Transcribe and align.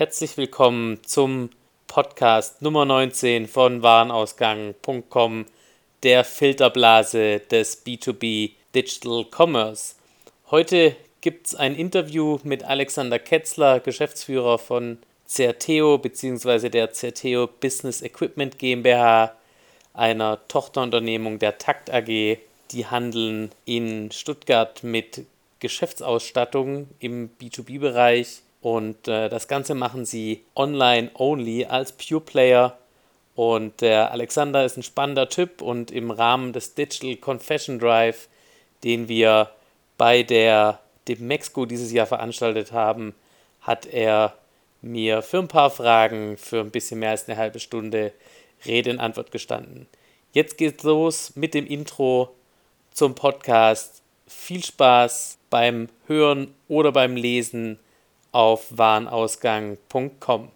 Herzlich 0.00 0.38
willkommen 0.38 1.04
zum 1.04 1.50
Podcast 1.86 2.62
Nummer 2.62 2.86
19 2.86 3.46
von 3.46 3.82
Warenausgang.com, 3.82 5.44
der 6.02 6.24
Filterblase 6.24 7.40
des 7.40 7.84
B2B 7.84 8.52
Digital 8.74 9.26
Commerce. 9.30 9.96
Heute 10.50 10.96
gibt 11.20 11.48
es 11.48 11.54
ein 11.54 11.74
Interview 11.76 12.38
mit 12.44 12.64
Alexander 12.64 13.18
Ketzler, 13.18 13.80
Geschäftsführer 13.80 14.56
von 14.56 14.96
Certeo 15.28 15.98
bzw. 15.98 16.70
der 16.70 16.94
Certeo 16.94 17.46
Business 17.46 18.00
Equipment 18.00 18.58
GmbH, 18.58 19.36
einer 19.92 20.38
Tochterunternehmung 20.48 21.38
der 21.38 21.58
Takt 21.58 21.90
AG. 21.90 22.06
Die 22.06 22.86
handeln 22.86 23.50
in 23.66 24.10
Stuttgart 24.12 24.82
mit 24.82 25.26
Geschäftsausstattung 25.58 26.88
im 27.00 27.28
B2B-Bereich 27.38 28.40
und 28.60 29.08
äh, 29.08 29.28
das 29.28 29.48
Ganze 29.48 29.74
machen 29.74 30.04
sie 30.04 30.44
online 30.54 31.10
only 31.14 31.64
als 31.64 31.92
Pure 31.92 32.20
Player. 32.20 32.76
Und 33.34 33.80
der 33.80 34.10
Alexander 34.10 34.64
ist 34.64 34.76
ein 34.76 34.82
spannender 34.82 35.28
Typ 35.28 35.62
und 35.62 35.90
im 35.90 36.10
Rahmen 36.10 36.52
des 36.52 36.74
Digital 36.74 37.16
Confession 37.16 37.78
Drive, 37.78 38.28
den 38.84 39.08
wir 39.08 39.50
bei 39.96 40.22
der 40.22 40.80
dem 41.08 41.26
Mexiko 41.26 41.64
dieses 41.64 41.92
Jahr 41.92 42.06
veranstaltet 42.06 42.72
haben, 42.72 43.14
hat 43.62 43.86
er 43.86 44.34
mir 44.82 45.22
für 45.22 45.38
ein 45.38 45.48
paar 45.48 45.70
Fragen 45.70 46.36
für 46.36 46.60
ein 46.60 46.70
bisschen 46.70 47.00
mehr 47.00 47.10
als 47.10 47.28
eine 47.28 47.38
halbe 47.38 47.60
Stunde 47.60 48.12
Rede 48.66 48.90
in 48.90 49.00
Antwort 49.00 49.30
gestanden. 49.30 49.86
Jetzt 50.32 50.58
geht's 50.58 50.82
los 50.84 51.32
mit 51.34 51.54
dem 51.54 51.66
Intro 51.66 52.34
zum 52.92 53.14
Podcast. 53.14 54.02
Viel 54.26 54.62
Spaß 54.62 55.38
beim 55.48 55.88
Hören 56.06 56.54
oder 56.68 56.92
beim 56.92 57.16
Lesen 57.16 57.78
auf 58.32 58.66
warenausgang.com. 58.76 60.48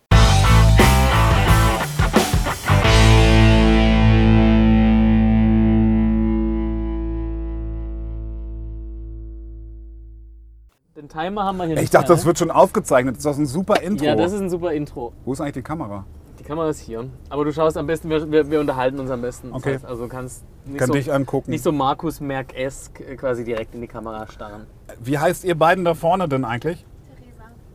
Den 10.96 11.08
Timer 11.08 11.44
haben 11.44 11.56
wir 11.58 11.64
hier 11.66 11.74
Ich 11.74 11.80
nicht 11.82 11.94
dachte, 11.94 12.08
mehr, 12.10 12.16
das 12.16 12.24
wird 12.24 12.38
schon 12.38 12.50
aufgezeichnet. 12.52 13.16
Das 13.16 13.24
ist 13.26 13.38
ein 13.38 13.46
super 13.46 13.74
ne? 13.74 13.82
Intro. 13.82 14.04
Ja, 14.04 14.14
das 14.14 14.32
ist 14.32 14.40
ein 14.40 14.50
super 14.50 14.72
Intro. 14.72 15.12
Wo 15.24 15.32
ist 15.32 15.40
eigentlich 15.40 15.54
die 15.54 15.62
Kamera? 15.62 16.04
Die 16.38 16.44
Kamera 16.44 16.68
ist 16.68 16.78
hier. 16.80 17.08
Aber 17.30 17.44
du 17.44 17.52
schaust 17.52 17.76
am 17.76 17.86
besten, 17.86 18.10
wir, 18.10 18.30
wir, 18.30 18.48
wir 18.50 18.60
unterhalten 18.60 19.00
uns 19.00 19.10
am 19.10 19.20
besten. 19.22 19.48
Das 19.48 19.56
Okay. 19.56 19.74
heißt, 19.74 19.84
also 19.86 20.04
du 20.04 20.08
kannst 20.08 20.44
nicht 20.66 20.78
Kann 20.78 20.86
so, 20.88 20.92
dich 20.94 21.12
angucken. 21.12 21.50
nicht 21.50 21.64
so 21.64 21.72
Markus 21.72 22.20
Merck-esk 22.20 23.00
äh, 23.00 23.16
quasi 23.16 23.44
direkt 23.44 23.74
in 23.74 23.80
die 23.80 23.88
Kamera 23.88 24.26
starren. 24.28 24.66
Wie 25.00 25.18
heißt 25.18 25.44
ihr 25.44 25.58
beiden 25.58 25.84
da 25.84 25.94
vorne 25.94 26.28
denn 26.28 26.44
eigentlich? 26.44 26.84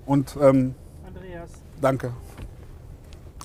Und 0.09 0.35
ähm, 0.41 0.73
Andreas. 1.05 1.51
danke. 1.79 2.11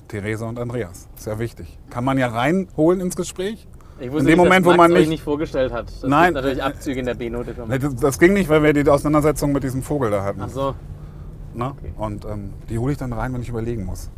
Theresa 0.07 0.47
und 0.49 0.57
Andreas. 0.57 1.07
Sehr 1.15 1.37
wichtig. 1.37 1.77
Kann 1.91 2.03
man 2.03 2.17
ja 2.17 2.27
reinholen 2.27 3.01
ins 3.01 3.15
Gespräch? 3.15 3.67
Ich 3.99 4.11
In 4.11 4.25
dem 4.25 4.37
Moment, 4.37 4.65
wo 4.65 4.73
man 4.73 4.91
nicht- 4.91 5.09
nicht 5.09 5.21
vorgestellt 5.23 5.71
hat. 5.71 5.89
Das 5.89 6.01
Nein. 6.09 6.33
gibt 6.33 6.35
natürlich 6.37 6.63
Abzüge 6.63 6.99
in 7.01 7.05
der 7.05 7.13
B-Note. 7.13 7.53
Das, 7.53 7.95
das 7.95 8.17
ging 8.19 8.33
nicht, 8.33 8.49
weil 8.49 8.63
wir 8.63 8.73
die 8.73 8.89
Auseinandersetzung 8.89 9.51
mit 9.51 9.63
diesem 9.63 9.83
Vogel 9.83 10.09
da 10.09 10.23
hatten. 10.23 10.41
Ach 10.41 10.49
so. 10.49 10.73
Ne? 11.53 11.67
okay. 11.69 11.93
Und 11.97 12.25
ähm, 12.25 12.53
die 12.67 12.79
hole 12.79 12.93
ich 12.93 12.97
dann 12.97 13.13
rein, 13.13 13.31
wenn 13.31 13.41
ich 13.43 13.49
überlegen 13.49 13.85
muss. 13.85 14.09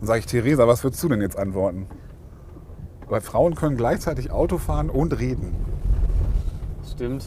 Dann 0.00 0.06
sage 0.06 0.20
ich, 0.20 0.26
Theresa, 0.26 0.66
was 0.66 0.82
würdest 0.82 1.02
du 1.02 1.08
denn 1.10 1.20
jetzt 1.20 1.38
antworten? 1.38 1.86
Weil 3.08 3.20
Frauen 3.20 3.54
können 3.54 3.76
gleichzeitig 3.76 4.30
Auto 4.30 4.56
fahren 4.56 4.88
und 4.88 5.18
reden. 5.18 5.54
Stimmt. 6.90 7.26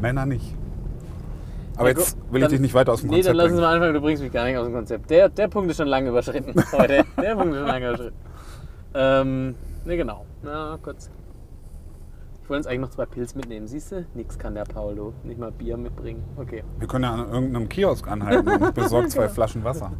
Männer 0.00 0.26
nicht. 0.26 0.56
Aber 1.76 1.88
jetzt 1.90 2.16
will 2.30 2.38
ich 2.38 2.42
dann- 2.42 2.50
dich 2.52 2.60
nicht 2.60 2.74
weiter 2.74 2.92
aus 2.92 3.00
dem 3.02 3.10
Nee, 3.10 3.16
Konzept 3.16 3.28
dann 3.30 3.36
lass 3.36 3.44
uns 3.46 3.52
bringen. 3.54 3.62
mal 3.68 3.74
anfangen. 3.74 3.94
Du 3.94 4.00
bringst 4.00 4.22
mich 4.22 4.32
gar 4.32 4.44
nicht 4.46 4.56
aus 4.56 4.66
dem 4.66 4.74
Konzept. 4.74 5.10
Der, 5.10 5.28
der 5.28 5.48
Punkt 5.48 5.70
ist 5.70 5.76
schon 5.76 5.88
lange 5.88 6.08
überschritten 6.08 6.54
heute. 6.72 7.04
der 7.20 7.34
Punkt 7.36 7.52
ist 7.52 7.58
schon 7.58 7.66
lange 7.68 7.88
überschritten. 7.88 8.16
Ähm, 8.94 9.54
ne, 9.84 9.96
genau. 9.96 10.24
Na, 10.42 10.78
kurz. 10.82 11.10
Ich 12.42 12.48
wollte 12.48 12.58
uns 12.60 12.66
eigentlich 12.68 12.80
noch 12.80 12.90
zwei 12.90 13.06
Pilz 13.06 13.34
mitnehmen. 13.34 13.66
Siehst 13.66 13.90
du? 13.92 14.06
Nix 14.14 14.38
kann 14.38 14.54
der 14.54 14.62
Paulo. 14.64 15.12
Nicht 15.24 15.38
mal 15.38 15.50
Bier 15.50 15.76
mitbringen. 15.76 16.22
Okay. 16.36 16.62
Wir 16.78 16.86
können 16.88 17.04
ja 17.04 17.12
an 17.12 17.28
irgendeinem 17.32 17.68
Kiosk 17.68 18.08
anhalten 18.08 18.48
und 18.48 18.62
ich 18.62 18.70
besorge 18.70 19.08
zwei 19.08 19.28
Flaschen 19.28 19.64
Wasser. 19.64 19.90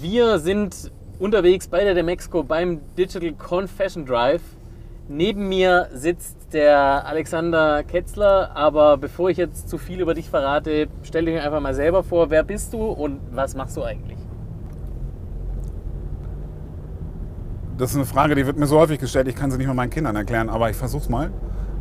Wir 0.00 0.38
sind 0.38 0.90
unterwegs 1.22 1.68
bei 1.68 1.84
der 1.84 1.94
Demexco 1.94 2.42
beim 2.42 2.80
Digital 2.98 3.32
Confession 3.34 4.04
Drive. 4.04 4.42
Neben 5.08 5.48
mir 5.48 5.88
sitzt 5.94 6.52
der 6.52 7.06
Alexander 7.06 7.84
Ketzler, 7.84 8.56
aber 8.56 8.96
bevor 8.96 9.30
ich 9.30 9.36
jetzt 9.36 9.68
zu 9.68 9.78
viel 9.78 10.00
über 10.00 10.14
dich 10.14 10.28
verrate, 10.28 10.88
stell 11.04 11.26
dich 11.26 11.40
einfach 11.40 11.60
mal 11.60 11.74
selber 11.74 12.02
vor, 12.02 12.30
wer 12.30 12.42
bist 12.42 12.72
du 12.72 12.82
und 12.82 13.20
was 13.30 13.54
machst 13.54 13.76
du 13.76 13.84
eigentlich? 13.84 14.18
Das 17.78 17.90
ist 17.90 17.96
eine 17.96 18.06
Frage, 18.06 18.34
die 18.34 18.44
wird 18.44 18.56
mir 18.56 18.66
so 18.66 18.80
häufig 18.80 18.98
gestellt, 18.98 19.28
ich 19.28 19.36
kann 19.36 19.52
sie 19.52 19.58
nicht 19.58 19.68
mal 19.68 19.74
meinen 19.74 19.90
Kindern 19.90 20.16
erklären, 20.16 20.48
aber 20.48 20.70
ich 20.70 20.76
versuch's 20.76 21.08
mal. 21.08 21.30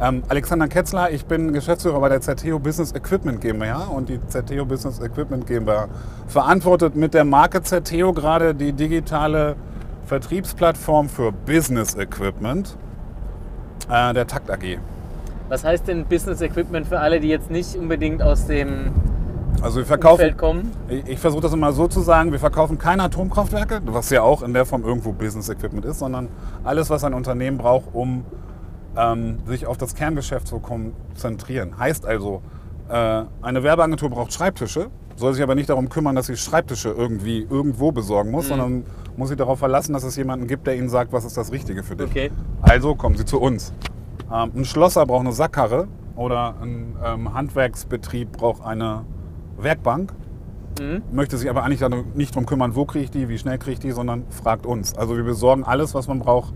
Ähm, 0.01 0.23
Alexander 0.29 0.67
Ketzler, 0.67 1.11
ich 1.11 1.27
bin 1.27 1.53
Geschäftsführer 1.53 1.99
bei 1.99 2.09
der 2.09 2.21
ZTO 2.21 2.57
Business 2.57 2.91
Equipment 2.93 3.39
GmbH 3.39 3.83
und 3.83 4.09
die 4.09 4.19
ZTO 4.29 4.65
Business 4.65 4.99
Equipment 4.99 5.45
GmbH 5.45 5.89
verantwortet 6.27 6.95
mit 6.95 7.13
der 7.13 7.23
Marke 7.23 7.61
ZTO 7.61 8.11
gerade 8.11 8.55
die 8.55 8.73
digitale 8.73 9.55
Vertriebsplattform 10.07 11.07
für 11.07 11.31
Business 11.31 11.95
Equipment 11.95 12.75
äh, 13.91 14.11
der 14.15 14.25
Takt 14.25 14.49
AG. 14.49 14.79
Was 15.49 15.63
heißt 15.63 15.87
denn 15.87 16.05
Business 16.05 16.41
Equipment 16.41 16.87
für 16.87 16.99
alle, 16.99 17.19
die 17.19 17.27
jetzt 17.27 17.51
nicht 17.51 17.75
unbedingt 17.75 18.23
aus 18.23 18.47
dem 18.47 18.93
Also 19.61 19.77
wir 19.77 19.85
verkaufen? 19.85 20.71
Ich, 20.89 21.09
ich 21.09 21.19
versuche 21.19 21.43
das 21.43 21.53
immer 21.53 21.73
so 21.73 21.87
zu 21.87 22.01
sagen, 22.01 22.31
wir 22.31 22.39
verkaufen 22.39 22.79
keine 22.79 23.03
Atomkraftwerke, 23.03 23.81
was 23.85 24.09
ja 24.09 24.23
auch 24.23 24.41
in 24.41 24.55
der 24.55 24.65
Form 24.65 24.83
irgendwo 24.83 25.11
Business 25.11 25.47
Equipment 25.47 25.85
ist, 25.85 25.99
sondern 25.99 26.27
alles, 26.63 26.89
was 26.89 27.03
ein 27.03 27.13
Unternehmen 27.13 27.59
braucht, 27.59 27.89
um 27.93 28.25
ähm, 28.97 29.37
sich 29.45 29.65
auf 29.65 29.77
das 29.77 29.95
Kerngeschäft 29.95 30.47
zu 30.47 30.59
konzentrieren. 30.59 31.77
Heißt 31.77 32.05
also, 32.05 32.41
äh, 32.89 33.23
eine 33.41 33.63
Werbeagentur 33.63 34.09
braucht 34.09 34.33
Schreibtische, 34.33 34.89
soll 35.15 35.33
sich 35.33 35.43
aber 35.43 35.55
nicht 35.55 35.69
darum 35.69 35.89
kümmern, 35.89 36.15
dass 36.15 36.27
sie 36.27 36.37
Schreibtische 36.37 36.89
irgendwie 36.89 37.45
irgendwo 37.49 37.91
besorgen 37.91 38.31
muss, 38.31 38.47
sondern 38.47 38.83
muss 39.17 39.29
sich 39.29 39.37
darauf 39.37 39.59
verlassen, 39.59 39.93
dass 39.93 40.03
es 40.03 40.15
jemanden 40.15 40.47
gibt, 40.47 40.67
der 40.67 40.75
ihnen 40.77 40.89
sagt, 40.89 41.13
was 41.13 41.25
ist 41.25 41.37
das 41.37 41.51
Richtige 41.51 41.83
für 41.83 41.95
dich. 41.95 42.09
Okay. 42.09 42.31
Also 42.61 42.95
kommen 42.95 43.17
sie 43.17 43.25
zu 43.25 43.39
uns. 43.39 43.73
Ähm, 44.33 44.51
ein 44.55 44.65
Schlosser 44.65 45.05
braucht 45.05 45.21
eine 45.21 45.33
Sackkarre 45.33 45.87
oder 46.15 46.55
ein 46.61 46.95
ähm, 47.03 47.33
Handwerksbetrieb 47.33 48.31
braucht 48.31 48.63
eine 48.65 49.05
Werkbank 49.57 50.13
Mhm. 50.79 51.01
möchte 51.11 51.37
sich 51.37 51.49
aber 51.49 51.63
eigentlich 51.63 51.81
nicht 52.15 52.31
darum 52.31 52.45
kümmern, 52.45 52.75
wo 52.75 52.85
kriege 52.85 53.03
ich 53.05 53.11
die, 53.11 53.29
wie 53.29 53.37
schnell 53.37 53.57
kriege 53.57 53.73
ich 53.73 53.79
die, 53.79 53.91
sondern 53.91 54.23
fragt 54.29 54.65
uns. 54.65 54.95
Also 54.95 55.17
wir 55.17 55.23
besorgen 55.23 55.63
alles, 55.63 55.93
was 55.93 56.07
man 56.07 56.19
braucht, 56.19 56.53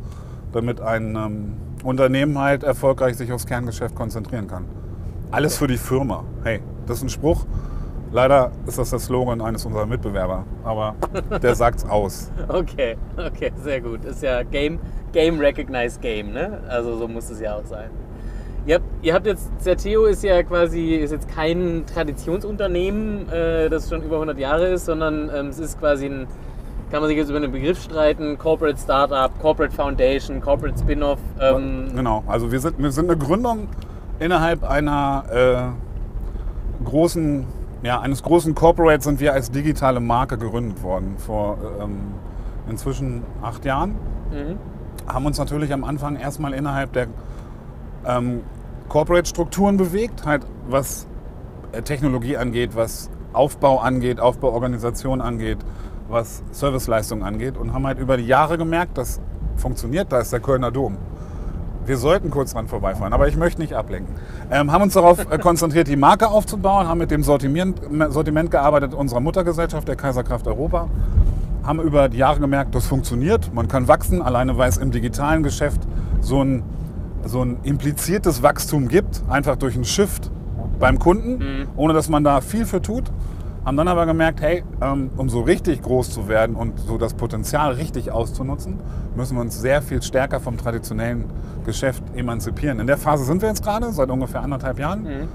damit 0.51 0.81
ein 0.81 1.16
ähm, 1.16 1.53
Unternehmen 1.85 2.38
halt 2.40 2.63
erfolgreich 2.63 3.16
sich 3.16 3.31
aufs 3.31 3.46
Kerngeschäft 3.46 3.96
konzentrieren 3.96 4.47
kann. 4.47 4.66
Alles 5.31 5.57
für 5.57 5.68
die 5.68 5.78
Firma. 5.78 6.23
Hey, 6.44 6.62
das 6.88 6.97
ist 6.97 7.03
ein 7.03 7.09
Spruch. 7.09 7.46
Leider 8.12 8.51
ist 8.66 8.78
das 8.78 8.90
der 8.90 9.00
Slogan 9.00 9.41
eines 9.41 9.66
unserer 9.66 9.85
Mitbewerber, 9.85 10.45
aber 10.63 10.95
der 11.41 11.56
sagt's 11.56 11.84
aus. 11.84 12.31
Okay, 12.47 12.95
okay, 13.18 13.51
sehr 13.62 13.81
gut. 13.81 14.06
Ist 14.06 14.24
ja 14.24 14.44
Game, 14.44 14.79
Game 15.12 15.40
Recognized 15.40 16.01
Game, 16.01 16.31
ne? 16.31 16.62
Also 16.68 16.97
so 16.97 17.07
muss 17.07 17.29
es 17.29 17.40
ja 17.40 17.56
auch 17.56 17.66
sein. 17.66 17.90
Ihr 18.66 18.75
habt, 18.75 18.85
ihr 19.03 19.13
habt 19.13 19.28
jetzt, 19.28 19.51
Certeo 19.59 20.06
ist 20.06 20.24
ja 20.24 20.41
quasi, 20.41 20.95
ist 20.95 21.12
jetzt 21.12 21.28
kein 21.29 21.84
Traditionsunternehmen, 21.85 23.29
äh, 23.29 23.69
das 23.69 23.90
schon 23.90 24.01
über 24.01 24.16
100 24.16 24.40
Jahre 24.40 24.69
ist, 24.69 24.86
sondern 24.86 25.30
ähm, 25.36 25.48
es 25.50 25.60
ist 25.60 25.80
quasi 25.80 26.07
ein, 26.07 26.27
kann 26.92 27.02
man 27.02 27.10
sich 27.10 27.18
jetzt 27.18 27.30
über 27.30 27.40
den 27.40 27.52
Begriff 27.52 27.82
streiten, 27.82 28.38
Corporate 28.38 28.78
Startup, 28.78 29.32
Corporate 29.40 29.74
Foundation, 29.74 30.42
Corporate 30.42 30.78
Spin-off. 30.78 31.20
Ähm, 31.40 31.92
Genau, 31.96 32.24
also 32.28 32.52
wir 32.52 32.60
sind, 32.60 32.78
wir 32.78 32.92
sind 32.92 33.10
eine 33.10 33.18
Gründung 33.18 33.68
innerhalb 34.20 34.64
einer 34.64 35.24
äh, 35.32 36.86
großen, 36.86 37.46
ja, 37.84 38.00
eines 38.00 38.24
großen 38.24 38.56
Corporates 38.56 39.06
sind 39.06 39.20
wir 39.20 39.34
als 39.34 39.52
digitale 39.52 40.00
Marke 40.00 40.38
gegründet 40.38 40.82
worden 40.84 41.16
vor 41.18 41.58
ähm, 41.82 42.14
inzwischen 42.70 43.24
acht 43.42 43.66
Jahren. 43.66 43.92
Mhm. 44.32 44.58
Haben 45.08 45.26
uns 45.26 45.38
natürlich 45.38 45.74
am 45.74 45.84
Anfang 45.84 46.16
erstmal 46.16 46.54
innerhalb 46.54 46.94
der 46.94 47.08
ähm, 48.06 48.42
Corporate-Strukturen 48.90 49.78
bewegt, 49.78 50.26
halt 50.26 50.46
was 50.70 51.08
äh, 51.72 51.82
Technologie 51.82 52.38
angeht, 52.38 52.76
was 52.76 53.10
Aufbau 53.34 53.80
angeht, 53.80 54.20
Aufbauorganisation 54.20 55.22
angeht, 55.22 55.58
was 56.07 56.44
Serviceleistung 56.52 57.24
angeht 57.24 57.57
und 57.57 57.74
haben 57.74 57.86
halt 57.86 58.00
über 58.00 58.18
die 58.18 58.25
Jahre 58.28 58.57
gemerkt, 58.57 58.98
das 58.98 59.19
funktioniert, 59.57 60.12
da 60.12 60.19
ist 60.19 60.31
der 60.31 60.40
Kölner 60.40 60.72
Dom. 60.72 60.98
Wir 61.86 61.98
sollten 61.98 62.31
kurz 62.31 62.54
dran 62.54 62.68
vorbeifahren, 62.68 63.13
aber 63.13 63.28
ich 63.28 63.38
möchte 63.38 63.62
nicht 63.62 63.74
ablenken. 63.74 64.16
Ähm, 64.50 64.72
haben 64.72 64.81
uns 64.84 64.94
darauf 64.94 65.19
äh, 65.31 65.38
konzentriert, 65.38 65.88
die 65.88 65.96
Marke 65.96 66.28
aufzubauen, 66.30 66.88
haben 66.88 66.98
mit 66.98 67.12
dem 67.12 67.22
Sortiment, 67.24 67.80
Sortiment 68.10 68.50
gearbeitet 68.50 68.94
unserer 68.94 69.19
Muttergesellschaft, 69.19 69.88
der 69.88 69.96
Kaiserkraft 69.96 70.48
Europa. 70.48 70.88
Haben 71.63 71.80
über 71.81 72.10
die 72.10 72.18
Jahre 72.18 72.40
gemerkt, 72.40 72.74
das 72.75 72.88
funktioniert, 72.88 73.54
man 73.54 73.68
kann 73.68 73.88
wachsen, 73.88 74.22
alleine 74.22 74.58
weil 74.58 74.69
es 74.69 74.78
im 74.78 74.92
digitalen 74.92 75.44
Geschäft 75.44 75.81
so 76.22 76.44
ein 76.44 76.63
so 77.28 77.42
ein 77.44 77.58
impliziertes 77.63 78.44
Wachstum 78.44 78.88
gibt, 78.88 79.24
einfach 79.28 79.56
durch 79.56 79.74
einen 79.74 79.84
Shift 79.84 80.30
beim 80.80 81.00
Kunden, 81.00 81.38
Mhm. 81.40 81.68
ohne 81.75 81.94
dass 81.96 82.08
man 82.08 82.24
da 82.24 82.40
viel 82.40 82.66
für 82.68 82.84
tut. 82.84 83.06
Haben 83.65 83.77
dann 83.77 83.88
aber 83.88 84.06
gemerkt, 84.06 84.41
hey, 84.41 84.63
ähm, 84.79 85.09
um 85.17 85.27
so 85.27 85.41
richtig 85.41 85.81
groß 85.81 86.12
zu 86.12 86.27
werden 86.27 86.56
und 86.56 86.79
so 86.79 87.00
das 87.00 87.15
Potenzial 87.15 87.71
richtig 87.73 88.12
auszunutzen, 88.12 88.79
müssen 89.15 89.35
wir 89.38 89.41
uns 89.41 89.59
sehr 89.59 89.81
viel 89.81 90.03
stärker 90.03 90.39
vom 90.39 90.56
traditionellen 90.57 91.25
Geschäft 91.65 92.03
emanzipieren. 92.15 92.79
In 92.79 92.85
der 92.85 92.97
Phase 92.97 93.25
sind 93.25 93.41
wir 93.41 93.50
jetzt 93.50 93.63
gerade, 93.63 93.91
seit 93.91 94.12
ungefähr 94.12 94.41
anderthalb 94.41 94.77
Jahren, 94.77 95.01
Mhm. 95.03 95.27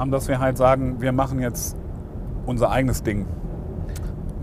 ähm, 0.00 0.10
dass 0.12 0.28
wir 0.28 0.38
halt 0.38 0.56
sagen, 0.58 1.00
wir 1.00 1.10
machen 1.10 1.40
jetzt 1.40 1.76
unser 2.46 2.70
eigenes 2.70 3.02
Ding. 3.02 3.26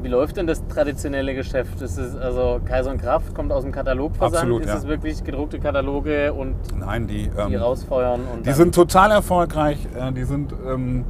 Wie 0.01 0.07
läuft 0.09 0.35
denn 0.37 0.47
das 0.47 0.65
traditionelle 0.67 1.33
Geschäft? 1.33 1.81
Ist 1.81 1.97
es 1.97 2.15
also 2.17 2.59
Kaiser 2.65 2.91
und 2.91 3.01
Kraft 3.01 3.33
kommt 3.35 3.51
aus 3.53 3.63
dem 3.63 3.71
Katalogversand? 3.71 4.35
Absolut, 4.35 4.61
ist 4.63 4.69
ja. 4.69 4.75
es 4.77 4.87
wirklich 4.87 5.23
gedruckte 5.23 5.59
Kataloge 5.59 6.33
und 6.33 6.55
Nein, 6.77 7.07
die, 7.07 7.29
die 7.29 7.53
ähm, 7.53 7.55
rausfeuern? 7.61 8.21
Und 8.33 8.45
Die 8.45 8.51
sind 8.53 8.75
total 8.75 9.11
erfolgreich. 9.11 9.85
äh, 9.97 10.11
Die 10.13 10.23
sind, 10.23 10.53
ähm, 10.65 11.03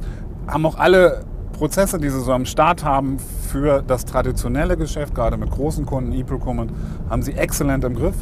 haben 0.48 0.66
auch 0.66 0.76
alle 0.78 1.22
Prozesse, 1.60 1.98
die 1.98 2.08
sie 2.08 2.18
so 2.22 2.32
am 2.32 2.46
Start 2.46 2.84
haben 2.84 3.18
für 3.18 3.82
das 3.82 4.06
traditionelle 4.06 4.78
Geschäft, 4.78 5.14
gerade 5.14 5.36
mit 5.36 5.50
großen 5.50 5.84
Kunden, 5.84 6.10
E-Procurement, 6.12 6.72
haben 7.10 7.20
sie 7.20 7.34
exzellent 7.34 7.84
im 7.84 7.96
Griff. 7.96 8.14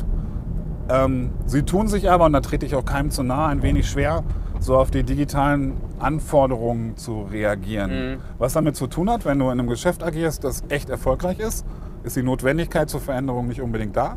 Ähm, 0.88 1.30
sie 1.46 1.62
tun 1.62 1.86
sich 1.86 2.10
aber, 2.10 2.24
und 2.24 2.32
da 2.32 2.40
trete 2.40 2.66
ich 2.66 2.74
auch 2.74 2.84
keinem 2.84 3.12
zu 3.12 3.22
nahe, 3.22 3.46
ein 3.46 3.62
wenig 3.62 3.88
schwer, 3.88 4.24
so 4.58 4.76
auf 4.76 4.90
die 4.90 5.04
digitalen 5.04 5.74
Anforderungen 6.00 6.96
zu 6.96 7.28
reagieren. 7.30 7.90
Mhm. 7.90 8.16
Was 8.38 8.54
damit 8.54 8.74
zu 8.74 8.88
tun 8.88 9.08
hat, 9.08 9.24
wenn 9.24 9.38
du 9.38 9.44
in 9.44 9.52
einem 9.52 9.68
Geschäft 9.68 10.02
agierst, 10.02 10.42
das 10.42 10.64
echt 10.68 10.90
erfolgreich 10.90 11.38
ist, 11.38 11.64
ist 12.02 12.16
die 12.16 12.24
Notwendigkeit 12.24 12.90
zur 12.90 13.00
Veränderung 13.00 13.46
nicht 13.46 13.62
unbedingt 13.62 13.96
da. 13.96 14.16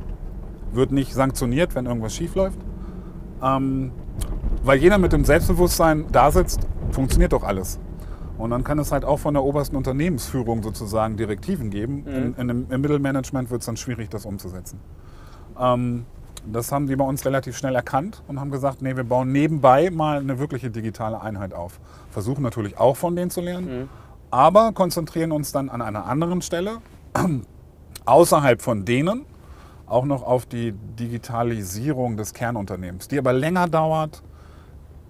Wird 0.71 0.91
nicht 0.91 1.13
sanktioniert, 1.13 1.75
wenn 1.75 1.85
irgendwas 1.85 2.15
schief 2.15 2.33
läuft. 2.33 2.57
Ähm, 3.43 3.91
weil 4.63 4.79
jeder 4.79 4.97
mit 4.97 5.13
dem 5.13 5.25
Selbstbewusstsein 5.25 6.05
da 6.11 6.31
sitzt, 6.31 6.61
funktioniert 6.89 7.33
doch 7.33 7.43
alles. 7.43 7.79
Und 8.41 8.49
dann 8.49 8.63
kann 8.63 8.79
es 8.79 8.91
halt 8.91 9.05
auch 9.05 9.17
von 9.17 9.33
der 9.35 9.43
obersten 9.43 9.75
Unternehmensführung 9.75 10.63
sozusagen 10.63 11.15
Direktiven 11.15 11.69
geben. 11.69 12.03
In, 12.07 12.35
in, 12.35 12.47
dem- 12.47 12.65
Im 12.71 12.81
Mittelmanagement 12.81 13.49
wird 13.51 13.61
es 13.61 13.65
dann 13.67 13.77
schwierig, 13.77 14.09
das 14.09 14.25
umzusetzen. 14.25 14.79
Ähm, 15.59 16.05
das 16.51 16.71
haben 16.71 16.87
die 16.87 16.95
bei 16.95 17.05
uns 17.05 17.23
relativ 17.25 17.55
schnell 17.55 17.75
erkannt 17.75 18.23
und 18.27 18.39
haben 18.39 18.49
gesagt, 18.49 18.81
nee, 18.81 18.95
wir 18.95 19.03
bauen 19.03 19.31
nebenbei 19.31 19.91
mal 19.91 20.17
eine 20.19 20.39
wirkliche 20.39 20.71
digitale 20.71 21.21
Einheit 21.21 21.53
auf. 21.53 21.79
Versuchen 22.09 22.41
natürlich 22.41 22.79
auch 22.79 22.97
von 22.97 23.15
denen 23.15 23.29
zu 23.29 23.41
lernen, 23.41 23.89
aber 24.31 24.71
konzentrieren 24.71 25.31
uns 25.31 25.51
dann 25.51 25.69
an 25.69 25.83
einer 25.83 26.05
anderen 26.05 26.41
Stelle, 26.41 26.77
außerhalb 28.05 28.61
von 28.61 28.85
denen, 28.85 29.25
auch 29.85 30.05
noch 30.05 30.23
auf 30.23 30.45
die 30.45 30.71
Digitalisierung 30.71 32.17
des 32.17 32.33
Kernunternehmens, 32.33 33.07
die 33.07 33.19
aber 33.19 33.33
länger 33.33 33.67
dauert. 33.67 34.23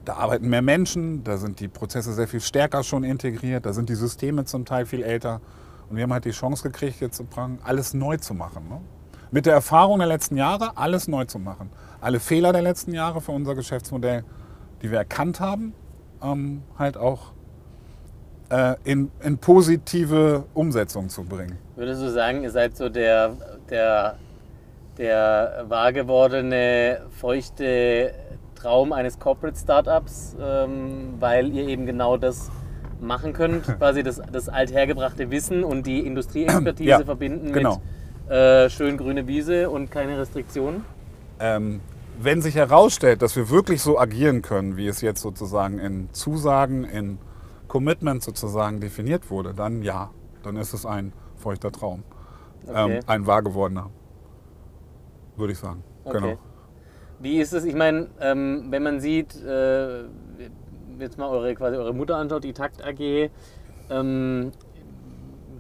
Da 0.05 0.13
arbeiten 0.13 0.49
mehr 0.49 0.61
Menschen, 0.61 1.23
da 1.23 1.37
sind 1.37 1.59
die 1.59 1.67
Prozesse 1.67 2.13
sehr 2.13 2.27
viel 2.27 2.41
stärker 2.41 2.83
schon 2.83 3.03
integriert, 3.03 3.65
da 3.65 3.73
sind 3.73 3.89
die 3.89 3.95
Systeme 3.95 4.45
zum 4.45 4.65
Teil 4.65 4.85
viel 4.85 5.03
älter. 5.03 5.41
Und 5.89 5.97
wir 5.97 6.03
haben 6.03 6.13
halt 6.13 6.25
die 6.25 6.31
Chance 6.31 6.63
gekriegt, 6.63 7.01
jetzt 7.01 7.23
alles 7.63 7.93
neu 7.93 8.17
zu 8.17 8.33
machen. 8.33 8.67
Ne? 8.69 8.81
Mit 9.29 9.45
der 9.45 9.53
Erfahrung 9.53 9.99
der 9.99 10.07
letzten 10.07 10.37
Jahre, 10.37 10.77
alles 10.77 11.07
neu 11.07 11.25
zu 11.25 11.37
machen. 11.37 11.69
Alle 11.99 12.19
Fehler 12.19 12.51
der 12.51 12.61
letzten 12.61 12.93
Jahre 12.93 13.21
für 13.21 13.31
unser 13.31 13.55
Geschäftsmodell, 13.55 14.23
die 14.81 14.89
wir 14.89 14.97
erkannt 14.97 15.39
haben, 15.39 15.73
ähm, 16.23 16.63
halt 16.79 16.97
auch 16.97 17.33
äh, 18.49 18.75
in, 18.83 19.11
in 19.23 19.37
positive 19.37 20.45
Umsetzung 20.53 21.09
zu 21.09 21.23
bringen. 21.23 21.57
Würdest 21.75 22.01
du 22.01 22.11
sagen, 22.11 22.43
ihr 22.43 22.51
seid 22.51 22.75
so 22.75 22.89
der, 22.89 23.37
der, 23.69 24.17
der 24.97 25.65
wahr 25.67 25.93
feuchte 27.09 28.13
Traum 28.61 28.93
eines 28.93 29.19
Corporate 29.19 29.57
Startups, 29.57 30.35
ähm, 30.39 31.15
weil 31.19 31.51
ihr 31.51 31.67
eben 31.67 31.85
genau 31.85 32.17
das 32.17 32.51
machen 32.99 33.33
könnt, 33.33 33.65
quasi 33.77 34.03
das, 34.03 34.21
das 34.31 34.49
althergebrachte 34.49 35.31
Wissen 35.31 35.63
und 35.63 35.85
die 35.87 36.05
Industrieexpertise 36.05 36.89
Ja, 36.89 37.03
verbinden 37.03 37.51
genau. 37.53 37.81
mit 38.27 38.31
äh, 38.31 38.69
schön 38.69 38.97
grüne 38.97 39.27
Wiese 39.27 39.69
und 39.69 39.89
keine 39.91 40.17
Restriktionen? 40.19 40.85
Ähm, 41.39 41.81
wenn 42.19 42.41
sich 42.41 42.55
herausstellt, 42.55 43.21
dass 43.23 43.35
wir 43.35 43.49
wirklich 43.49 43.81
so 43.81 43.97
agieren 43.97 44.41
können, 44.43 44.77
wie 44.77 44.87
es 44.87 45.01
jetzt 45.01 45.21
sozusagen 45.21 45.79
in 45.79 46.09
Zusagen, 46.13 46.83
in 46.83 47.17
Commitment 47.67 48.21
sozusagen 48.21 48.79
definiert 48.79 49.31
wurde, 49.31 49.53
dann 49.53 49.81
ja, 49.81 50.11
dann 50.43 50.55
ist 50.57 50.73
es 50.73 50.85
ein 50.85 51.13
feuchter 51.35 51.71
Traum. 51.71 52.03
Okay. 52.67 52.97
Ähm, 52.97 53.03
ein 53.07 53.25
wahr 53.25 53.41
gewordener, 53.41 53.89
würde 55.35 55.53
ich 55.53 55.59
sagen. 55.59 55.83
Okay. 56.03 56.19
Genau. 56.19 56.37
Wie 57.21 57.39
ist 57.39 57.53
es, 57.53 57.65
ich 57.65 57.75
meine, 57.75 58.07
ähm, 58.19 58.67
wenn 58.69 58.83
man 58.83 58.99
sieht, 58.99 59.35
äh, 59.43 60.03
jetzt 60.99 61.17
mal 61.17 61.27
eure, 61.29 61.53
quasi 61.55 61.77
eure 61.77 61.93
Mutter 61.93 62.15
anschaut, 62.17 62.43
die 62.43 62.53
Takt 62.53 62.83
AG, 62.85 63.29
ähm, 63.89 64.51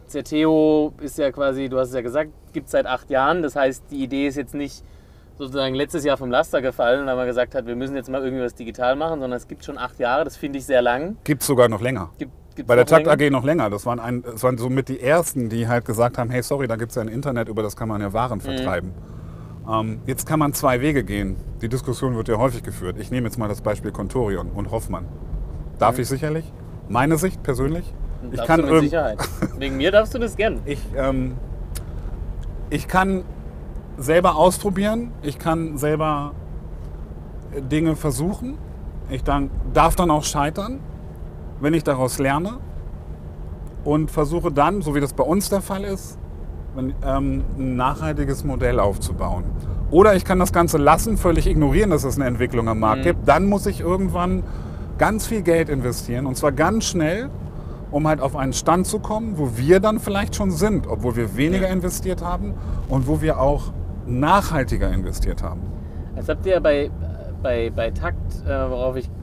Certeo 0.07 0.93
ist 1.01 1.17
ja 1.17 1.31
quasi, 1.31 1.69
du 1.69 1.77
hast 1.79 1.89
es 1.89 1.93
ja 1.95 2.01
gesagt, 2.01 2.31
gibt 2.53 2.65
es 2.65 2.71
seit 2.71 2.85
acht 2.85 3.09
Jahren. 3.09 3.41
Das 3.41 3.55
heißt, 3.55 3.85
die 3.91 4.03
Idee 4.03 4.27
ist 4.27 4.35
jetzt 4.35 4.53
nicht 4.53 4.83
sozusagen 5.37 5.73
letztes 5.73 6.03
Jahr 6.03 6.17
vom 6.17 6.29
Laster 6.29 6.61
gefallen, 6.61 7.05
weil 7.05 7.15
man 7.15 7.25
gesagt 7.25 7.55
hat, 7.55 7.65
wir 7.65 7.75
müssen 7.75 7.95
jetzt 7.95 8.09
mal 8.09 8.21
irgendwie 8.23 8.43
was 8.43 8.53
digital 8.53 8.95
machen, 8.95 9.21
sondern 9.21 9.37
es 9.37 9.47
gibt 9.47 9.63
schon 9.63 9.77
acht 9.77 9.99
Jahre. 9.99 10.23
Das 10.25 10.35
finde 10.37 10.59
ich 10.59 10.65
sehr 10.65 10.81
lang. 10.81 11.15
Gibt 11.23 11.41
es 11.41 11.47
sogar 11.47 11.69
noch 11.69 11.81
länger. 11.81 12.09
Gibt, 12.17 12.67
Bei 12.67 12.75
der 12.75 12.85
Takt? 12.85 13.07
AG 13.07 13.29
noch 13.31 13.45
länger. 13.45 13.69
Das 13.69 13.85
waren, 13.85 13.99
ein, 13.99 14.21
das 14.23 14.43
waren 14.43 14.57
somit 14.57 14.89
die 14.89 14.99
ersten, 14.99 15.47
die 15.49 15.67
halt 15.67 15.85
gesagt 15.85 16.17
haben, 16.17 16.29
hey, 16.29 16.43
sorry, 16.43 16.67
da 16.67 16.75
gibt 16.75 16.91
es 16.91 16.95
ja 16.95 17.01
ein 17.01 17.07
Internet, 17.07 17.47
über 17.47 17.63
das 17.63 17.75
kann 17.77 17.87
man 17.87 18.01
ja 18.01 18.11
Waren 18.11 18.39
Mhm. 18.39 18.41
vertreiben. 18.41 18.89
Ähm, 18.89 19.20
jetzt 20.05 20.25
kann 20.25 20.39
man 20.39 20.53
zwei 20.53 20.81
Wege 20.81 21.03
gehen. 21.03 21.35
Die 21.61 21.69
Diskussion 21.69 22.15
wird 22.15 22.27
ja 22.27 22.37
häufig 22.37 22.63
geführt. 22.63 22.97
Ich 22.99 23.11
nehme 23.11 23.27
jetzt 23.27 23.37
mal 23.37 23.47
das 23.47 23.61
Beispiel 23.61 23.91
Contorion 23.91 24.49
und 24.49 24.71
Hoffmann. 24.71 25.05
Darf 25.79 25.99
ich 25.99 26.07
sicherlich? 26.07 26.51
Meine 26.89 27.17
Sicht 27.17 27.41
persönlich? 27.43 27.93
Ich 28.31 28.37
Darfst 28.37 28.47
kann, 28.47 28.59
du 28.59 28.65
mit 28.65 28.73
irgend- 28.73 28.89
Sicherheit. 28.89 29.19
Wegen 29.59 29.77
mir 29.77 29.91
darfst 29.91 30.13
du 30.13 30.19
das 30.19 30.35
gern. 30.35 30.59
ich, 30.65 30.79
ähm, 30.95 31.35
ich 32.69 32.87
kann 32.87 33.23
selber 33.97 34.35
ausprobieren. 34.35 35.11
Ich 35.21 35.39
kann 35.39 35.77
selber 35.77 36.33
äh, 37.55 37.61
Dinge 37.61 37.95
versuchen. 37.95 38.57
Ich 39.09 39.23
dann, 39.23 39.49
darf 39.73 39.95
dann 39.95 40.09
auch 40.11 40.23
scheitern, 40.23 40.79
wenn 41.59 41.73
ich 41.73 41.83
daraus 41.83 42.17
lerne. 42.19 42.57
Und 43.83 44.11
versuche 44.11 44.51
dann, 44.51 44.81
so 44.81 44.93
wie 44.95 44.99
das 45.01 45.13
bei 45.13 45.23
uns 45.23 45.49
der 45.49 45.61
Fall 45.61 45.83
ist, 45.83 46.17
ähm, 46.17 46.20
ein 46.75 47.43
nachhaltiges 47.57 48.43
Modell 48.43 48.79
aufzubauen. 48.79 49.43
Oder 49.89 50.15
ich 50.15 50.23
kann 50.23 50.39
das 50.39 50.53
Ganze 50.53 50.77
lassen, 50.77 51.17
völlig 51.17 51.47
ignorieren, 51.47 51.89
dass 51.89 52.05
es 52.05 52.15
eine 52.15 52.25
Entwicklung 52.25 52.69
am 52.69 52.79
Markt 52.79 53.03
gibt. 53.03 53.27
Dann 53.27 53.45
muss 53.45 53.65
ich 53.65 53.81
irgendwann 53.81 54.43
ganz 54.97 55.27
viel 55.27 55.41
Geld 55.41 55.67
investieren 55.69 56.25
und 56.25 56.37
zwar 56.37 56.51
ganz 56.51 56.85
schnell, 56.85 57.29
um 57.91 58.07
halt 58.07 58.21
auf 58.21 58.35
einen 58.35 58.53
Stand 58.53 58.87
zu 58.87 58.99
kommen, 58.99 59.37
wo 59.37 59.57
wir 59.57 59.79
dann 59.79 59.99
vielleicht 59.99 60.35
schon 60.35 60.51
sind, 60.51 60.87
obwohl 60.87 61.15
wir 61.17 61.35
weniger 61.35 61.67
investiert 61.67 62.21
haben 62.21 62.53
und 62.87 63.07
wo 63.07 63.21
wir 63.21 63.39
auch 63.39 63.73
nachhaltiger 64.07 64.91
investiert 64.91 65.43
haben. 65.43 65.61
Jetzt 66.15 66.29
habt 66.29 66.45
ihr 66.45 66.53
ja 66.53 66.59
bei, 66.59 66.89
bei, 67.43 67.69
bei 67.75 67.91
Takt, 67.91 68.45
äh, 68.45 68.69
worauf 68.69 68.95
ich 68.95 69.07
ähm, 69.07 69.20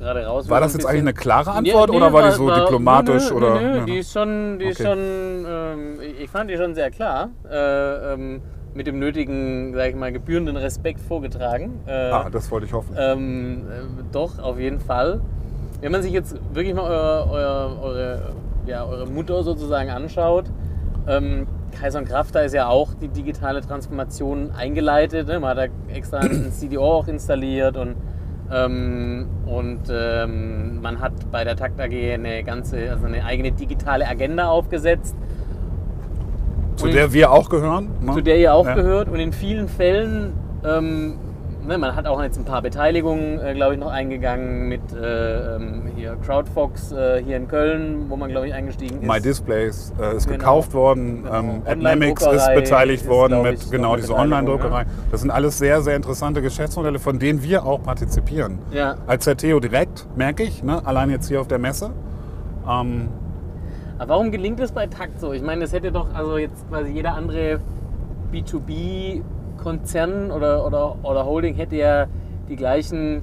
gerade 0.00 0.24
raus 0.26 0.48
War 0.48 0.60
das 0.60 0.72
jetzt 0.72 0.86
eigentlich 0.86 1.00
eine 1.02 1.14
klare 1.14 1.52
Antwort 1.52 1.90
nee, 1.90 1.96
oder 1.96 2.12
war 2.12 2.22
die 2.28 2.32
so 2.32 2.52
diplomatisch? 2.52 3.30
Nö, 3.30 3.36
oder? 3.36 3.54
nö, 3.60 3.68
nö, 3.72 3.76
Ja. 3.78 3.84
die 3.84 3.98
ist 3.98 4.12
schon, 4.12 4.58
die 4.58 4.64
ist 4.66 4.80
Okay. 4.80 4.88
schon 4.90 4.98
ähm, 5.48 5.98
ich 6.20 6.28
fand 6.30 6.50
die 6.50 6.56
schon 6.56 6.74
sehr 6.74 6.90
klar. 6.90 7.28
Äh, 7.50 8.12
ähm, 8.14 8.40
mit 8.72 8.86
dem 8.86 9.00
nötigen, 9.00 9.74
sag 9.74 9.88
ich 9.90 9.96
mal, 9.96 10.12
gebührenden 10.12 10.56
Respekt 10.56 11.00
vorgetragen. 11.00 11.80
Äh, 11.86 11.92
Ah, 12.10 12.30
das 12.30 12.48
wollte 12.52 12.66
ich 12.66 12.72
hoffen. 12.72 12.94
ähm, 12.96 13.64
äh, 13.68 14.02
doch, 14.12 14.38
auf 14.38 14.60
jeden 14.60 14.78
Fall. 14.78 15.20
Wenn 15.80 15.90
man 15.90 16.02
sich 16.02 16.12
jetzt 16.12 16.36
wirklich 16.54 16.74
mal 16.74 16.84
euer, 16.88 17.26
euer, 17.30 17.78
eure, 17.82 18.22
ja, 18.66 18.84
eure 18.84 19.06
Mutter 19.08 19.42
sozusagen 19.42 19.90
anschaut, 19.90 20.44
ähm, 21.08 21.48
Kaiser 21.80 21.98
und 21.98 22.04
Kraft, 22.08 22.34
da 22.34 22.40
ist 22.42 22.52
ja 22.54 22.68
auch 22.68 22.94
die 22.94 23.08
digitale 23.08 23.60
Transformation 23.60 24.52
eingeleitet. 24.56 25.26
Ne? 25.26 25.40
Man 25.40 25.50
hat 25.56 25.58
da 25.58 25.92
extra 25.94 26.18
ein 26.18 26.52
CDO 26.52 26.84
auch 26.98 27.08
installiert 27.08 27.76
und, 27.76 27.96
ähm, 28.52 29.26
und 29.46 29.80
ähm, 29.90 30.80
man 30.82 31.00
hat 31.00 31.12
bei 31.30 31.44
der 31.44 31.56
Takt 31.56 31.80
AG 31.80 31.92
eine 32.14 32.42
ganze, 32.44 32.90
also 32.90 33.06
eine 33.06 33.24
eigene 33.24 33.52
digitale 33.52 34.06
Agenda 34.06 34.48
aufgesetzt 34.48 35.16
zu 36.80 36.88
der 36.88 37.12
wir 37.12 37.30
auch 37.30 37.48
gehören. 37.48 37.88
ne? 38.00 38.12
zu 38.12 38.20
der 38.22 38.38
ihr 38.38 38.54
auch 38.54 38.66
Ja. 38.66 38.74
gehört. 38.74 39.08
Und 39.08 39.20
in 39.20 39.32
vielen 39.32 39.68
Fällen, 39.68 40.32
ähm, 40.64 41.14
ne, 41.70 41.78
man 41.78 41.94
hat 41.96 42.06
auch 42.06 42.20
jetzt 42.22 42.36
ein 42.36 42.44
paar 42.44 42.60
Beteiligungen, 42.60 43.38
äh, 43.38 43.54
glaube 43.54 43.74
ich, 43.74 43.80
noch 43.80 43.90
eingegangen 43.90 44.68
mit 44.68 44.80
äh, 44.92 45.56
ähm, 45.56 45.84
hier 45.96 46.16
Crowdfox 46.16 46.92
äh, 46.92 47.22
hier 47.24 47.36
in 47.36 47.48
Köln, 47.48 48.06
wo 48.08 48.16
man, 48.16 48.28
glaube 48.30 48.48
ich, 48.48 48.54
eingestiegen 48.54 49.00
ist. 49.00 49.08
My 49.08 49.20
Displays 49.20 49.92
äh, 50.00 50.16
ist 50.16 50.26
Genau. 50.26 50.38
gekauft 50.38 50.74
worden. 50.74 51.22
Genau. 51.22 51.34
Ähm, 51.38 51.62
Adnamics 51.64 52.26
ist 52.26 52.54
beteiligt 52.54 53.04
ist, 53.04 53.08
worden 53.08 53.42
mit 53.42 53.62
ich, 53.62 53.70
genau 53.70 53.96
diese 53.96 54.14
Online-Druckerei. 54.14 54.84
ne? 54.84 54.90
Das 55.10 55.20
sind 55.20 55.30
alles 55.30 55.58
sehr, 55.58 55.80
sehr 55.80 55.96
interessante 55.96 56.42
Geschäftsmodelle, 56.42 56.98
von 56.98 57.18
denen 57.18 57.42
wir 57.42 57.64
auch 57.64 57.82
partizipieren. 57.82 58.58
Ja. 58.72 58.96
Als 59.06 59.24
Certeo 59.24 59.60
direkt, 59.60 60.06
merke 60.16 60.42
ich, 60.42 60.62
ne? 60.64 60.84
allein 60.84 61.08
jetzt 61.10 61.28
hier 61.28 61.40
auf 61.40 61.48
der 61.48 61.58
Messe. 61.58 61.90
Ähm, 62.68 63.08
Aber 63.98 64.08
warum 64.10 64.32
gelingt 64.32 64.58
es 64.58 64.72
bei 64.72 64.88
Takt 64.88 65.20
so? 65.20 65.32
Ich 65.32 65.42
meine, 65.42 65.64
es 65.64 65.72
hätte 65.72 65.92
doch, 65.92 66.12
also 66.14 66.36
jetzt 66.36 66.68
quasi 66.68 66.90
jeder 66.90 67.14
andere 67.14 67.60
B2B-Konzern 69.60 70.30
oder, 70.30 70.66
oder, 70.66 70.96
oder 71.04 71.24
Holding 71.24 71.54
hätte 71.54 71.76
ja 71.76 72.06
die 72.48 72.56
gleichen 72.56 73.22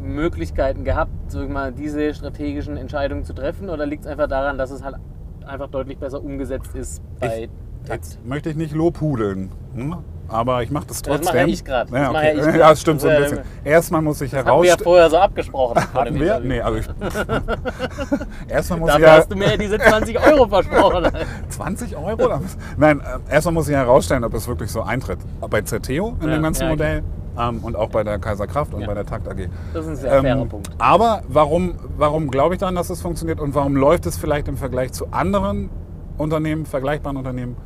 Möglichkeiten 0.00 0.84
gehabt, 0.84 1.10
sag 1.28 1.48
mal, 1.48 1.72
diese 1.72 2.14
strategischen 2.14 2.76
Entscheidungen 2.76 3.24
zu 3.24 3.32
treffen? 3.32 3.70
Oder 3.70 3.86
liegt 3.86 4.04
es 4.04 4.10
einfach 4.10 4.28
daran, 4.28 4.58
dass 4.58 4.70
es 4.70 4.84
halt 4.84 4.96
einfach 5.44 5.68
deutlich 5.68 5.98
besser 5.98 6.22
umgesetzt 6.22 6.74
ist 6.74 7.02
bei 7.20 7.44
ich, 7.44 7.50
Jetzt 7.88 8.24
möchte 8.26 8.50
ich 8.50 8.56
nicht 8.56 8.74
lobhudeln. 8.74 9.50
Hm? 9.74 9.96
Aber 10.28 10.62
ich 10.62 10.70
mache 10.70 10.86
das 10.86 11.02
trotzdem. 11.02 11.24
Das 11.26 11.34
mache 11.34 11.50
ich 11.50 11.64
gerade. 11.64 11.92
Ja, 11.96 12.10
okay. 12.10 12.36
ja, 12.36 12.56
ja, 12.56 12.76
stimmt 12.76 13.00
so 13.00 13.08
ein 13.08 13.22
bisschen. 13.22 13.38
Erstmal 13.64 14.02
muss 14.02 14.20
ich 14.20 14.32
herausstellen. 14.32 14.56
Haben 14.56 14.62
wir 14.62 14.70
ja 14.70 14.76
vorher 14.78 15.10
so 15.10 15.18
abgesprochen. 15.18 15.82
Hatten 15.94 16.20
wir? 16.20 16.40
Nee, 16.40 16.60
also 16.60 16.78
ich. 16.78 16.86
erstmal 18.48 18.78
muss 18.80 18.88
Dafür 18.90 19.06
ich 19.06 19.12
hast 19.12 19.30
du 19.30 19.36
mir 19.36 19.56
diese 19.56 19.78
20 19.78 20.18
Euro 20.20 20.48
versprochen. 20.48 21.06
20 21.48 21.96
Euro? 21.96 22.40
Nein, 22.76 23.00
äh, 23.00 23.32
erstmal 23.32 23.54
muss 23.54 23.68
ich 23.68 23.74
herausstellen, 23.74 24.24
ob 24.24 24.34
es 24.34 24.46
wirklich 24.46 24.70
so 24.70 24.82
eintritt. 24.82 25.18
Bei 25.48 25.62
Certeo 25.64 26.16
in 26.20 26.28
ja, 26.28 26.34
dem 26.34 26.42
ganzen 26.42 26.68
Modell 26.68 27.02
ähm, 27.38 27.60
und 27.62 27.76
auch 27.76 27.90
bei 27.90 28.04
der 28.04 28.18
Kaiserkraft 28.18 28.74
und 28.74 28.86
bei 28.86 28.94
der 28.94 29.06
Takt 29.06 29.28
AG. 29.28 29.48
Das 29.72 29.84
ist 29.84 29.90
ein 29.90 29.96
sehr 29.96 30.12
ähm, 30.14 30.22
fairer 30.22 30.46
Punkt. 30.46 30.70
Aber 30.78 31.22
warum, 31.28 31.74
warum 31.96 32.30
glaube 32.30 32.54
ich 32.54 32.60
dann, 32.60 32.74
dass 32.74 32.90
es 32.90 33.02
funktioniert 33.02 33.40
und 33.40 33.54
warum 33.54 33.76
läuft 33.76 34.06
es 34.06 34.16
vielleicht 34.16 34.48
im 34.48 34.56
Vergleich 34.56 34.92
zu 34.92 35.08
anderen 35.10 35.70
Unternehmen, 36.18 36.66
vergleichbaren 36.66 37.16
Unternehmen, 37.16 37.56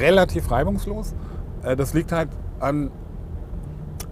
relativ 0.00 0.50
reibungslos? 0.50 1.14
Äh, 1.66 1.76
das 1.76 1.92
liegt 1.92 2.12
halt 2.12 2.28
an 2.60 2.90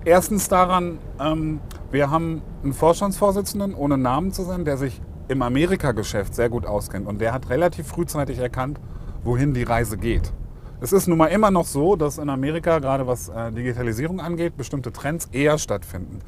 erstens 0.04 0.48
daran, 0.48 0.98
ähm, 1.20 1.60
wir 1.90 2.10
haben 2.10 2.42
einen 2.62 2.72
Vorstandsvorsitzenden, 2.72 3.74
ohne 3.74 3.96
Namen 3.96 4.32
zu 4.32 4.42
sein, 4.42 4.64
der 4.64 4.76
sich 4.76 5.00
im 5.28 5.40
Amerika-Geschäft 5.40 6.34
sehr 6.34 6.50
gut 6.50 6.66
auskennt. 6.66 7.06
Und 7.06 7.20
der 7.20 7.32
hat 7.32 7.48
relativ 7.48 7.86
frühzeitig 7.86 8.38
erkannt, 8.38 8.80
wohin 9.22 9.54
die 9.54 9.62
Reise 9.62 9.96
geht. 9.96 10.32
Es 10.80 10.92
ist 10.92 11.06
nun 11.06 11.16
mal 11.16 11.28
immer 11.28 11.50
noch 11.50 11.64
so, 11.64 11.96
dass 11.96 12.18
in 12.18 12.28
Amerika, 12.28 12.78
gerade 12.80 13.06
was 13.06 13.28
äh, 13.28 13.52
Digitalisierung 13.52 14.20
angeht, 14.20 14.56
bestimmte 14.56 14.92
Trends 14.92 15.26
eher 15.32 15.56
stattfinden. 15.56 16.18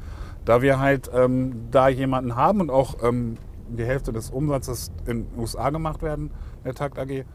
Da 0.45 0.61
wir 0.61 0.79
halt 0.79 1.11
ähm, 1.13 1.67
da 1.69 1.89
jemanden 1.89 2.35
haben 2.35 2.61
und 2.61 2.71
auch 2.71 2.95
ähm, 3.03 3.37
die 3.69 3.83
Hälfte 3.83 4.13
des 4.13 4.31
Umsatzes 4.31 4.91
in 5.05 5.25
den 5.25 5.39
USA 5.39 5.69
gemacht 5.69 6.01
werden, 6.01 6.31
der 6.63 6.73
Takt 6.73 6.97
AG, 6.97 7.25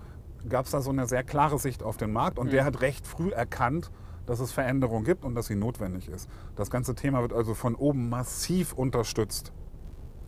gab 0.48 0.66
es 0.66 0.72
da 0.72 0.80
so 0.80 0.90
eine 0.90 1.06
sehr 1.06 1.22
klare 1.22 1.58
Sicht 1.58 1.82
auf 1.82 1.96
den 1.96 2.12
Markt 2.12 2.38
und 2.38 2.46
mhm. 2.46 2.50
der 2.50 2.64
hat 2.64 2.80
recht 2.80 3.06
früh 3.06 3.30
erkannt, 3.30 3.90
dass 4.26 4.40
es 4.40 4.52
Veränderungen 4.52 5.04
gibt 5.04 5.24
und 5.24 5.34
dass 5.34 5.46
sie 5.46 5.56
notwendig 5.56 6.08
ist. 6.08 6.28
Das 6.56 6.70
ganze 6.70 6.94
Thema 6.94 7.22
wird 7.22 7.32
also 7.32 7.54
von 7.54 7.74
oben 7.74 8.08
massiv 8.08 8.72
unterstützt. 8.72 9.52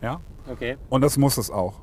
Ja? 0.01 0.19
Okay. 0.51 0.77
Und 0.89 1.01
das 1.01 1.17
muss 1.17 1.37
es 1.37 1.49
auch. 1.49 1.81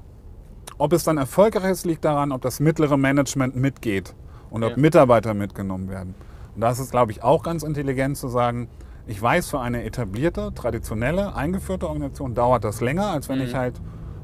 Ob 0.79 0.93
es 0.93 1.05
dann 1.05 1.19
erfolgreich 1.19 1.71
ist, 1.71 1.87
liegt 1.87 2.05
daran, 2.05 2.33
ob 2.33 2.43
das 2.43 2.61
mittlere 2.61 2.97
Management 2.97 3.57
mitgeht 3.57 4.15
und 4.51 4.65
ob 4.65 4.73
ja. 4.73 4.77
Mitarbeiter 4.77 5.35
mitgenommen 5.35 5.89
werden. 5.89 6.15
Und 6.55 6.61
da 6.61 6.71
ist 6.71 6.79
es, 6.79 6.91
glaube 6.91 7.13
ich, 7.13 7.23
auch 7.23 7.43
ganz 7.43 7.63
intelligent 7.63 8.17
zu 8.17 8.29
sagen, 8.29 8.69
ich 9.07 9.21
weiß, 9.21 9.51
für 9.51 9.61
eine 9.61 9.85
etablierte, 9.85 10.53
traditionelle, 10.55 11.35
eingeführte 11.35 11.87
Organisation 11.89 12.35
dauert 12.35 12.65
das 12.65 12.81
länger, 12.81 13.11
als 13.11 13.29
wenn 13.29 13.39
mhm. 13.39 13.45
ich 13.45 13.55
halt 13.55 13.81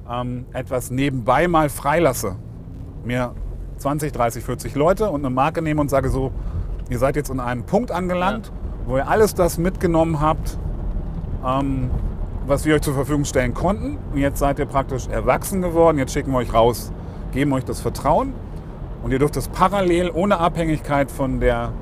ähm, 0.09 0.47
etwas 0.53 0.91
nebenbei 0.91 1.49
mal 1.49 1.69
freilasse. 1.69 2.37
Mir 3.05 3.35
20, 3.79 4.13
30, 4.13 4.45
40 4.45 4.75
Leute 4.75 5.11
und 5.11 5.25
eine 5.25 5.31
Marke 5.35 5.63
nehme 5.63 5.81
und 5.81 5.89
sage 5.89 6.11
so, 6.11 6.33
ihr 6.91 6.99
seid 6.99 7.17
jetzt 7.17 7.31
in 7.31 7.41
einem 7.41 7.65
Punkt 7.65 7.91
angelangt, 7.91 8.47
ja. 8.47 8.53
wo 8.87 8.97
ihr 8.97 9.09
alles 9.09 9.35
das 9.35 9.59
mitgenommen 9.59 10.21
habt, 10.21 10.59
ähm, 11.47 11.91
was 12.47 12.65
wir 12.65 12.75
euch 12.75 12.83
zur 12.83 12.95
Verfügung 12.95 13.25
stellen 13.25 13.55
konnten. 13.55 13.99
Und 14.13 14.19
jetzt 14.19 14.39
seid 14.39 14.59
ihr 14.59 14.67
praktisch 14.67 15.07
erwachsen 15.07 15.63
geworden, 15.63 15.99
jetzt 15.99 16.13
schicken 16.13 16.33
wir 16.33 16.39
euch 16.39 16.53
raus, 16.53 16.93
geben 17.33 17.53
euch 17.53 17.65
das 17.65 17.81
Vertrauen 17.81 18.33
und 19.03 19.13
ihr 19.13 19.19
dürft 19.19 19.37
es 19.37 19.49
parallel 19.49 20.11
ohne 20.13 20.39
Abhängigkeit 20.39 21.11
von 21.11 21.41
der 21.41 21.73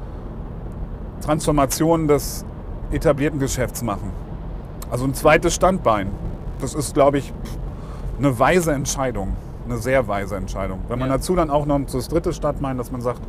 Transformation 1.22 2.08
des 2.08 2.44
etablierten 2.90 3.40
Geschäfts 3.40 3.82
machen. 3.82 4.12
Also 4.90 5.04
ein 5.04 5.14
zweites 5.14 5.54
Standbein. 5.54 6.08
Das 6.60 6.74
ist, 6.74 6.94
glaube 6.94 7.18
ich, 7.18 7.32
eine 8.18 8.38
weise 8.38 8.72
Entscheidung 8.72 9.36
eine 9.66 9.78
sehr 9.78 10.08
weise 10.08 10.37
Entscheidung. 10.37 10.80
Wenn 10.88 10.99
man 10.99 11.08
ja. 11.08 11.16
dazu 11.16 11.35
dann 11.35 11.50
auch 11.50 11.66
noch 11.66 11.80
das 11.92 12.08
dritte 12.08 12.32
Stadt 12.32 12.61
meint, 12.61 12.80
dass 12.80 12.90
man 12.90 13.00
sagt, 13.00 13.20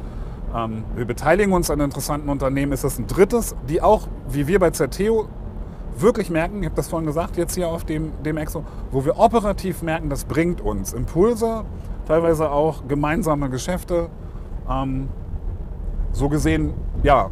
ähm, 0.55 0.83
wir 0.95 1.05
beteiligen 1.05 1.53
uns 1.53 1.69
an 1.69 1.79
interessanten 1.79 2.29
Unternehmen, 2.29 2.71
ist 2.71 2.83
das 2.83 2.97
ein 2.97 3.07
drittes, 3.07 3.55
die 3.67 3.81
auch, 3.81 4.07
wie 4.29 4.47
wir 4.47 4.59
bei 4.59 4.71
Zerteo, 4.71 5.27
wirklich 5.97 6.29
merken, 6.29 6.59
ich 6.59 6.65
habe 6.65 6.75
das 6.75 6.87
vorhin 6.87 7.07
gesagt, 7.07 7.37
jetzt 7.37 7.55
hier 7.55 7.67
auf 7.67 7.83
dem, 7.83 8.11
dem 8.23 8.37
Exo, 8.37 8.63
wo 8.91 9.03
wir 9.03 9.17
operativ 9.19 9.81
merken, 9.81 10.09
das 10.09 10.25
bringt 10.25 10.61
uns 10.61 10.93
Impulse, 10.93 11.65
teilweise 12.07 12.51
auch 12.51 12.87
gemeinsame 12.87 13.49
Geschäfte. 13.49 14.09
Ähm, 14.69 15.09
so 16.11 16.29
gesehen, 16.29 16.73
ja, 17.03 17.29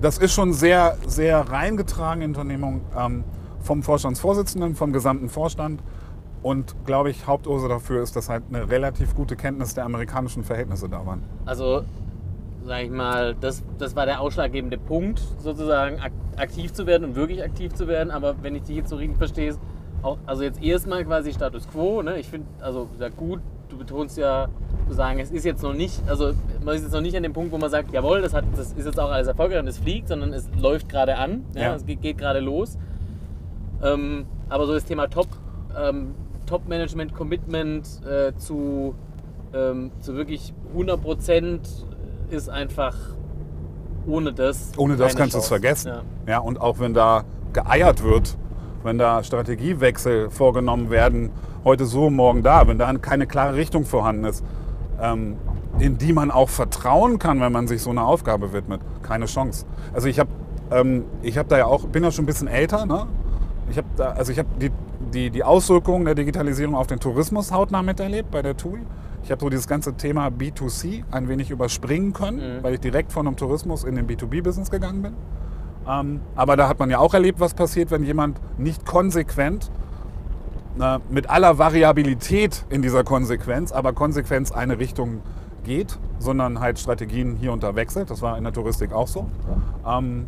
das 0.00 0.18
ist 0.18 0.32
schon 0.32 0.52
sehr, 0.52 0.96
sehr 1.06 1.40
reingetragene 1.40 2.26
Unternehmung 2.26 2.82
ähm, 2.96 3.24
vom 3.60 3.82
Vorstandsvorsitzenden, 3.82 4.74
vom 4.74 4.92
gesamten 4.92 5.28
Vorstand. 5.28 5.82
Und 6.44 6.74
glaube 6.84 7.08
ich, 7.08 7.26
Hauptursache 7.26 7.70
dafür 7.70 8.02
ist, 8.02 8.16
dass 8.16 8.28
halt 8.28 8.42
eine 8.50 8.68
relativ 8.70 9.16
gute 9.16 9.34
Kenntnis 9.34 9.72
der 9.72 9.86
amerikanischen 9.86 10.44
Verhältnisse 10.44 10.90
da 10.90 11.06
waren. 11.06 11.22
Also, 11.46 11.84
sag 12.66 12.82
ich 12.82 12.90
mal, 12.90 13.34
das, 13.34 13.62
das 13.78 13.96
war 13.96 14.04
der 14.04 14.20
ausschlaggebende 14.20 14.76
Punkt, 14.76 15.22
sozusagen 15.38 16.00
aktiv 16.36 16.70
zu 16.74 16.86
werden 16.86 17.04
und 17.04 17.14
wirklich 17.16 17.42
aktiv 17.42 17.72
zu 17.72 17.88
werden. 17.88 18.10
Aber 18.10 18.34
wenn 18.42 18.54
ich 18.54 18.64
dich 18.64 18.76
jetzt 18.76 18.90
so 18.90 18.96
richtig 18.96 19.16
verstehe, 19.16 19.54
auch, 20.02 20.18
also 20.26 20.42
jetzt 20.42 20.62
erstmal 20.62 21.02
quasi 21.06 21.32
Status 21.32 21.66
Quo. 21.66 22.02
Ne? 22.02 22.18
Ich 22.18 22.28
finde, 22.28 22.46
also 22.60 22.90
ja 23.00 23.08
gut, 23.08 23.40
du 23.70 23.78
betonst 23.78 24.18
ja, 24.18 24.48
zu 24.86 24.92
sagen, 24.92 25.20
es 25.20 25.30
ist 25.30 25.46
jetzt 25.46 25.62
noch 25.62 25.72
nicht, 25.72 25.98
also 26.10 26.32
man 26.62 26.76
ist 26.76 26.82
jetzt 26.82 26.92
noch 26.92 27.00
nicht 27.00 27.16
an 27.16 27.22
dem 27.22 27.32
Punkt, 27.32 27.52
wo 27.52 27.56
man 27.56 27.70
sagt, 27.70 27.90
jawohl, 27.90 28.20
das, 28.20 28.34
hat, 28.34 28.44
das 28.54 28.74
ist 28.74 28.84
jetzt 28.84 29.00
auch 29.00 29.10
alles 29.10 29.28
erfolgreich 29.28 29.60
und 29.60 29.68
es 29.68 29.78
fliegt, 29.78 30.08
sondern 30.08 30.34
es 30.34 30.50
läuft 30.60 30.90
gerade 30.90 31.16
an, 31.16 31.46
ja, 31.54 31.62
ja. 31.62 31.74
es 31.74 31.86
geht, 31.86 32.02
geht 32.02 32.18
gerade 32.18 32.40
los. 32.40 32.76
Ähm, 33.82 34.26
aber 34.50 34.66
so 34.66 34.74
das 34.74 34.84
Thema 34.84 35.06
Top 35.06 35.28
ähm, 35.74 36.14
Top-Management-Commitment 36.46 38.02
äh, 38.06 38.32
zu, 38.36 38.94
ähm, 39.52 39.90
zu 40.00 40.14
wirklich 40.14 40.54
100 40.72 41.00
Prozent 41.00 41.68
ist 42.30 42.48
einfach 42.48 42.96
ohne 44.06 44.32
das. 44.32 44.72
Ohne 44.76 44.96
das 44.96 45.16
kannst 45.16 45.34
du 45.34 45.38
es 45.38 45.48
vergessen. 45.48 45.88
Ja. 45.88 46.02
ja, 46.26 46.38
und 46.38 46.60
auch 46.60 46.78
wenn 46.78 46.94
da 46.94 47.24
geeiert 47.52 48.02
wird, 48.02 48.36
wenn 48.82 48.98
da 48.98 49.22
Strategiewechsel 49.22 50.30
vorgenommen 50.30 50.90
werden, 50.90 51.30
heute 51.64 51.86
so, 51.86 52.10
morgen 52.10 52.42
da, 52.42 52.66
wenn 52.68 52.78
da 52.78 52.92
keine 52.94 53.26
klare 53.26 53.54
Richtung 53.54 53.84
vorhanden 53.84 54.24
ist, 54.24 54.44
ähm, 55.00 55.36
in 55.78 55.98
die 55.98 56.12
man 56.12 56.30
auch 56.30 56.50
vertrauen 56.50 57.18
kann, 57.18 57.40
wenn 57.40 57.52
man 57.52 57.66
sich 57.66 57.82
so 57.82 57.90
einer 57.90 58.06
Aufgabe 58.06 58.52
widmet, 58.52 58.80
keine 59.02 59.26
Chance. 59.26 59.66
Also 59.92 60.08
ich 60.08 60.18
habe 60.18 60.30
ähm, 60.70 61.04
ich 61.22 61.34
da 61.34 61.58
ja 61.58 61.66
auch, 61.66 61.86
bin 61.86 62.04
ja 62.04 62.10
schon 62.10 62.24
ein 62.24 62.26
bisschen 62.26 62.48
älter, 62.48 62.86
ne? 62.86 63.06
Ich 63.70 63.78
habe 63.78 64.14
also 64.14 64.30
ich 64.30 64.38
habe 64.38 64.48
die 64.60 64.70
die, 65.14 65.30
die 65.30 65.44
Auswirkungen 65.44 66.04
der 66.04 66.14
Digitalisierung 66.14 66.74
auf 66.74 66.86
den 66.86 67.00
Tourismus 67.00 67.52
hautnah 67.52 67.82
miterlebt 67.82 68.30
bei 68.30 68.42
der 68.42 68.56
TUI. 68.56 68.80
Ich 69.22 69.30
habe 69.30 69.40
so 69.40 69.48
dieses 69.48 69.66
ganze 69.66 69.94
Thema 69.94 70.28
B2C 70.28 71.04
ein 71.10 71.28
wenig 71.28 71.50
überspringen 71.50 72.12
können, 72.12 72.58
mhm. 72.58 72.62
weil 72.62 72.74
ich 72.74 72.80
direkt 72.80 73.12
von 73.12 73.26
einem 73.26 73.36
Tourismus 73.36 73.84
in 73.84 73.94
den 73.94 74.06
B2B-Business 74.06 74.70
gegangen 74.70 75.02
bin. 75.02 75.14
Ähm, 75.88 76.20
aber 76.34 76.56
da 76.56 76.68
hat 76.68 76.78
man 76.78 76.90
ja 76.90 76.98
auch 76.98 77.14
erlebt, 77.14 77.40
was 77.40 77.54
passiert, 77.54 77.90
wenn 77.90 78.04
jemand 78.04 78.40
nicht 78.58 78.84
konsequent 78.84 79.70
äh, 80.80 80.98
mit 81.08 81.30
aller 81.30 81.58
Variabilität 81.58 82.64
in 82.68 82.82
dieser 82.82 83.04
Konsequenz, 83.04 83.72
aber 83.72 83.92
Konsequenz 83.92 84.50
eine 84.52 84.78
Richtung 84.78 85.20
geht, 85.62 85.98
sondern 86.18 86.60
halt 86.60 86.78
Strategien 86.78 87.36
hier 87.36 87.52
und 87.52 87.62
da 87.62 87.74
wechselt. 87.76 88.10
Das 88.10 88.20
war 88.20 88.36
in 88.36 88.44
der 88.44 88.52
Touristik 88.52 88.92
auch 88.92 89.08
so. 89.08 89.28
Ähm, 89.86 90.26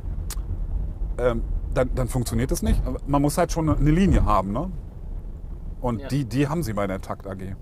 ähm, 1.19 1.43
dann, 1.77 1.95
dann 1.95 2.09
funktioniert 2.09 2.51
es 2.53 2.63
nicht. 2.63 2.81
Man 3.07 3.23
muss 3.23 3.39
halt 3.39 3.53
schon 3.53 3.69
eine 3.69 3.91
Linie 3.91 4.25
haben. 4.25 4.53
Ne? 4.53 4.71
Und 5.81 6.01
ja. 6.01 6.09
die, 6.09 6.25
die 6.25 6.49
haben 6.49 6.63
sie 6.63 6.73
bei 6.73 6.87
der 6.87 7.01
Takt 7.01 7.27
AG. 7.27 7.55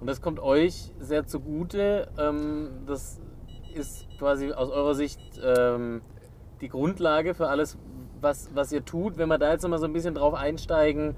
Und 0.00 0.06
das 0.06 0.20
kommt 0.20 0.40
euch 0.40 0.92
sehr 0.98 1.26
zugute. 1.26 2.08
Ähm, 2.18 2.68
das 2.86 3.20
ist 3.74 4.06
quasi 4.18 4.52
aus 4.52 4.70
eurer 4.70 4.94
Sicht 4.94 5.20
ähm, 5.44 6.00
die 6.60 6.68
Grundlage 6.68 7.34
für 7.34 7.48
alles, 7.48 7.78
was, 8.20 8.50
was 8.54 8.72
ihr 8.72 8.84
tut. 8.84 9.18
Wenn 9.18 9.28
wir 9.28 9.38
da 9.38 9.52
jetzt 9.52 9.62
nochmal 9.62 9.78
so 9.78 9.86
ein 9.86 9.92
bisschen 9.92 10.14
drauf 10.14 10.34
einsteigen, 10.34 11.14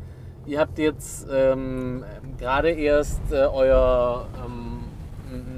ihr 0.47 0.59
habt 0.61 0.79
jetzt 0.79 1.27
ähm, 1.31 2.05
gerade 2.37 2.71
erst 2.71 3.33
äh, 3.33 3.47
euer 3.47 4.27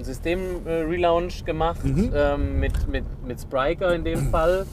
System-Relaunch 0.00 1.44
gemacht 1.44 1.84
mhm. 1.84 2.10
mit, 2.58 2.88
mit, 2.88 3.04
mit 3.26 3.40
Spriker 3.40 3.94
in 3.94 4.04
dem 4.04 4.26
Fall. 4.30 4.66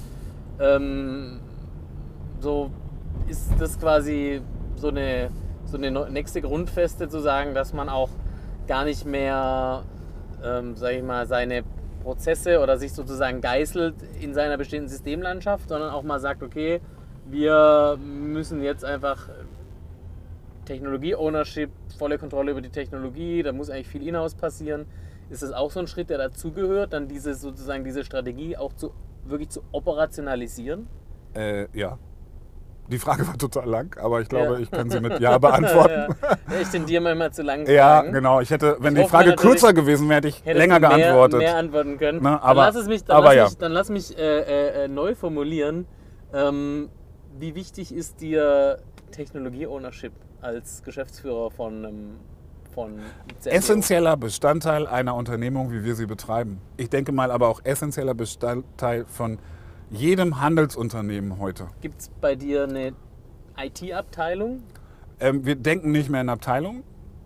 Ähm, 0.59 1.39
so 2.39 2.71
ist 3.27 3.51
das 3.59 3.79
quasi 3.79 4.41
so 4.75 4.89
eine, 4.89 5.29
so 5.65 5.77
eine 5.77 6.09
nächste 6.09 6.41
Grundfeste 6.41 7.07
zu 7.07 7.19
sagen, 7.19 7.53
dass 7.53 7.73
man 7.73 7.89
auch 7.89 8.09
gar 8.67 8.85
nicht 8.85 9.05
mehr, 9.05 9.83
ähm, 10.43 10.75
sage 10.75 10.97
ich 10.97 11.03
mal, 11.03 11.25
seine 11.25 11.63
Prozesse 12.03 12.59
oder 12.59 12.77
sich 12.77 12.93
sozusagen 12.93 13.41
geißelt 13.41 13.95
in 14.21 14.33
seiner 14.33 14.57
bestehenden 14.57 14.89
Systemlandschaft, 14.89 15.69
sondern 15.69 15.91
auch 15.91 16.03
mal 16.03 16.19
sagt, 16.19 16.43
okay, 16.43 16.81
wir 17.25 17.97
müssen 17.97 18.61
jetzt 18.61 18.83
einfach 18.83 19.29
Technologie-Ownership, 20.65 21.69
volle 21.97 22.17
Kontrolle 22.17 22.51
über 22.51 22.61
die 22.61 22.69
Technologie, 22.69 23.43
da 23.43 23.51
muss 23.51 23.69
eigentlich 23.69 23.87
viel 23.87 24.05
Inhouse 24.05 24.35
passieren. 24.35 24.85
Ist 25.29 25.43
das 25.43 25.51
auch 25.51 25.71
so 25.71 25.79
ein 25.79 25.87
Schritt, 25.87 26.09
der 26.09 26.17
dazugehört, 26.17 26.93
dann 26.93 27.07
diese 27.07 27.33
sozusagen 27.33 27.83
diese 27.83 28.03
Strategie 28.03 28.57
auch 28.57 28.73
zu 28.73 28.93
wirklich 29.25 29.49
zu 29.49 29.61
operationalisieren? 29.71 30.87
Äh, 31.35 31.67
ja. 31.77 31.97
Die 32.89 32.99
Frage 32.99 33.25
war 33.27 33.37
total 33.37 33.67
lang, 33.69 33.97
aber 33.97 34.19
ich 34.21 34.27
glaube, 34.27 34.55
Ja. 34.55 34.59
ich 34.59 34.69
kann 34.69 34.89
sie 34.89 34.99
mit 34.99 35.19
Ja 35.21 35.37
beantworten. 35.37 36.15
ja, 36.21 36.59
ich 36.61 36.67
tendiere 36.67 37.01
manchmal 37.01 37.31
zu 37.31 37.41
lang. 37.41 37.65
Ja, 37.67 38.01
genau. 38.01 38.41
Ich 38.41 38.49
hätte, 38.51 38.75
wenn 38.79 38.95
Ich 38.97 39.03
die 39.03 39.09
Frage 39.09 39.35
kürzer 39.35 39.73
gewesen 39.73 40.09
wäre, 40.09 40.17
hätte 40.17 40.27
ich 40.27 40.43
länger 40.45 40.79
mehr, 40.79 40.89
geantwortet. 40.89 41.39
Mehr 41.39 41.55
antworten 41.55 41.97
können. 41.97 42.19
Na, 42.21 42.41
aber- 42.41 42.65
dann 42.65 42.73
lass, 42.73 42.75
es 42.83 42.87
mich, 42.89 43.03
dann 43.05 43.17
aber 43.17 43.35
lass 43.35 43.49
mich, 43.51 43.57
dann 43.57 43.71
lass 43.71 43.89
mich 43.89 44.17
äh, 44.17 44.39
äh, 44.41 44.83
äh, 44.83 44.87
neu 44.89 45.15
formulieren. 45.15 45.85
Ähm, 46.33 46.89
wie 47.39 47.55
wichtig 47.55 47.93
ist 47.95 48.19
dir 48.19 48.79
Technologie-Ownership 49.11 50.11
als 50.41 50.83
Geschäftsführer 50.83 51.51
von, 51.51 51.85
ähm, 51.85 52.15
von? 52.73 52.99
Essentieller 53.45 54.17
Bestandteil 54.17 54.87
einer 54.87 55.15
Unternehmung, 55.15 55.71
wie 55.71 55.83
wir 55.83 55.95
sie 55.95 56.05
betreiben. 56.05 56.59
Ich 56.77 56.89
denke 56.89 57.11
mal 57.11 57.31
aber 57.31 57.47
auch 57.47 57.61
essentieller 57.63 58.13
Bestandteil 58.13 59.05
von 59.05 59.39
jedem 59.89 60.41
Handelsunternehmen 60.41 61.39
heute. 61.39 61.67
Gibt 61.81 62.01
es 62.01 62.09
bei 62.21 62.35
dir 62.35 62.63
eine 62.63 62.93
IT-Abteilung? 63.57 64.63
Ähm, 65.19 65.45
wir 65.45 65.55
denken 65.55 65.91
nicht 65.91 66.09
mehr 66.09 66.21
in 66.21 66.29
Abteilungen, 66.29 66.83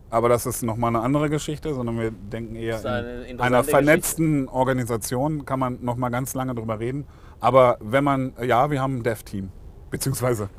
aber 0.10 0.30
das 0.30 0.46
ist 0.46 0.64
nochmal 0.64 0.90
eine 0.90 1.04
andere 1.04 1.30
Geschichte, 1.30 1.74
sondern 1.74 2.00
wir 2.00 2.12
denken 2.12 2.56
eher 2.56 2.84
eine 2.86 3.24
in 3.24 3.40
einer 3.40 3.64
vernetzten 3.64 4.50
Organisation, 4.50 5.46
kann 5.46 5.60
man 5.60 5.80
nochmal 5.82 6.12
ganz 6.12 6.34
lange 6.34 6.54
drüber 6.56 6.80
reden. 6.80 7.06
Aber 7.40 7.78
wenn 7.80 8.04
man, 8.04 8.34
ja, 8.44 8.70
wir 8.72 8.82
haben 8.82 8.98
ein 8.98 9.04
Dev-Team, 9.04 9.50
beziehungsweise 9.90 10.50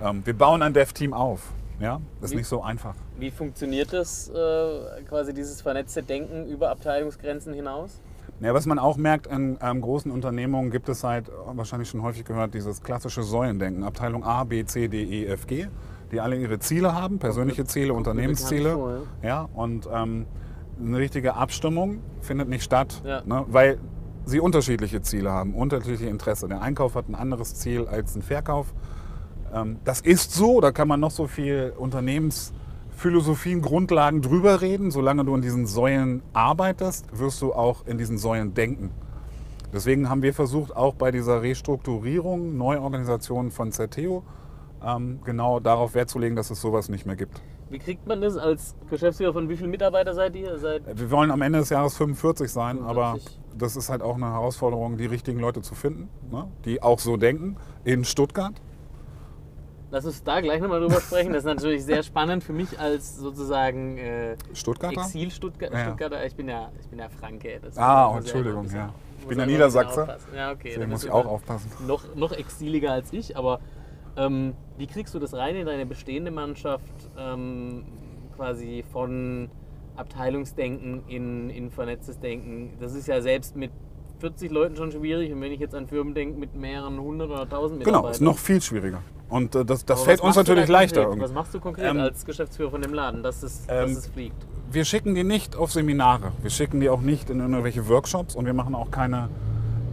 ähm, 0.00 0.22
wir 0.24 0.34
bauen 0.34 0.62
ein 0.62 0.72
Dev-Team 0.72 1.12
auf. 1.12 1.52
Ja, 1.82 2.00
das 2.20 2.30
ist 2.30 2.32
Wie- 2.32 2.36
nicht 2.36 2.46
so 2.46 2.62
einfach. 2.62 2.94
Wie 3.18 3.30
funktioniert 3.32 3.92
das, 3.92 4.28
äh, 4.28 5.02
quasi 5.08 5.34
dieses 5.34 5.60
vernetzte 5.60 6.02
Denken 6.02 6.46
über 6.46 6.70
Abteilungsgrenzen 6.70 7.52
hinaus? 7.52 8.00
Ja, 8.40 8.54
was 8.54 8.66
man 8.66 8.78
auch 8.78 8.96
merkt, 8.96 9.26
in 9.26 9.58
ähm, 9.60 9.80
großen 9.80 10.10
Unternehmungen 10.12 10.70
gibt 10.70 10.88
es 10.88 11.02
halt, 11.02 11.28
äh, 11.28 11.32
wahrscheinlich 11.56 11.88
schon 11.88 12.02
häufig 12.02 12.24
gehört, 12.24 12.54
dieses 12.54 12.82
klassische 12.82 13.24
Säulendenken. 13.24 13.82
Abteilung 13.82 14.22
A, 14.24 14.44
B, 14.44 14.64
C, 14.64 14.86
D, 14.86 15.02
E, 15.02 15.26
F, 15.26 15.46
G, 15.48 15.66
die 16.12 16.20
alle 16.20 16.36
ihre 16.36 16.60
Ziele 16.60 16.94
haben, 16.94 17.18
persönliche 17.18 17.64
Ziele, 17.64 17.94
Unternehmensziele. 17.94 18.74
vor, 18.74 18.98
ja, 19.22 19.48
und 19.54 19.88
ähm, 19.92 20.26
eine 20.80 20.98
richtige 20.98 21.34
Abstimmung 21.34 21.98
findet 22.20 22.48
nicht 22.48 22.62
statt, 22.62 23.02
Ja. 23.04 23.22
ne, 23.24 23.44
weil 23.48 23.78
sie 24.24 24.38
unterschiedliche 24.38 25.02
Ziele 25.02 25.32
haben, 25.32 25.52
unterschiedliche 25.54 26.06
Interessen. 26.06 26.48
Der 26.48 26.62
Einkauf 26.62 26.94
hat 26.94 27.08
ein 27.08 27.16
anderes 27.16 27.56
Ziel 27.56 27.88
als 27.88 28.14
ein 28.14 28.22
Verkauf. 28.22 28.72
Ähm, 29.52 29.78
das 29.84 30.00
ist 30.00 30.32
so, 30.32 30.60
da 30.60 30.72
kann 30.72 30.88
man 30.88 31.00
noch 31.00 31.10
so 31.10 31.26
viel 31.26 31.72
Unternehmensphilosophien, 31.76 33.62
Grundlagen 33.62 34.22
drüber 34.22 34.60
reden. 34.60 34.90
Solange 34.90 35.24
du 35.24 35.34
in 35.34 35.42
diesen 35.42 35.66
Säulen 35.66 36.22
arbeitest, 36.32 37.18
wirst 37.18 37.42
du 37.42 37.52
auch 37.52 37.86
in 37.86 37.98
diesen 37.98 38.18
Säulen 38.18 38.54
denken. 38.54 38.90
Deswegen 39.72 40.10
haben 40.10 40.22
wir 40.22 40.34
versucht, 40.34 40.76
auch 40.76 40.94
bei 40.94 41.10
dieser 41.10 41.42
Restrukturierung, 41.42 42.58
Neuorganisation 42.58 43.50
von 43.50 43.72
Certeo, 43.72 44.22
ähm, 44.84 45.20
genau 45.24 45.60
darauf 45.60 45.94
Wert 45.94 46.10
zu 46.10 46.18
legen, 46.18 46.36
dass 46.36 46.50
es 46.50 46.60
sowas 46.60 46.88
nicht 46.88 47.06
mehr 47.06 47.16
gibt. 47.16 47.40
Wie 47.70 47.78
kriegt 47.78 48.06
man 48.06 48.20
das 48.20 48.36
als 48.36 48.74
Geschäftsführer 48.90 49.32
von 49.32 49.48
wie 49.48 49.56
vielen 49.56 49.70
Mitarbeiter 49.70 50.12
seid 50.12 50.36
ihr? 50.36 50.58
Seid 50.58 50.82
Wir 50.94 51.10
wollen 51.10 51.30
am 51.30 51.40
Ende 51.40 51.60
des 51.60 51.70
Jahres 51.70 51.96
45 51.96 52.52
sein, 52.52 52.76
45. 52.76 52.90
aber 52.90 53.18
das 53.56 53.76
ist 53.76 53.88
halt 53.88 54.02
auch 54.02 54.16
eine 54.16 54.26
Herausforderung, 54.26 54.98
die 54.98 55.06
richtigen 55.06 55.40
Leute 55.40 55.62
zu 55.62 55.74
finden, 55.74 56.10
ne? 56.30 56.48
die 56.66 56.82
auch 56.82 56.98
so 56.98 57.16
denken. 57.16 57.56
In 57.84 58.04
Stuttgart. 58.04 58.60
Lass 59.92 60.06
uns 60.06 60.24
da 60.24 60.40
gleich 60.40 60.58
nochmal 60.62 60.80
drüber 60.80 61.02
sprechen. 61.02 61.34
Das 61.34 61.40
ist 61.40 61.46
natürlich 61.46 61.84
sehr 61.84 62.02
spannend 62.02 62.42
für 62.42 62.54
mich 62.54 62.80
als 62.80 63.18
sozusagen 63.18 63.98
äh, 63.98 64.36
Stuttgarter? 64.54 65.02
Exil-Stuttgarter. 65.02 65.74
Ja, 65.74 65.80
ja. 65.80 65.84
Stuttgarter. 65.84 66.26
Ich 66.26 66.34
bin 66.34 66.48
ja, 66.48 66.72
ich 66.80 66.88
bin 66.88 66.98
ja 66.98 67.10
Franke. 67.10 67.60
Ah, 67.76 68.08
man 68.08 68.20
Entschuldigung, 68.20 68.66
ja. 68.74 68.94
Ich 69.20 69.26
bin 69.26 69.38
ja 69.38 69.44
Niedersachse. 69.44 70.16
Ja, 70.34 70.52
okay. 70.52 70.70
Deswegen 70.70 70.90
muss 70.90 71.04
ich 71.04 71.10
auch 71.10 71.26
aufpassen. 71.26 71.70
Noch, 71.86 72.14
noch 72.14 72.32
exiliger 72.32 72.90
als 72.90 73.12
ich, 73.12 73.36
aber 73.36 73.60
ähm, 74.16 74.54
wie 74.78 74.86
kriegst 74.86 75.14
du 75.14 75.18
das 75.18 75.34
rein 75.34 75.56
in 75.56 75.66
deine 75.66 75.84
bestehende 75.84 76.30
Mannschaft 76.30 77.10
ähm, 77.18 77.84
quasi 78.34 78.84
von 78.92 79.50
Abteilungsdenken 79.96 81.06
in, 81.06 81.50
in 81.50 81.70
vernetztes 81.70 82.18
Denken? 82.18 82.78
Das 82.80 82.94
ist 82.94 83.08
ja 83.08 83.20
selbst 83.20 83.56
mit 83.56 83.70
40 84.22 84.52
Leuten 84.52 84.76
schon 84.76 84.92
schwierig 84.92 85.32
und 85.32 85.40
wenn 85.40 85.50
ich 85.50 85.58
jetzt 85.58 85.74
an 85.74 85.88
Firmen 85.88 86.14
denke 86.14 86.38
mit 86.38 86.54
mehreren 86.54 86.96
hundert 87.00 87.28
oder 87.28 87.48
tausend 87.48 87.80
Mitarbeitern. 87.80 88.02
Genau, 88.02 88.12
ist 88.12 88.20
noch 88.20 88.38
viel 88.38 88.62
schwieriger. 88.62 89.02
Und 89.28 89.56
äh, 89.56 89.64
das, 89.64 89.84
das 89.84 90.04
fällt 90.04 90.20
uns 90.20 90.36
natürlich 90.36 90.68
leichter. 90.68 91.06
konkret? 91.06 91.24
Was 91.24 91.32
machst 91.32 91.54
du 91.54 91.58
konkret 91.58 91.90
Ähm, 91.90 91.98
als 91.98 92.24
Geschäftsführer 92.24 92.70
von 92.70 92.82
dem 92.82 92.94
Laden, 92.94 93.24
dass 93.24 93.42
es, 93.42 93.66
dass 93.66 93.90
ähm, 93.90 93.96
es 93.96 94.06
fliegt? 94.06 94.36
Wir 94.70 94.84
schicken 94.84 95.16
die 95.16 95.24
nicht 95.24 95.56
auf 95.56 95.72
Seminare. 95.72 96.30
Wir 96.40 96.50
schicken 96.50 96.78
die 96.78 96.88
auch 96.88 97.00
nicht 97.00 97.30
in 97.30 97.40
irgendwelche 97.40 97.88
Workshops 97.88 98.36
und 98.36 98.46
wir 98.46 98.54
machen 98.54 98.76
auch 98.76 98.92
keine 98.92 99.28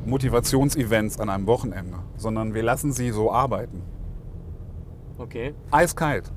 Motivationsevents 0.05 1.19
an 1.19 1.29
einem 1.29 1.47
Wochenende, 1.47 1.97
sondern 2.15 2.53
wir 2.53 2.61
lassen 2.61 2.91
sie 2.93 3.09
so 3.09 3.31
arbeiten. 3.31 3.81
Okay. 5.17 5.55
Eiskalt. 5.71 6.31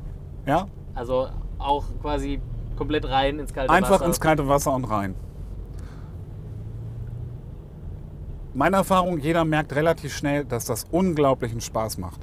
Ja? 0.47 0.67
Also 0.95 1.29
auch 1.59 1.85
quasi 2.01 2.41
komplett 2.77 3.07
rein 3.07 3.39
ins 3.39 3.53
kalte 3.53 3.71
Einfach 3.71 3.97
Wasser. 3.97 4.07
ins 4.07 4.19
kalte 4.19 4.49
Wasser 4.49 4.73
und 4.75 4.85
rein. 4.85 5.15
Meine 8.55 8.77
Erfahrung, 8.77 9.19
jeder 9.19 9.45
merkt 9.45 9.75
relativ 9.75 10.15
schnell, 10.15 10.45
dass 10.45 10.67
das 10.67 10.85
unglaublichen 10.91 11.61
Spaß 11.61 11.99
macht. 11.99 12.21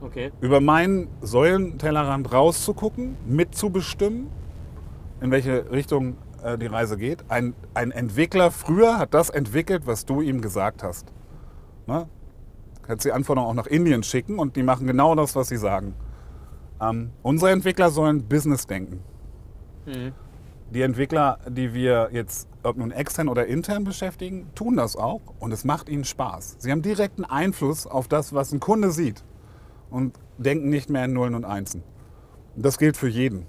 Okay. 0.00 0.32
Über 0.40 0.60
meinen 0.60 1.08
Säulentellerrand 1.20 2.32
rauszugucken, 2.32 3.16
mitzubestimmen, 3.26 4.28
in 5.20 5.30
welche 5.30 5.70
Richtung 5.70 6.16
äh, 6.42 6.56
die 6.58 6.66
Reise 6.66 6.96
geht. 6.96 7.24
Ein, 7.28 7.54
ein 7.74 7.90
Entwickler 7.90 8.50
früher 8.50 8.98
hat 8.98 9.14
das 9.14 9.30
entwickelt, 9.30 9.82
was 9.86 10.06
du 10.06 10.22
ihm 10.22 10.40
gesagt 10.40 10.82
hast. 10.82 11.12
Ne? 11.86 12.08
Kannst 12.82 13.04
die 13.04 13.12
Anforderungen 13.12 13.50
auch 13.50 13.62
nach 13.62 13.70
Indien 13.70 14.02
schicken 14.02 14.38
und 14.38 14.56
die 14.56 14.62
machen 14.62 14.86
genau 14.86 15.14
das, 15.14 15.36
was 15.36 15.48
sie 15.48 15.58
sagen. 15.58 15.94
Ähm, 16.80 17.10
unsere 17.22 17.50
Entwickler 17.52 17.90
sollen 17.90 18.26
Business 18.26 18.66
denken. 18.66 19.00
Mhm. 19.86 20.12
Die 20.70 20.82
Entwickler, 20.82 21.38
die 21.48 21.74
wir 21.74 22.08
jetzt, 22.12 22.48
ob 22.62 22.76
nun 22.76 22.90
extern 22.90 23.28
oder 23.28 23.46
intern 23.46 23.84
beschäftigen, 23.84 24.50
tun 24.54 24.76
das 24.76 24.96
auch 24.96 25.20
und 25.38 25.52
es 25.52 25.64
macht 25.64 25.88
ihnen 25.88 26.04
Spaß. 26.04 26.56
Sie 26.58 26.70
haben 26.70 26.82
direkten 26.82 27.24
Einfluss 27.24 27.86
auf 27.86 28.08
das, 28.08 28.34
was 28.34 28.52
ein 28.52 28.60
Kunde 28.60 28.90
sieht 28.90 29.24
und 29.90 30.18
denken 30.38 30.68
nicht 30.68 30.90
mehr 30.90 31.04
in 31.04 31.12
Nullen 31.12 31.34
und 31.34 31.44
Einsen. 31.44 31.82
Und 32.56 32.64
das 32.64 32.78
gilt 32.78 32.96
für 32.96 33.08
jeden. 33.08 33.46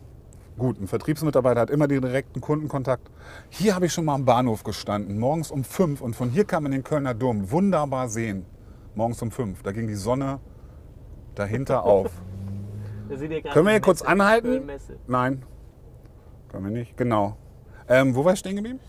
Gut, 0.58 0.80
ein 0.80 0.88
Vertriebsmitarbeiter 0.88 1.62
hat 1.62 1.69
immer 1.69 1.88
den 1.88 2.02
direkten 2.02 2.41
Kundenkontakt. 2.41 3.10
Hier 3.50 3.74
habe 3.74 3.86
ich 3.86 3.93
schon 3.93 4.06
mal 4.06 4.15
am 4.15 4.26
Bahnhof 4.26 4.63
gestanden, 4.63 5.17
morgens 5.17 5.50
um 5.50 5.63
fünf 5.63 6.02
und 6.02 6.15
von 6.15 6.30
hier 6.30 6.45
kann 6.45 6.63
man 6.63 6.71
den 6.71 6.84
Kölner 6.84 7.13
Dom 7.13 7.52
wunderbar 7.52 8.10
sehen. 8.10 8.45
Morgens 8.95 9.21
um 9.21 9.32
fünf, 9.32 9.63
da 9.63 9.71
ging 9.71 9.88
die 9.88 9.95
Sonne 9.95 10.39
dahinter 11.36 11.84
auf. 11.86 12.12
Da 13.10 13.15
Können 13.17 13.65
wir 13.65 13.71
hier 13.71 13.82
kurz 13.82 14.02
anhalten? 14.02 14.69
Nein, 15.08 15.43
können 16.50 16.65
wir 16.65 16.71
nicht. 16.71 16.95
Genau. 16.95 17.38
Ähm, 17.89 18.15
wo 18.15 18.24
war 18.24 18.34
ich 18.34 18.39
stehen 18.39 18.56
geblieben? 18.56 18.80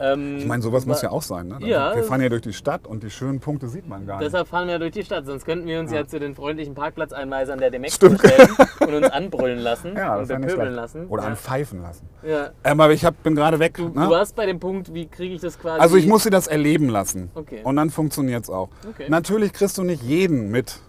Ähm, 0.00 0.36
Ich 0.38 0.46
meine, 0.46 0.62
sowas 0.62 0.86
muss 0.86 1.02
ja 1.02 1.10
auch 1.10 1.22
sein. 1.22 1.48
Ne? 1.48 1.58
Ja, 1.60 1.94
wir 1.94 2.04
fahren 2.04 2.20
ja 2.22 2.28
durch 2.28 2.42
die 2.42 2.52
Stadt 2.52 2.86
und 2.86 3.02
die 3.02 3.10
schönen 3.10 3.40
Punkte 3.40 3.68
sieht 3.68 3.88
man 3.88 4.06
gar 4.06 4.18
nicht. 4.18 4.26
Deshalb 4.26 4.48
fahren 4.48 4.68
wir 4.68 4.78
durch 4.78 4.92
die 4.92 5.02
Stadt, 5.04 5.26
sonst 5.26 5.44
könnten 5.44 5.66
wir 5.66 5.80
uns 5.80 5.90
ja, 5.90 6.06
zu 6.06 6.18
den 6.20 6.34
freundlichen 6.34 6.74
Parkplatzeinweisern 6.74 7.58
der 7.58 7.70
Demex 7.70 7.94
stellen 7.96 8.18
und 8.80 8.94
uns 8.94 9.10
anbrüllen 9.10 9.58
lassen 9.58 9.94
Ja, 9.96 10.16
und 10.16 10.28
bepöbeln 10.28 10.74
lassen. 10.74 11.06
Oder 11.08 11.22
ja. 11.22 11.28
anpfeifen 11.30 11.82
lassen. 11.82 12.08
Ja. 12.22 12.50
Ähm, 12.64 12.80
aber 12.80 12.92
ich 12.92 13.04
hab, 13.04 13.22
bin 13.22 13.34
gerade 13.34 13.58
weg. 13.58 13.74
Du, 13.74 13.88
ne? 13.88 13.94
du 13.94 14.10
warst 14.10 14.36
bei 14.36 14.46
dem 14.46 14.60
Punkt, 14.60 14.94
wie 14.94 15.06
kriege 15.06 15.34
ich 15.34 15.40
das 15.40 15.58
quasi. 15.58 15.80
Also 15.80 15.96
ich 15.96 16.06
muss 16.06 16.22
sie 16.22 16.30
das 16.30 16.46
erleben 16.46 16.88
lassen. 16.88 17.30
Okay. 17.34 17.60
Und 17.64 17.76
dann 17.76 17.90
funktioniert 17.90 18.44
es 18.44 18.50
auch. 18.50 18.68
Okay. 18.88 19.06
Natürlich 19.08 19.52
kriegst 19.52 19.78
du 19.78 19.82
nicht 19.82 20.02
jeden 20.02 20.50
mit. 20.50 20.80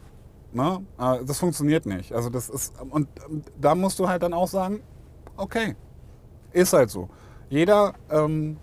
Ne? 0.53 0.81
Äh, 0.99 1.25
Das 1.25 1.39
funktioniert 1.39 1.85
nicht. 1.85 2.13
Also 2.13 2.29
das 2.29 2.49
ist, 2.49 2.73
und 2.89 3.07
ähm, 3.29 3.43
da 3.59 3.75
musst 3.75 3.99
du 3.99 4.07
halt 4.07 4.23
dann 4.23 4.33
auch 4.33 4.47
sagen, 4.47 4.81
okay, 5.37 5.75
ist 6.51 6.73
halt 6.73 6.89
so. 6.89 7.09
Jeder, 7.49 7.93
ähm, 8.11 8.57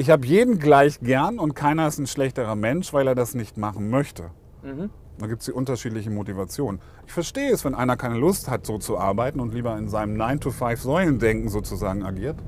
ich 0.00 0.08
habe 0.08 0.24
jeden 0.24 0.58
gleich 0.58 0.98
gern 1.00 1.38
und 1.38 1.54
keiner 1.54 1.86
ist 1.86 1.98
ein 1.98 2.06
schlechterer 2.06 2.56
Mensch, 2.56 2.94
weil 2.94 3.06
er 3.06 3.14
das 3.14 3.34
nicht 3.34 3.58
machen 3.58 3.90
möchte. 3.90 4.30
Mhm. 4.62 4.88
Da 5.18 5.26
gibt 5.26 5.42
es 5.42 5.44
die 5.46 5.52
unterschiedliche 5.52 6.08
Motivation. 6.08 6.80
Ich 7.06 7.12
verstehe 7.12 7.52
es, 7.52 7.66
wenn 7.66 7.74
einer 7.74 7.98
keine 7.98 8.16
Lust 8.16 8.48
hat, 8.48 8.64
so 8.64 8.78
zu 8.78 8.96
arbeiten 8.96 9.40
und 9.40 9.52
lieber 9.52 9.76
in 9.76 9.90
seinem 9.90 10.16
9-to-5-Säulendenken 10.16 11.50
sozusagen 11.50 12.02
agiert. 12.02 12.38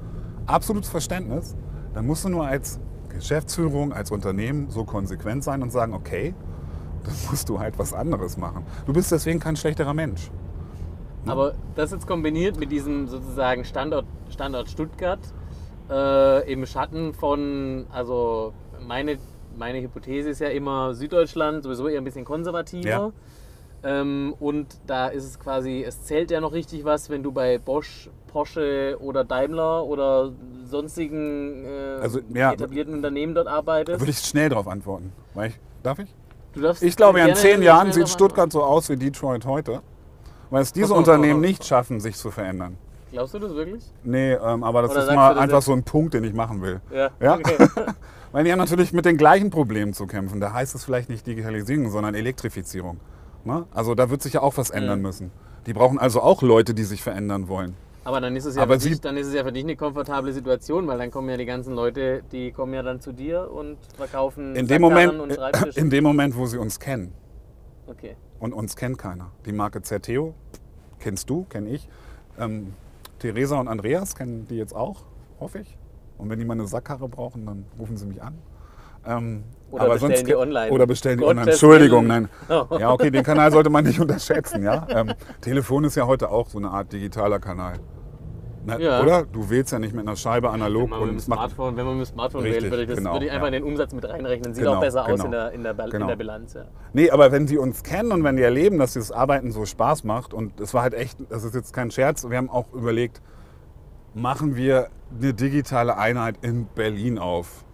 Absolutes 0.46 0.88
Verständnis. 0.88 1.54
Dann 1.92 2.06
musst 2.06 2.24
du 2.24 2.30
nur 2.30 2.46
als 2.46 2.80
Geschäftsführung, 3.10 3.92
als 3.92 4.10
Unternehmen 4.10 4.70
so 4.70 4.84
konsequent 4.84 5.44
sein 5.44 5.60
und 5.60 5.70
sagen, 5.70 5.92
okay, 5.92 6.34
dann 7.04 7.14
musst 7.28 7.50
du 7.50 7.58
halt 7.58 7.78
was 7.78 7.92
anderes 7.92 8.38
machen. 8.38 8.64
Du 8.86 8.94
bist 8.94 9.12
deswegen 9.12 9.40
kein 9.40 9.56
schlechterer 9.56 9.92
Mensch. 9.92 10.30
Aber 11.26 11.52
das 11.74 11.90
jetzt 11.90 12.06
kombiniert 12.06 12.58
mit 12.58 12.72
diesem 12.72 13.08
sozusagen 13.08 13.66
Standort, 13.66 14.06
Standort 14.30 14.70
Stuttgart 14.70 15.20
äh, 15.92 16.52
im 16.52 16.64
Schatten 16.66 17.12
von, 17.12 17.86
also 17.92 18.52
meine, 18.80 19.18
meine 19.56 19.80
Hypothese 19.80 20.30
ist 20.30 20.40
ja 20.40 20.48
immer 20.48 20.94
Süddeutschland 20.94 21.62
sowieso 21.62 21.88
eher 21.88 22.00
ein 22.00 22.04
bisschen 22.04 22.24
konservativer. 22.24 22.88
Ja. 22.88 23.12
Ähm, 23.84 24.34
und 24.38 24.68
da 24.86 25.08
ist 25.08 25.24
es 25.24 25.40
quasi, 25.40 25.84
es 25.86 26.04
zählt 26.04 26.30
ja 26.30 26.40
noch 26.40 26.52
richtig 26.52 26.84
was, 26.84 27.10
wenn 27.10 27.22
du 27.22 27.32
bei 27.32 27.58
Bosch, 27.58 28.08
Porsche 28.28 28.96
oder 29.00 29.24
Daimler 29.24 29.84
oder 29.84 30.32
sonstigen 30.64 31.64
äh, 31.64 31.98
Also, 32.00 32.20
ja, 32.32 32.52
etablierten 32.52 32.94
Unternehmen 32.94 33.34
dort 33.34 33.48
Da 33.48 33.52
arbeitest. 33.54 34.00
würde 34.00 34.10
ich 34.12 34.18
schnell 34.18 34.48
darauf 34.48 34.68
antworten. 34.68 35.12
Weil 35.34 35.50
ich, 35.50 35.58
darf 35.82 35.98
ich? 35.98 36.14
Du 36.54 36.60
darfst 36.60 36.82
Ich 36.82 36.96
glaube, 36.96 37.20
in 37.20 37.34
zehn 37.34 37.60
Jahren 37.62 37.92
sieht 37.92 38.08
Stuttgart 38.08 38.52
so 38.52 38.62
aus 38.62 38.88
wie 38.88 38.96
Detroit 38.96 39.46
heute, 39.46 39.82
weil 40.50 40.62
es 40.62 40.72
diese. 40.72 40.94
Unternehmen 40.94 41.40
nicht 41.40 41.64
schaffen, 41.64 41.98
sich 41.98 42.16
zu 42.16 42.30
verändern. 42.30 42.78
Glaubst 43.12 43.34
du 43.34 43.38
das 43.38 43.54
wirklich? 43.54 43.84
Nee, 44.04 44.32
ähm, 44.32 44.64
aber 44.64 44.82
das 44.82 44.90
Oder 44.92 45.00
ist 45.02 45.14
mal 45.14 45.34
das 45.34 45.42
einfach 45.42 45.56
jetzt? 45.58 45.66
so 45.66 45.72
ein 45.72 45.82
Punkt, 45.84 46.14
den 46.14 46.24
ich 46.24 46.32
machen 46.34 46.60
will. 46.62 46.80
Ja. 46.92 47.10
Ja? 47.20 47.34
Okay. 47.36 47.56
Weil 48.32 48.44
die 48.44 48.52
haben 48.52 48.58
natürlich 48.58 48.92
mit 48.94 49.04
den 49.04 49.18
gleichen 49.18 49.50
Problemen 49.50 49.92
zu 49.92 50.06
kämpfen. 50.06 50.40
Da 50.40 50.52
heißt 50.52 50.74
es 50.74 50.84
vielleicht 50.84 51.10
nicht 51.10 51.26
Digitalisierung, 51.26 51.90
sondern 51.90 52.14
Elektrifizierung. 52.14 52.98
Ne? 53.44 53.66
Also 53.72 53.94
da 53.94 54.08
wird 54.08 54.22
sich 54.22 54.32
ja 54.34 54.40
auch 54.42 54.56
was 54.56 54.70
ändern 54.70 55.00
Mhm. 55.00 55.02
müssen. 55.06 55.30
Die 55.66 55.74
brauchen 55.74 55.98
also 55.98 56.22
auch 56.22 56.40
Leute, 56.42 56.72
die 56.74 56.84
sich 56.84 57.02
verändern 57.02 57.48
wollen. 57.48 57.76
Aber 58.04 58.20
dann 58.20 58.34
ist 58.34 58.46
es 58.46 58.56
ja 58.56 58.62
Aber 58.62 58.80
für 58.80 58.88
dich, 58.88 59.00
dann 59.00 59.16
ist 59.16 59.28
es 59.28 59.34
ja 59.34 59.44
für 59.44 59.52
dich 59.52 59.62
eine 59.62 59.76
komfortable 59.76 60.32
Situation, 60.32 60.88
weil 60.88 60.98
dann 60.98 61.10
kommen 61.12 61.28
ja 61.28 61.36
die 61.36 61.44
ganzen 61.44 61.74
Leute, 61.74 62.24
die 62.32 62.50
kommen 62.50 62.72
ja 62.74 62.82
dann 62.82 63.00
zu 63.00 63.12
dir 63.12 63.48
und 63.52 63.76
verkaufen 63.96 64.56
In 64.56 64.66
dem, 64.66 64.80
Moment, 64.82 65.20
und 65.20 65.32
Schreibtische. 65.34 65.78
in 65.78 65.90
dem 65.90 66.02
Moment, 66.02 66.36
wo 66.36 66.46
sie 66.46 66.58
uns 66.58 66.80
kennen. 66.80 67.12
okay. 67.86 68.16
Und 68.40 68.52
uns 68.54 68.74
kennt 68.74 68.98
keiner. 68.98 69.30
Die 69.46 69.52
Marke 69.52 69.82
Zerteo 69.82 70.34
kennst 70.98 71.30
du, 71.30 71.44
kenne 71.44 71.68
ich. 71.70 71.88
Ähm, 72.40 72.72
Theresa 73.22 73.60
und 73.60 73.68
Andreas 73.68 74.16
kennen 74.16 74.46
die 74.48 74.56
jetzt 74.56 74.74
auch, 74.74 75.04
hoffe 75.38 75.60
ich. 75.60 75.78
Und 76.18 76.28
wenn 76.28 76.38
die 76.40 76.44
mal 76.44 76.54
eine 76.54 76.66
Sackkarre 76.66 77.08
brauchen, 77.08 77.46
dann 77.46 77.64
rufen 77.78 77.96
sie 77.96 78.06
mich 78.06 78.20
an. 78.20 78.34
Ähm, 79.06 79.44
Oder 79.70 79.88
bestellen 79.90 80.00
sonst- 80.16 80.26
die 80.28 80.34
online. 80.36 80.70
Oder 80.72 80.86
bestellen 80.88 81.18
die 81.18 81.24
online. 81.24 81.50
Entschuldigung, 81.52 82.06
nein. 82.06 82.28
Oh. 82.48 82.66
Ja, 82.78 82.90
okay, 82.92 83.10
den 83.10 83.22
Kanal 83.22 83.52
sollte 83.52 83.70
man 83.70 83.84
nicht 83.84 84.00
unterschätzen. 84.04 84.62
Ja? 84.64 84.86
Ähm, 84.90 85.12
Telefon 85.40 85.84
ist 85.84 85.94
ja 85.96 86.06
heute 86.06 86.30
auch 86.30 86.48
so 86.48 86.58
eine 86.58 86.70
Art 86.70 86.92
digitaler 86.92 87.38
Kanal. 87.38 87.74
Ne, 88.64 88.80
Ja. 88.80 89.02
Oder? 89.02 89.24
Du 89.24 89.50
wählst 89.50 89.72
ja 89.72 89.78
nicht 89.78 89.92
mit 89.94 90.06
einer 90.06 90.16
Scheibe 90.16 90.50
analog 90.50 90.84
Wenn 90.84 90.90
man, 90.90 91.00
und 91.00 91.06
mit 91.08 91.14
dem 91.16 91.20
Smartphone, 91.20 91.76
wenn 91.76 91.84
man 91.84 91.98
mit 91.98 92.06
dem 92.06 92.12
Smartphone 92.12 92.42
Richtig, 92.42 92.62
wählt, 92.62 92.72
würde 92.72 92.82
ich, 92.84 92.88
das, 92.88 92.98
genau, 92.98 93.12
würde 93.14 93.26
ich 93.26 93.32
einfach 93.32 93.48
ja. 93.48 93.56
in 93.56 93.62
den 93.62 93.64
Umsatz 93.64 93.92
mit 93.92 94.08
reinrechnen. 94.08 94.54
Sieht 94.54 94.64
Genau, 94.64 94.76
auch 94.76 94.80
besser 94.80 95.02
aus 95.04 95.10
genau. 95.10 95.24
in 95.24 95.30
der, 95.32 95.52
in 95.52 95.62
der, 95.64 95.74
Bal- 95.74 95.90
Genau. 95.90 96.04
in 96.04 96.08
der 96.08 96.16
Bilanz. 96.16 96.54
Ja. 96.54 96.64
Nee, 96.92 97.10
aber 97.10 97.32
wenn 97.32 97.48
sie 97.48 97.58
uns 97.58 97.82
kennen 97.82 98.12
und 98.12 98.22
wenn 98.22 98.36
die 98.36 98.42
erleben, 98.42 98.78
dass 98.78 98.92
dieses 98.92 99.10
Arbeiten 99.10 99.50
so 99.50 99.66
Spaß 99.66 100.04
macht 100.04 100.32
und 100.32 100.60
es 100.60 100.72
war 100.74 100.82
halt 100.82 100.94
echt, 100.94 101.18
das 101.28 101.42
ist 101.44 101.54
jetzt 101.54 101.72
kein 101.72 101.90
Scherz, 101.90 102.28
wir 102.28 102.36
haben 102.36 102.50
auch 102.50 102.72
überlegt, 102.72 103.20
machen 104.14 104.54
wir 104.56 104.88
eine 105.20 105.34
digitale 105.34 105.96
Einheit 105.96 106.36
in 106.42 106.66
Berlin 106.66 107.18
auf. 107.18 107.64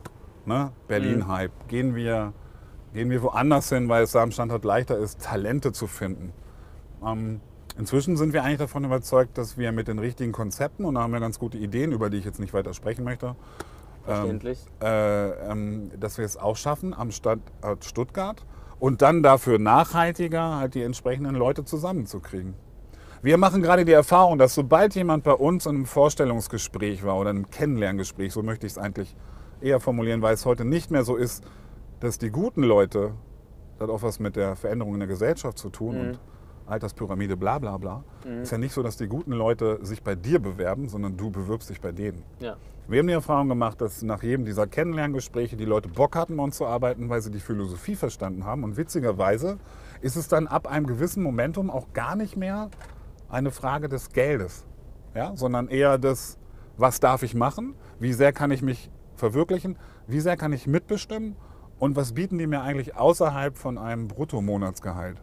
Ne? 0.47 0.73
Berlin-Hype. 0.87 1.53
Gehen, 1.69 1.95
wir, 1.95 2.33
gehen 2.95 3.11
wir 3.11 3.23
woanders 3.23 3.69
hin, 3.69 3.89
weil 3.91 4.05
es 4.05 4.13
da 4.13 4.23
am 4.23 4.31
Standort 4.31 4.65
leichter 4.65 4.97
ist, 4.97 5.21
Talente 5.23 5.73
zu 5.73 5.87
finden. 5.87 6.33
Ähm, 7.05 7.41
inzwischen 7.79 8.17
sind 8.17 8.33
wir 8.33 8.45
eigentlich 8.45 8.59
davon 8.59 8.85
überzeugt, 8.85 9.39
dass 9.39 9.57
wir 9.57 9.73
mit 9.73 9.89
den 9.89 9.99
richtigen 9.99 10.33
Konzepten, 10.33 10.85
und 10.85 10.97
da 10.97 11.03
haben 11.03 11.13
wir 11.13 11.21
ganz 11.21 11.39
gute 11.39 11.59
Ideen, 11.59 11.93
über 11.93 12.11
die 12.11 12.19
ich 12.19 12.25
jetzt 12.25 12.41
nicht 12.41 12.53
weiter 12.53 12.75
sprechen 12.75 13.05
möchte, 13.05 13.37
Verständlich. 14.05 14.59
äh, 14.83 15.51
ähm, 15.51 15.91
dass 15.99 16.19
wir 16.19 16.25
es 16.25 16.37
auch 16.37 16.57
schaffen 16.57 16.95
am 16.95 17.11
Standort 17.11 17.85
Stuttgart 17.85 18.45
und 18.79 19.03
dann 19.03 19.23
dafür 19.23 19.59
nachhaltiger 19.59 20.57
halt 20.57 20.75
die 20.75 20.83
entsprechenden 20.83 21.35
Leute 21.35 21.65
zusammenzukriegen. 21.65 22.55
Wir 23.21 23.37
machen 23.37 23.63
gerade 23.63 23.85
die 23.85 23.93
Erfahrung, 23.93 24.39
dass 24.39 24.55
sobald 24.55 24.95
jemand 24.95 25.25
bei 25.25 25.33
uns 25.33 25.67
in 25.67 25.75
einem 25.75 25.87
Vorstellungsgespräch 25.87 27.03
war 27.05 27.19
oder 27.19 27.31
einem 27.31 27.51
Kennenlerngespräch, 27.51 28.33
so 28.33 28.43
möchte 28.45 28.67
ich 28.67 28.75
es 28.75 28.79
eigentlich 28.79 29.17
eher 29.61 29.81
formulieren, 29.81 30.23
weil 30.23 30.35
es 30.35 30.47
heute 30.47 30.65
nicht 30.65 30.93
mehr 30.93 31.03
so 31.03 31.17
ist, 31.17 31.43
dass 31.99 32.19
die 32.19 32.31
guten 32.31 32.63
Leute, 32.63 33.15
das 33.77 33.89
hat 33.89 33.95
auch 33.95 34.03
was 34.03 34.21
mit 34.21 34.37
der 34.37 34.55
Veränderung 34.55 34.95
in 34.95 35.01
der 35.01 35.09
Gesellschaft 35.09 35.59
zu 35.59 35.69
tun 35.69 35.99
und 35.99 36.21
Alterspyramide, 36.69 37.37
bla 37.37 37.59
bla 37.59 37.77
bla, 37.79 38.05
ist 38.43 38.53
ja 38.53 38.59
nicht 38.59 38.73
so, 38.73 38.83
dass 38.83 38.97
die 38.97 39.09
guten 39.09 39.33
Leute 39.33 39.79
sich 39.83 40.03
bei 40.03 40.15
dir 40.15 40.39
bewerben, 40.39 40.89
sondern 40.89 41.17
du 41.17 41.31
bewirbst 41.31 41.71
dich 41.71 41.81
bei 41.81 41.93
denen. 41.93 42.23
ja. 42.41 42.57
Wir 42.91 43.01
haben 43.01 43.07
die 43.07 43.13
Erfahrung 43.13 43.51
gemacht, 43.51 43.83
dass 43.83 44.03
nach 44.03 44.23
jedem 44.23 44.47
dieser 44.47 44.67
Kennenlerngespräche 44.67 45.59
die 45.59 45.67
Leute 45.67 45.91
Bock 45.91 46.17
hatten, 46.17 46.37
mit 46.37 46.43
uns 46.43 46.57
zu 46.57 46.65
arbeiten, 46.65 47.11
weil 47.11 47.21
sie 47.21 47.31
die 47.31 47.39
Philosophie 47.39 47.97
verstanden 47.97 48.47
haben. 48.47 48.65
Und 48.65 48.79
witzigerweise 48.79 49.59
ist 50.01 50.17
es 50.17 50.27
dann 50.27 50.47
ab 50.47 50.67
einem 50.67 50.87
gewissen 50.87 51.23
Momentum 51.23 51.69
auch 51.71 51.93
gar 51.93 52.17
nicht 52.17 52.39
mehr 52.39 52.71
eine 53.29 53.51
Frage 53.51 53.91
des 53.91 54.09
Geldes, 54.09 54.65
ja? 55.15 55.37
sondern 55.37 55.69
eher 55.69 55.99
des, 55.99 56.39
was 56.79 56.99
darf 56.99 57.23
ich 57.23 57.35
machen, 57.35 57.75
wie 58.01 58.15
sehr 58.15 58.33
kann 58.33 58.51
ich 58.51 58.63
mich 58.63 58.91
verwirklichen, 59.17 59.77
wie 60.07 60.21
sehr 60.21 60.39
kann 60.39 60.55
ich 60.55 60.67
mitbestimmen 60.67 61.37
und 61.79 61.95
was 61.95 62.15
bieten 62.15 62.39
die 62.39 62.47
mir 62.47 62.63
eigentlich 62.63 62.97
außerhalb 62.97 63.59
von 63.59 63.77
einem 63.77 64.09
Bruttomonatsgehalt. 64.09 65.21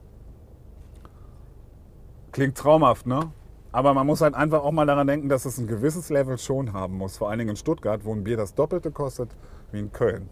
Klingt 2.35 2.57
traumhaft, 2.57 3.05
ne? 3.07 3.31
Aber 3.71 3.93
man 3.93 4.05
muss 4.05 4.19
halt 4.19 4.35
einfach 4.35 4.61
auch 4.61 4.73
mal 4.73 4.85
daran 4.85 5.07
denken, 5.07 5.29
dass 5.29 5.45
es 5.45 5.57
ein 5.57 5.67
gewisses 5.67 6.09
Level 6.09 6.37
schon 6.37 6.73
haben 6.73 6.97
muss. 6.97 7.15
Vor 7.15 7.29
allen 7.29 7.39
Dingen 7.39 7.51
in 7.51 7.55
Stuttgart, 7.55 8.03
wo 8.03 8.11
ein 8.13 8.25
Bier 8.25 8.35
das 8.35 8.53
Doppelte 8.53 8.91
kostet 8.91 9.29
wie 9.71 9.79
in 9.79 9.89
Köln. 9.93 10.27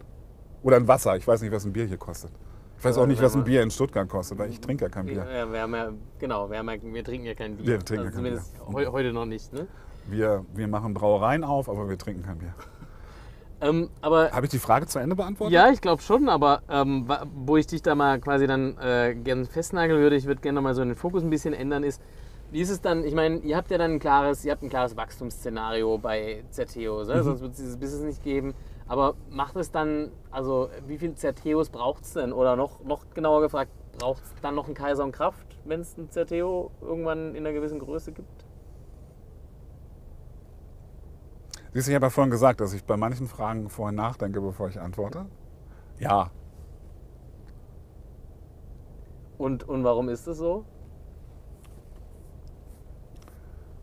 Oder 0.62 0.76
ein 0.76 0.86
Wasser. 0.86 1.16
Ich 1.16 1.26
weiß 1.26 1.40
nicht, 1.40 1.50
was 1.50 1.64
ein 1.64 1.72
Bier 1.72 1.86
hier 1.86 1.96
kostet. 1.96 2.30
Ich 2.76 2.84
weiß 2.84 2.98
auch 2.98 3.02
Ja, 3.02 3.06
nicht, 3.06 3.22
was 3.22 3.34
ein 3.34 3.44
Bier 3.44 3.62
in 3.62 3.70
Stuttgart 3.70 4.06
kostet, 4.06 4.36
weil 4.38 4.50
ich 4.50 4.60
trinke 4.60 4.84
ja 4.84 4.90
kein 4.90 5.06
Bier. 5.06 5.26
Ja, 5.26 5.50
wir 5.50 5.60
haben 5.62 5.74
ja, 5.74 5.92
genau, 6.18 6.50
wir, 6.50 6.56
ja, 6.56 6.66
wir 6.66 7.04
trinken 7.04 7.26
ja 7.26 7.34
kein 7.34 7.56
Bier. 7.56 7.66
Wir 7.66 7.78
trinken 7.78 8.04
also 8.04 8.04
ja 8.04 8.04
kein 8.10 8.12
zumindest 8.12 8.66
Bier. 8.66 8.74
heu, 8.74 8.92
heute 8.92 9.12
noch 9.14 9.24
nicht. 9.24 9.50
Ne? 9.54 9.66
Wir, 10.06 10.44
wir 10.52 10.68
machen 10.68 10.92
Brauereien 10.92 11.42
auf, 11.42 11.70
aber 11.70 11.88
wir 11.88 11.96
trinken 11.96 12.22
kein 12.22 12.36
Bier. 12.36 12.52
Ähm, 13.64 13.88
aber 14.02 14.30
Habe 14.30 14.46
ich 14.46 14.50
die 14.50 14.58
Frage 14.58 14.86
zu 14.86 14.98
Ende 14.98 15.16
beantwortet? 15.16 15.54
ja, 15.54 15.70
ich 15.70 15.80
glaube 15.80 16.02
schon, 16.02 16.28
aber 16.28 16.62
ähm, 16.68 17.08
wo 17.34 17.56
ich 17.56 17.66
dich 17.66 17.82
da 17.82 17.94
mal 17.94 18.20
quasi 18.20 18.46
dann 18.46 18.76
äh, 18.78 19.14
gern 19.14 19.46
festnageln 19.46 20.00
würde, 20.00 20.16
ich 20.16 20.26
würde 20.26 20.42
gerne 20.42 20.60
mal 20.60 20.74
so 20.74 20.84
den 20.84 20.94
Fokus 20.94 21.22
ein 21.22 21.30
bisschen 21.30 21.54
ändern, 21.54 21.82
ist, 21.82 22.02
wie 22.50 22.60
ist 22.60 22.70
es 22.70 22.82
dann, 22.82 23.04
ich 23.04 23.14
meine, 23.14 23.38
ihr 23.38 23.56
habt 23.56 23.70
ja 23.70 23.78
dann 23.78 23.92
ein 23.92 23.98
klares, 23.98 24.44
ihr 24.44 24.52
habt 24.52 24.62
ein 24.62 24.68
klares 24.68 24.96
Wachstumsszenario 24.96 25.98
bei 25.98 26.44
Zerteo, 26.50 27.04
ne? 27.04 27.22
sonst 27.22 27.40
wird 27.40 27.52
es 27.52 27.56
dieses 27.56 27.76
Business 27.78 28.02
nicht 28.04 28.22
geben. 28.22 28.54
Aber 28.86 29.14
macht 29.30 29.56
es 29.56 29.70
dann, 29.70 30.12
also 30.30 30.68
wie 30.86 30.98
viele 30.98 31.14
Zerteos 31.14 31.70
braucht 31.70 32.04
es 32.04 32.12
denn? 32.12 32.34
Oder 32.34 32.54
noch, 32.54 32.84
noch 32.84 33.06
genauer 33.14 33.40
gefragt, 33.40 33.70
braucht 33.98 34.22
es 34.22 34.34
dann 34.42 34.54
noch 34.54 34.66
einen 34.66 34.74
Kaiser 34.74 35.04
und 35.04 35.12
Kraft, 35.12 35.46
wenn 35.64 35.80
es 35.80 35.96
ein 35.96 36.10
Zerteo 36.10 36.70
irgendwann 36.82 37.34
in 37.34 37.46
einer 37.46 37.54
gewissen 37.54 37.78
Größe 37.78 38.12
gibt? 38.12 38.43
Siehst 41.74 41.86
du, 41.88 41.90
ich 41.90 41.94
habe 41.96 42.06
ja 42.06 42.10
vorhin 42.10 42.30
gesagt, 42.30 42.60
dass 42.60 42.72
ich 42.72 42.84
bei 42.84 42.96
manchen 42.96 43.26
Fragen 43.26 43.68
vorher 43.68 43.92
nachdenke, 43.92 44.40
bevor 44.40 44.68
ich 44.68 44.80
antworte. 44.80 45.26
Ja, 45.98 46.30
Und, 49.38 49.68
und 49.68 49.84
warum 49.84 50.08
ist 50.08 50.26
es 50.26 50.38
so? 50.38 50.64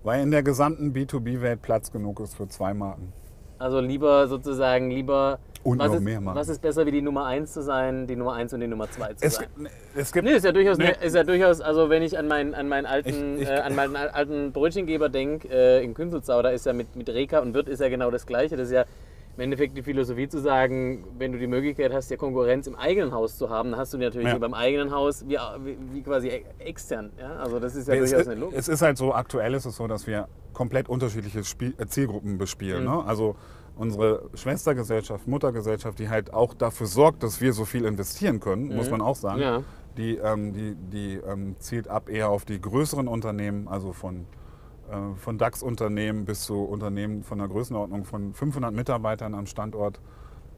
weil 0.04 0.24
in 0.24 0.32
der 0.32 0.42
gesamten 0.42 0.94
B2B-Welt 0.94 1.62
Platz 1.62 1.92
genug 1.92 2.20
ist 2.22 2.34
für 2.36 2.48
zwei 2.48 2.74
Marken. 2.74 3.14
Also 3.60 3.80
lieber 3.80 4.28
sozusagen, 4.28 4.90
lieber. 4.90 5.38
Und 5.64 5.80
was 5.80 5.88
noch 5.90 5.96
ist, 5.96 6.02
mehr 6.02 6.22
machen. 6.22 6.36
Was 6.36 6.50
ist 6.50 6.62
besser 6.62 6.86
wie 6.86 6.92
die 6.92 7.02
Nummer 7.02 7.26
1 7.26 7.54
zu 7.54 7.62
sein, 7.62 8.08
die 8.08 8.16
Nummer 8.16 8.34
1 8.34 8.54
und 8.54 8.62
die 8.62 8.68
Nummer 8.68 8.90
2 8.90 9.14
zu 9.14 9.26
Es, 9.26 9.36
sein? 9.36 9.48
gibt- 9.56 9.72
es 9.96 10.12
gibt 10.12 10.26
Nee, 10.26 10.34
ist 10.34 10.46
ja 10.46 10.52
durchaus, 10.52 10.78
Nee. 10.78 10.86
ne, 10.86 10.96
ist 11.04 11.16
ja 11.16 11.24
durchaus, 11.24 11.62
also 11.62 11.90
wenn 11.90 12.02
ich 12.02 12.18
an 12.18 12.28
meinen, 12.28 12.54
an 12.56 12.68
meinen 12.68 12.86
alten, 12.86 13.36
Ich- 13.36 13.44
ich- 13.44 13.48
äh, 13.50 13.54
an 13.60 13.76
meinen 13.76 13.96
al- 13.96 14.10
alten 14.10 14.52
Brötchengeber 14.52 15.10
denke, 15.10 15.48
äh, 15.50 15.84
in 15.84 15.94
Künzelsau, 15.94 16.42
da 16.42 16.50
ist 16.50 16.66
ja 16.66 16.74
mit, 16.74 16.96
mit 16.96 17.10
Reka 17.10 17.40
und 17.40 17.54
Wirt 17.54 17.70
ist 17.70 17.80
ja 17.80 17.90
genau 17.90 18.10
das 18.12 18.26
Gleiche. 18.26 18.58
Das 18.58 18.68
ist 18.68 18.74
ja 18.74 18.86
im 19.38 19.44
Endeffekt 19.44 19.78
die 19.78 19.82
Philosophie 19.84 20.28
zu 20.28 20.40
sagen, 20.40 21.06
wenn 21.18 21.32
du 21.32 21.38
die 21.38 21.48
Möglichkeit 21.48 21.94
hast, 21.94 22.12
ja 22.12 22.18
Konkurrenz 22.18 22.68
im 22.68 22.76
eigenen 22.76 23.14
Haus 23.14 23.38
zu 23.38 23.50
haben, 23.50 23.72
dann 23.72 23.80
hast 23.80 23.94
du 23.94 23.98
die 23.98 24.04
natürlich 24.04 24.28
Ja. 24.28 24.38
beim 24.38 24.54
eigenen 24.54 24.92
Haus 24.92 25.24
wie, 25.28 25.38
wie, 25.64 25.78
wie 25.94 26.02
quasi 26.02 26.28
e- 26.28 26.44
extern. 26.60 27.12
Ja? 27.20 27.38
Also 27.38 27.60
das 27.60 27.76
ist 27.76 27.88
ja 27.88 27.94
es, 27.96 28.10
durchaus 28.12 28.28
eine 28.28 28.40
Logik. 28.40 28.58
es 28.58 28.68
ist 28.68 28.82
halt 28.82 28.98
so, 28.98 29.14
aktuell 29.14 29.54
ist 29.54 29.66
es 29.66 29.78
so, 29.78 29.88
dass 29.88 30.06
wir 30.06 30.28
komplett 30.54 30.90
unterschiedliche 30.90 31.44
Spiel, 31.46 31.74
äh, 31.78 31.86
Zielgruppen 31.86 32.38
bespielen. 32.40 32.84
Mhm. 32.84 32.90
Ne? 32.92 33.04
Also 33.06 33.36
unsere 33.76 34.30
Schwestergesellschaft, 34.34 35.28
Muttergesellschaft, 35.28 36.00
die 36.00 36.10
halt 36.10 36.34
auch 36.34 36.54
dafür 36.54 36.88
sorgt, 36.88 37.24
dass 37.24 37.42
wir 37.42 37.54
so 37.54 37.66
viel 37.66 37.86
investieren 37.86 38.40
können, 38.40 38.76
muss 38.76 38.90
man 38.90 39.02
auch 39.02 39.16
sagen. 39.16 39.38
Mhm. 39.38 39.44
Ja. 39.44 39.64
Die, 39.98 40.18
ähm, 40.18 40.54
die, 40.54 40.76
die 40.76 41.16
ähm, 41.16 41.56
zielt 41.60 41.88
ab 41.88 42.10
eher 42.10 42.30
auf 42.30 42.46
die 42.46 42.62
größeren 42.62 43.08
Unternehmen, 43.08 43.68
also 43.68 43.92
von, 43.92 44.26
äh, 44.90 45.16
von 45.18 45.38
DAX-Unternehmen 45.38 46.26
bis 46.26 46.44
zu 46.44 46.64
Unternehmen 46.64 47.24
von 47.24 47.40
einer 47.40 47.50
Größenordnung 47.50 48.06
von 48.06 48.34
500 48.34 48.74
Mitarbeitern 48.74 49.36
am 49.36 49.48
Standort. 49.48 50.00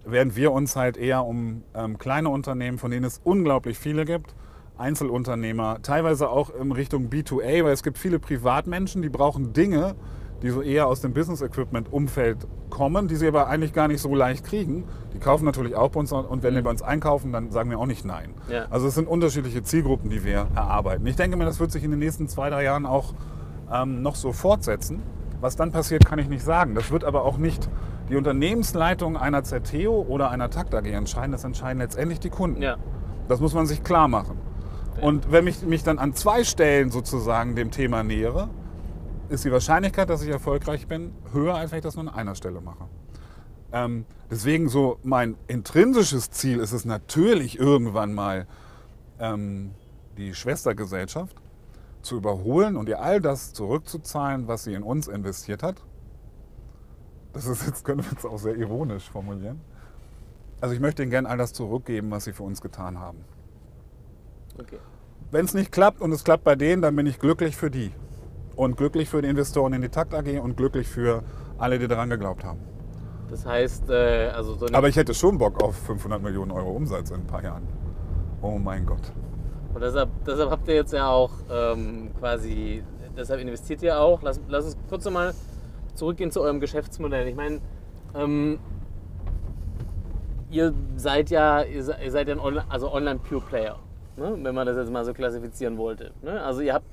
Während 0.06 0.36
wir 0.36 0.52
uns 0.52 0.76
halt 0.76 0.98
eher 0.98 1.26
um 1.26 1.64
ähm, 1.74 1.98
kleine 1.98 2.30
Unternehmen, 2.30 2.78
von 2.78 2.92
denen 2.92 3.06
es 3.06 3.22
unglaublich 3.24 3.80
viele 3.80 4.06
gibt, 4.06 4.36
Einzelunternehmer, 4.78 5.82
teilweise 5.82 6.30
auch 6.30 6.50
in 6.54 6.72
Richtung 6.72 7.10
B2A, 7.10 7.64
weil 7.64 7.74
es 7.74 7.84
gibt 7.84 7.98
viele 7.98 8.20
Privatmenschen, 8.20 9.02
die 9.02 9.10
brauchen 9.10 9.54
Dinge, 9.54 9.96
die 10.44 10.50
so 10.50 10.62
eher 10.62 10.88
aus 10.88 11.00
dem 11.00 11.14
Business 11.14 11.42
Equipment 11.42 11.92
Umfeld 11.92 12.46
kommen, 12.70 13.08
die 13.08 13.16
sie 13.16 13.28
aber 13.28 13.48
eigentlich 13.48 13.74
gar 13.74 13.88
nicht 13.88 14.02
so 14.02 14.14
leicht 14.14 14.46
kriegen. 14.46 14.84
Die 15.14 15.20
kaufen 15.20 15.46
natürlich 15.46 15.76
auch 15.76 15.90
bei 15.90 16.02
uns 16.02 16.12
und 16.12 16.44
wenn 16.44 16.54
die 16.54 16.62
bei 16.62 16.70
uns 16.70 16.82
einkaufen, 16.82 17.32
dann 17.32 17.50
sagen 17.52 17.70
wir 17.70 17.80
auch 17.80 17.86
nicht 17.86 18.04
nein. 18.04 18.34
Ja. 18.50 18.66
Also 18.70 18.88
es 18.88 18.96
sind 18.96 19.08
unterschiedliche 19.08 19.64
Zielgruppen, 19.64 20.10
die 20.10 20.26
wir 20.26 20.48
erarbeiten. 20.54 21.08
Ich 21.08 21.16
denke 21.16 21.38
mir, 21.38 21.46
das 21.46 21.62
wird 21.62 21.72
sich 21.72 21.84
in 21.84 21.92
den 21.92 22.00
nächsten 22.00 22.28
zwei, 22.28 22.50
drei 22.50 22.64
Jahren 22.64 22.86
auch 22.86 23.14
ähm, 23.72 24.02
noch 24.02 24.16
so 24.16 24.34
fortsetzen. 24.34 25.02
Was 25.40 25.56
dann 25.56 25.72
passiert, 25.72 26.06
kann 26.06 26.20
ich 26.20 26.28
nicht 26.28 26.44
sagen. 26.44 26.76
Das 26.76 26.92
wird 26.92 27.06
aber 27.06 27.24
auch 27.24 27.38
nicht 27.38 27.70
die 28.10 28.18
Unternehmensleitung 28.18 29.16
einer 29.16 29.44
Zerteo 29.44 30.06
oder 30.08 30.30
einer 30.30 30.50
Takt 30.50 30.76
AG 30.76 30.86
entscheiden. 30.86 31.32
Das 31.32 31.46
entscheiden 31.46 31.80
letztendlich 31.80 32.20
die 32.20 32.30
Kunden. 32.30 32.62
Ja. 32.62 32.76
Das 33.30 33.40
muss 33.40 33.54
man 33.54 33.66
sich 33.66 33.84
klar 33.84 34.10
machen. 34.10 34.38
Und 35.02 35.32
wenn 35.32 35.48
ich 35.48 35.64
mich 35.64 35.84
dann 35.84 36.00
an 36.00 36.14
zwei 36.14 36.44
Stellen 36.44 36.92
sozusagen 36.92 37.56
dem 37.56 37.72
Thema 37.72 38.04
nähere, 38.04 38.50
ist 39.30 39.46
die 39.46 39.52
Wahrscheinlichkeit, 39.52 40.10
dass 40.10 40.22
ich 40.22 40.30
erfolgreich 40.30 40.88
bin, 40.88 41.14
höher, 41.32 41.56
als 41.56 41.72
wenn 41.72 41.80
ich 41.80 41.84
das 41.84 41.96
nur 41.96 42.08
an 42.08 42.14
einer 42.14 42.36
Stelle 42.36 42.62
mache. 42.62 42.88
Ähm, 43.72 44.06
deswegen 44.30 44.70
so 44.70 45.00
mein 45.04 45.36
intrinsisches 45.48 46.30
Ziel 46.30 46.60
ist 46.60 46.74
es 46.74 46.86
natürlich 46.86 47.58
irgendwann 47.58 48.14
mal 48.14 48.48
ähm, 49.20 49.72
die 50.18 50.36
Schwestergesellschaft 50.36 51.36
zu 52.04 52.18
überholen 52.18 52.76
und 52.76 52.90
ihr 52.90 53.02
all 53.02 53.20
das 53.20 53.54
zurückzuzahlen, 53.54 54.48
was 54.48 54.66
sie 54.66 54.74
in 54.74 54.84
uns 54.84 55.08
investiert 55.08 55.64
hat. 55.64 55.82
Das 57.34 57.48
ist 57.48 57.66
jetzt, 57.66 57.84
können 57.84 58.04
wir 58.04 58.12
jetzt 58.12 58.26
auch 58.26 58.38
sehr 58.38 58.56
ironisch 58.56 59.10
formulieren. 59.10 59.62
Also 60.62 60.76
ich 60.76 60.82
möchte 60.82 61.02
ihnen 61.02 61.10
gerne 61.10 61.28
all 61.28 61.38
das 61.38 61.52
zurückgeben, 61.52 62.12
was 62.12 62.26
sie 62.26 62.34
für 62.34 62.44
uns 62.44 62.62
getan 62.62 63.00
haben. 63.00 63.26
Okay. 64.60 64.78
Wenn 65.32 65.46
es 65.46 65.56
nicht 65.56 65.72
klappt 65.72 66.00
und 66.00 66.12
es 66.12 66.24
klappt 66.24 66.44
bei 66.44 66.56
denen, 66.56 66.84
dann 66.84 66.96
bin 66.96 67.08
ich 67.08 67.18
glücklich 67.18 67.58
für 67.58 67.72
die. 67.72 67.92
Und 68.56 68.78
glücklich 68.78 69.10
für 69.10 69.22
die 69.22 69.30
Investoren 69.30 69.74
in 69.74 69.82
die 69.82 69.90
Takt 69.90 70.14
AG 70.14 70.40
und 70.42 70.56
glücklich 70.58 70.88
für 70.88 71.24
alle, 71.58 71.80
die 71.80 71.88
daran 71.88 72.10
geglaubt 72.10 72.44
haben. 72.44 72.60
Das 73.30 73.46
heißt, 73.46 73.90
äh, 73.90 74.28
also 74.30 74.54
so 74.56 74.68
Aber 74.74 74.88
ich 74.90 74.96
hätte 74.96 75.14
schon 75.14 75.38
Bock 75.40 75.64
auf 75.64 75.76
500 75.76 76.22
Millionen 76.22 76.52
Euro 76.52 76.72
Umsatz 76.72 77.10
in 77.10 77.22
ein 77.22 77.28
paar 77.28 77.44
Jahren. 77.44 77.68
Oh 78.42 78.60
mein 78.60 78.86
Gott. 78.86 79.12
Und 79.74 79.82
deshalb, 79.82 80.10
deshalb 80.26 80.52
habt 80.52 80.68
ihr 80.68 80.76
jetzt 80.76 80.94
ja 80.94 81.08
auch 81.10 81.32
ähm, 81.52 82.12
quasi, 82.20 82.84
deshalb 83.18 83.40
investiert 83.42 83.82
ihr 83.82 84.00
auch. 84.00 84.22
Lass, 84.22 84.40
lass 84.48 84.66
uns 84.66 84.78
kurz 84.88 85.06
nochmal 85.06 85.34
zurückgehen 85.96 86.30
zu 86.30 86.42
eurem 86.42 86.60
Geschäftsmodell. 86.60 87.28
Ich 87.28 87.36
meine, 87.36 87.60
ähm, 88.14 88.60
ihr 90.52 90.74
seid 90.96 91.30
ja, 91.32 91.64
ihr 91.64 91.84
se- 91.84 91.96
ihr 92.04 92.12
seid 92.12 92.28
ja 92.28 92.36
ein 92.36 92.40
Online, 92.40 92.66
also 92.70 92.92
Online 92.94 93.20
Pure 93.20 93.42
Player, 93.42 93.80
ne? 94.18 94.38
wenn 94.44 94.54
man 94.54 94.68
das 94.68 94.78
jetzt 94.78 94.92
mal 94.92 95.04
so 95.06 95.14
klassifizieren 95.14 95.78
wollte. 95.78 96.12
Ne? 96.22 96.40
Also 96.44 96.62
ihr 96.62 96.74
habt, 96.76 96.86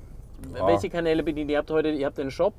Ja. 0.57 0.67
welche 0.67 0.89
Kanäle 0.89 1.23
bedient 1.23 1.49
ihr? 1.49 1.55
Ihr 1.55 1.59
habt 1.59 1.71
heute, 1.71 1.89
ihr 1.89 2.05
habt 2.05 2.17
den 2.17 2.31
Shop. 2.31 2.53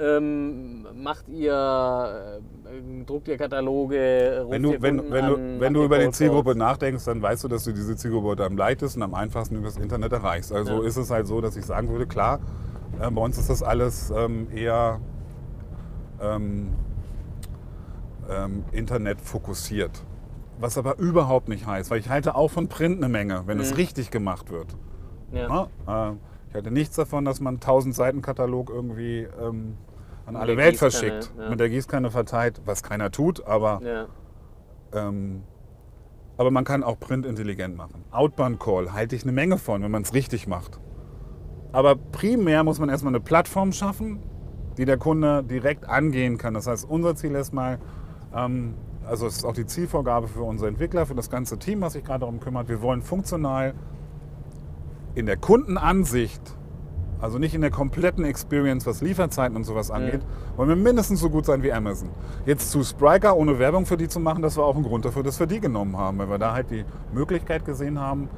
Ähm, 0.00 0.86
macht 1.02 1.28
ihr, 1.28 2.40
äh, 2.66 3.04
druckt 3.04 3.26
ihr 3.26 3.36
Kataloge, 3.36 4.42
ruft 4.42 4.52
Wenn 4.52 4.62
du, 4.62 4.72
ihr 4.74 4.82
wenn, 4.82 4.96
Kunden 4.98 5.12
wenn 5.12 5.24
an, 5.24 5.30
du, 5.32 5.60
wenn 5.60 5.74
du 5.74 5.82
über 5.82 5.98
die 5.98 6.10
Zielgruppe 6.12 6.50
Calls? 6.50 6.56
nachdenkst, 6.58 7.04
dann 7.04 7.20
weißt 7.20 7.42
du, 7.42 7.48
dass 7.48 7.64
du 7.64 7.72
diese 7.72 7.96
Zielgruppe 7.96 8.44
am 8.44 8.56
leichtesten, 8.56 9.02
am 9.02 9.14
einfachsten 9.14 9.56
über 9.56 9.66
das 9.66 9.76
Internet 9.76 10.12
erreichst. 10.12 10.52
Also 10.52 10.80
Ja. 10.82 10.86
ist 10.86 10.96
es 10.98 11.10
halt 11.10 11.26
so, 11.26 11.40
dass 11.40 11.56
ich 11.56 11.64
sagen 11.66 11.88
würde, 11.88 12.06
klar, 12.06 12.38
äh, 13.00 13.10
bei 13.10 13.20
uns 13.20 13.38
ist 13.38 13.50
das 13.50 13.60
alles 13.64 14.12
ähm, 14.16 14.46
eher 14.54 15.00
ähm, 16.22 16.68
ähm, 18.30 18.64
Internet 18.72 19.20
fokussiert. 19.20 19.90
Was 20.60 20.76
aber 20.78 20.98
überhaupt 20.98 21.48
nicht 21.48 21.66
heißt, 21.66 21.90
weil 21.90 21.98
ich 21.98 22.08
halte 22.08 22.34
auch 22.36 22.48
von 22.52 22.68
Print 22.68 22.98
eine 22.98 23.08
Menge, 23.08 23.42
wenn 23.46 23.58
es 23.60 23.70
Mhm. 23.72 23.76
richtig 23.76 24.10
gemacht 24.12 24.50
wird. 24.50 24.76
Ja. 25.32 25.68
Ja, 25.86 26.10
äh, 26.10 26.14
ich 26.48 26.54
halte 26.54 26.70
nichts 26.70 26.96
davon, 26.96 27.24
dass 27.24 27.40
man 27.40 27.54
1000 27.56 27.94
Seiten 27.94 28.22
Katalog 28.22 28.70
irgendwie 28.70 29.26
ähm, 29.40 29.76
an 30.26 30.36
alle 30.36 30.56
Welt 30.56 30.72
Gießkanne, 30.72 30.90
verschickt, 30.90 31.32
ja. 31.38 31.50
mit 31.50 31.60
der 31.60 31.68
Gießkanne 31.68 32.10
verteilt, 32.10 32.60
was 32.64 32.82
keiner 32.82 33.10
tut, 33.10 33.46
aber 33.46 33.80
Ja. 33.82 34.06
ähm, 34.92 35.42
aber 36.36 36.50
man 36.52 36.64
kann 36.64 36.84
auch 36.84 37.00
Print 37.00 37.26
intelligent 37.26 37.76
machen. 37.76 38.04
Outbound 38.12 38.60
Call 38.60 38.92
halte 38.92 39.16
ich 39.16 39.24
eine 39.24 39.32
Menge 39.32 39.58
von, 39.58 39.82
wenn 39.82 39.90
man 39.90 40.02
es 40.02 40.14
richtig 40.14 40.46
macht. 40.46 40.78
Aber 41.72 41.96
primär 41.96 42.62
muss 42.62 42.78
man 42.78 42.88
erstmal 42.88 43.10
eine 43.12 43.20
Plattform 43.20 43.72
schaffen, 43.72 44.20
die 44.78 44.84
der 44.84 44.98
Kunde 44.98 45.42
direkt 45.42 45.86
angehen 45.88 46.38
kann. 46.38 46.54
Das 46.54 46.68
heißt, 46.68 46.88
unser 46.88 47.16
Ziel 47.16 47.34
ist 47.34 47.52
mal, 47.52 47.78
ähm, 48.32 48.74
also 49.04 49.26
es 49.26 49.38
ist 49.38 49.44
auch 49.44 49.52
die 49.52 49.66
Zielvorgabe 49.66 50.28
für 50.28 50.42
unsere 50.42 50.68
Entwickler, 50.68 51.06
für 51.06 51.16
das 51.16 51.28
ganze 51.28 51.58
Team, 51.58 51.80
was 51.80 51.94
sich 51.94 52.04
gerade 52.04 52.20
darum 52.20 52.38
kümmert. 52.38 52.68
Wir 52.68 52.80
wollen 52.82 53.02
funktional 53.02 53.74
in 55.14 55.26
der 55.26 55.36
Kundenansicht, 55.36 56.42
also 57.20 57.38
nicht 57.38 57.54
in 57.54 57.60
der 57.60 57.70
kompletten 57.70 58.24
Experience, 58.24 58.86
was 58.86 59.00
Lieferzeiten 59.00 59.56
und 59.56 59.64
sowas 59.64 59.90
angeht, 59.90 60.20
wollen 60.56 60.68
wir 60.68 60.76
mindestens 60.76 61.20
so 61.20 61.30
gut 61.30 61.46
sein 61.46 61.62
wie 61.62 61.72
Amazon. 61.72 62.10
Jetzt 62.46 62.70
zu 62.70 62.84
Spriker, 62.84 63.36
ohne 63.36 63.58
Werbung 63.58 63.86
für 63.86 63.96
die 63.96 64.08
zu 64.08 64.20
machen, 64.20 64.42
das 64.42 64.56
war 64.56 64.64
auch 64.64 64.76
ein 64.76 64.84
Grund 64.84 65.04
dafür, 65.04 65.22
dass 65.22 65.40
wir 65.40 65.46
die 65.46 65.60
genommen 65.60 65.96
haben, 65.96 66.18
weil 66.18 66.30
wir 66.30 66.38
da 66.38 66.52
halt 66.52 66.70
die 66.70 66.84
Möglichkeit 67.12 67.64
gesehen 67.64 67.98
haben, 67.98 68.28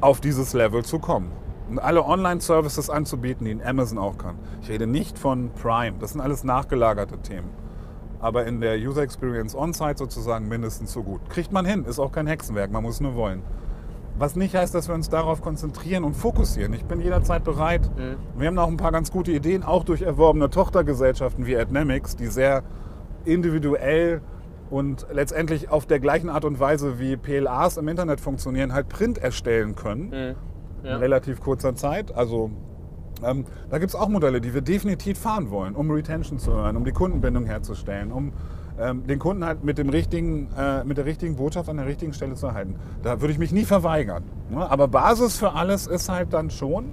auf 0.00 0.20
dieses 0.20 0.52
Level 0.52 0.84
zu 0.84 0.98
kommen. 0.98 1.32
Und 1.70 1.78
alle 1.78 2.04
Online-Services 2.04 2.88
anzubieten, 2.88 3.44
die 3.44 3.50
in 3.50 3.62
Amazon 3.62 3.98
auch 3.98 4.16
kann. 4.16 4.36
Ich 4.62 4.68
rede 4.68 4.86
nicht 4.86 5.18
von 5.18 5.50
Prime, 5.50 5.96
das 5.98 6.12
sind 6.12 6.20
alles 6.20 6.44
nachgelagerte 6.44 7.18
Themen. 7.18 7.48
Aber 8.20 8.46
in 8.46 8.60
der 8.60 8.76
User 8.76 9.02
Experience 9.02 9.54
On-Site 9.54 9.98
sozusagen 9.98 10.48
mindestens 10.48 10.92
so 10.92 11.02
gut. 11.02 11.20
Kriegt 11.30 11.52
man 11.52 11.64
hin, 11.64 11.84
ist 11.84 11.98
auch 11.98 12.12
kein 12.12 12.26
Hexenwerk, 12.26 12.70
man 12.70 12.82
muss 12.82 13.00
nur 13.00 13.14
wollen. 13.14 13.42
Was 14.18 14.34
nicht 14.34 14.54
heißt, 14.56 14.74
dass 14.74 14.88
wir 14.88 14.94
uns 14.94 15.08
darauf 15.08 15.40
konzentrieren 15.42 16.02
und 16.04 16.14
fokussieren. 16.14 16.72
Ich 16.72 16.84
bin 16.84 17.00
jederzeit 17.00 17.44
bereit. 17.44 17.88
Mhm. 17.96 18.16
Wir 18.40 18.48
haben 18.48 18.58
auch 18.58 18.66
ein 18.68 18.76
paar 18.76 18.90
ganz 18.92 19.12
gute 19.12 19.30
Ideen, 19.30 19.62
auch 19.62 19.84
durch 19.84 20.02
erworbene 20.02 20.50
Tochtergesellschaften 20.50 21.46
wie 21.46 21.56
Adnamics, 21.56 22.16
die 22.16 22.26
sehr 22.26 22.62
individuell 23.24 24.20
und 24.70 25.06
letztendlich 25.12 25.70
auf 25.70 25.86
der 25.86 26.00
gleichen 26.00 26.28
Art 26.28 26.44
und 26.44 26.58
Weise 26.60 26.98
wie 26.98 27.16
PLAs 27.16 27.76
im 27.76 27.88
Internet 27.88 28.20
funktionieren, 28.20 28.72
halt 28.72 28.88
Print 28.88 29.18
erstellen 29.18 29.74
können 29.76 30.06
Mhm. 30.08 30.34
in 30.82 30.90
Ja. 30.90 30.96
relativ 30.96 31.40
kurzer 31.40 31.74
Zeit. 31.74 32.12
Also 32.14 32.50
ähm, 33.24 33.44
da 33.70 33.78
gibt 33.78 33.90
es 33.90 33.96
auch 33.96 34.08
Modelle, 34.08 34.40
die 34.40 34.52
wir 34.54 34.60
definitiv 34.60 35.18
fahren 35.18 35.50
wollen, 35.50 35.74
um 35.74 35.90
Retention 35.90 36.38
zu 36.38 36.52
hören, 36.52 36.76
um 36.76 36.84
die 36.84 36.92
Kundenbindung 36.92 37.46
herzustellen, 37.46 38.12
um 38.12 38.32
den 38.78 39.18
Kunden 39.18 39.44
halt 39.44 39.64
mit, 39.64 39.78
dem 39.78 39.88
richtigen, 39.88 40.48
äh, 40.56 40.84
mit 40.84 40.96
der 40.96 41.04
richtigen 41.04 41.36
Botschaft 41.36 41.68
an 41.68 41.76
der 41.76 41.86
richtigen 41.86 42.12
Stelle 42.12 42.34
zu 42.34 42.46
erhalten. 42.46 42.76
Da 43.02 43.20
würde 43.20 43.32
ich 43.32 43.38
mich 43.38 43.52
nie 43.52 43.64
verweigern. 43.64 44.22
Ne? 44.50 44.70
Aber 44.70 44.88
Basis 44.88 45.38
für 45.38 45.52
alles 45.54 45.86
ist 45.86 46.08
halt 46.08 46.32
dann 46.32 46.50
schon 46.50 46.92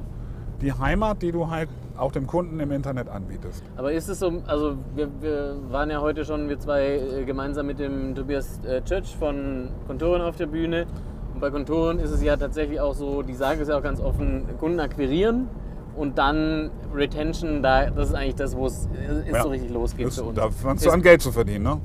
die 0.61 0.73
Heimat, 0.73 1.21
die 1.21 1.31
du 1.31 1.49
halt 1.49 1.69
auch 1.97 2.11
dem 2.11 2.27
Kunden 2.27 2.59
im 2.59 2.71
Internet 2.71 3.07
anbietest. 3.07 3.63
Aber 3.77 3.91
ist 3.91 4.09
es 4.09 4.19
so, 4.19 4.41
also 4.47 4.77
wir, 4.95 5.09
wir 5.21 5.55
waren 5.69 5.89
ja 5.89 6.01
heute 6.01 6.25
schon, 6.25 6.49
wir 6.49 6.59
zwei 6.59 6.97
äh, 6.97 7.23
gemeinsam 7.25 7.67
mit 7.67 7.79
dem 7.79 8.15
Tobias 8.15 8.59
äh, 8.65 8.81
Church 8.81 9.15
von 9.17 9.69
Konturen 9.87 10.21
auf 10.21 10.35
der 10.35 10.47
Bühne. 10.47 10.87
Und 11.33 11.39
bei 11.39 11.49
Konturen 11.51 11.99
ist 11.99 12.11
es 12.11 12.21
ja 12.23 12.35
tatsächlich 12.35 12.79
auch 12.79 12.95
so, 12.95 13.21
die 13.21 13.33
sagen 13.33 13.61
es 13.61 13.67
ja 13.67 13.77
auch 13.77 13.83
ganz 13.83 13.99
offen, 13.99 14.45
Kunden 14.59 14.79
akquirieren 14.79 15.47
und 15.95 16.17
dann 16.17 16.69
Retention, 16.93 17.61
da, 17.63 17.89
das 17.89 18.09
ist 18.09 18.15
eigentlich 18.15 18.35
das, 18.35 18.55
wo 18.55 18.65
es 18.67 18.87
Ja. 19.31 19.43
so 19.43 19.49
richtig 19.49 19.71
losgeht 19.71 20.07
Ist, 20.07 20.17
für 20.17 20.23
uns. 20.25 20.35
da 20.35 20.49
fangst 20.49 20.85
du 20.85 20.91
an, 20.91 21.01
Geld 21.01 21.21
zu 21.21 21.31
verdienen. 21.31 21.63
Ne? 21.63 21.77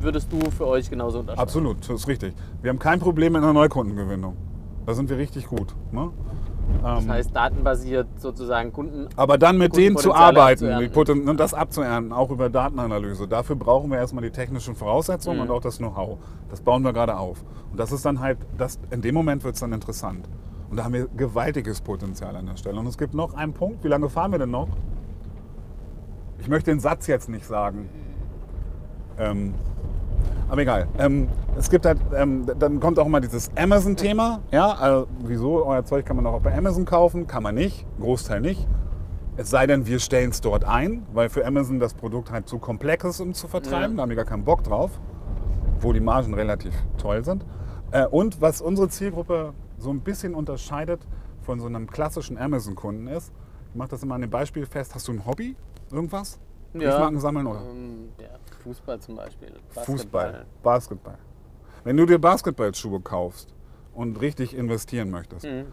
Würdest 0.00 0.30
du 0.32 0.38
für 0.50 0.66
euch 0.66 0.90
genauso 0.90 1.20
unterschreiben? 1.20 1.40
Absolut, 1.42 1.78
das 1.80 2.00
ist 2.02 2.08
richtig. 2.08 2.34
Wir 2.62 2.70
haben 2.70 2.78
kein 2.78 3.00
Problem 3.00 3.32
mit 3.34 3.42
einer 3.42 3.52
Neukundengewinnung. 3.52 4.36
Da 4.86 4.92
sind 4.94 5.08
wir 5.08 5.16
richtig 5.16 5.46
gut. 5.46 5.74
Ne? 5.92 6.10
Das 6.82 7.04
Ähm, 7.04 7.10
heißt, 7.10 7.34
datenbasiert 7.36 8.06
sozusagen 8.18 8.72
Kunden. 8.72 9.08
Aber 9.16 9.36
dann 9.38 9.58
mit 9.58 9.76
denen 9.76 9.96
zu 9.98 10.14
arbeiten, 10.14 10.66
abzuernten. 10.70 11.28
und 11.28 11.38
das 11.40 11.52
abzuernten, 11.54 12.12
auch 12.12 12.30
über 12.30 12.48
Datenanalyse. 12.48 13.28
Dafür 13.28 13.56
brauchen 13.56 13.90
wir 13.90 13.98
erstmal 13.98 14.24
die 14.24 14.30
technischen 14.30 14.74
Voraussetzungen 14.74 15.36
Mhm. 15.36 15.42
und 15.44 15.50
auch 15.50 15.60
das 15.60 15.76
Know-how. 15.78 16.18
Das 16.50 16.60
bauen 16.62 16.82
wir 16.82 16.92
gerade 16.94 17.16
auf. 17.18 17.44
Und 17.70 17.78
das 17.78 17.92
ist 17.92 18.04
dann 18.04 18.20
halt, 18.20 18.38
das, 18.56 18.78
in 18.90 19.02
dem 19.02 19.14
Moment 19.14 19.44
wird 19.44 19.54
es 19.54 19.60
dann 19.60 19.72
interessant. 19.72 20.26
Und 20.74 20.78
da 20.78 20.84
haben 20.86 20.94
wir 20.94 21.06
gewaltiges 21.06 21.80
Potenzial 21.80 22.34
an 22.34 22.46
der 22.46 22.56
Stelle. 22.56 22.80
Und 22.80 22.88
es 22.88 22.98
gibt 22.98 23.14
noch 23.14 23.34
einen 23.34 23.52
Punkt, 23.52 23.84
wie 23.84 23.88
lange 23.88 24.08
fahren 24.08 24.32
wir 24.32 24.40
denn 24.40 24.50
noch? 24.50 24.66
Ich 26.40 26.48
möchte 26.48 26.72
den 26.72 26.80
Satz 26.80 27.06
jetzt 27.06 27.28
nicht 27.28 27.46
sagen. 27.46 27.88
Ähm, 29.16 29.54
aber 30.48 30.62
egal. 30.62 30.88
Ähm, 30.98 31.28
es 31.56 31.70
gibt 31.70 31.86
halt, 31.86 32.00
ähm, 32.12 32.44
dann 32.58 32.80
kommt 32.80 32.98
auch 32.98 33.06
immer 33.06 33.20
dieses 33.20 33.52
Amazon-Thema. 33.56 34.40
Ja, 34.50 34.72
also, 34.72 35.06
wieso? 35.20 35.64
Euer 35.64 35.84
Zeug 35.84 36.06
kann 36.06 36.16
man 36.16 36.26
auch 36.26 36.40
bei 36.40 36.52
Amazon 36.58 36.86
kaufen, 36.86 37.28
kann 37.28 37.44
man 37.44 37.54
nicht, 37.54 37.86
Großteil 38.00 38.40
nicht. 38.40 38.66
Es 39.36 39.50
sei 39.50 39.68
denn, 39.68 39.86
wir 39.86 40.00
stellen 40.00 40.30
es 40.30 40.40
dort 40.40 40.64
ein, 40.64 41.06
weil 41.12 41.28
für 41.28 41.46
Amazon 41.46 41.78
das 41.78 41.94
Produkt 41.94 42.32
halt 42.32 42.48
zu 42.48 42.58
komplex 42.58 43.04
ist, 43.04 43.20
um 43.20 43.32
zu 43.32 43.46
vertreiben. 43.46 43.92
Ja. 43.92 43.96
Da 43.98 44.02
haben 44.02 44.10
die 44.10 44.16
gar 44.16 44.24
keinen 44.24 44.42
Bock 44.42 44.64
drauf, 44.64 44.90
wo 45.78 45.92
die 45.92 46.00
Margen 46.00 46.34
relativ 46.34 46.74
toll 46.98 47.22
sind. 47.22 47.44
Äh, 47.92 48.06
und 48.06 48.40
was 48.40 48.60
unsere 48.60 48.88
Zielgruppe 48.88 49.54
so 49.78 49.90
ein 49.90 50.00
bisschen 50.00 50.34
unterscheidet 50.34 51.06
von 51.42 51.60
so 51.60 51.66
einem 51.66 51.86
klassischen 51.88 52.38
Amazon-Kunden 52.38 53.06
ist, 53.08 53.32
ich 53.70 53.74
mache 53.74 53.88
das 53.90 54.02
immer 54.02 54.14
an 54.14 54.20
dem 54.22 54.30
Beispiel 54.30 54.66
fest, 54.66 54.94
hast 54.94 55.08
du 55.08 55.12
ein 55.12 55.26
Hobby? 55.26 55.56
Irgendwas? 55.90 56.38
Briefmarken 56.72 57.20
sammeln 57.20 57.46
oder? 57.46 57.60
Ähm, 57.70 58.08
ja, 58.20 58.28
Fußball 58.62 58.98
zum 59.00 59.16
Beispiel. 59.16 59.52
Fußball, 59.70 60.46
Basketball. 60.62 61.18
Wenn 61.84 61.96
du 61.96 62.06
dir 62.06 62.18
Basketballschuhe 62.18 63.00
kaufst 63.00 63.54
und 63.92 64.20
richtig 64.20 64.56
investieren 64.56 65.10
möchtest, 65.10 65.44
Mhm. 65.46 65.66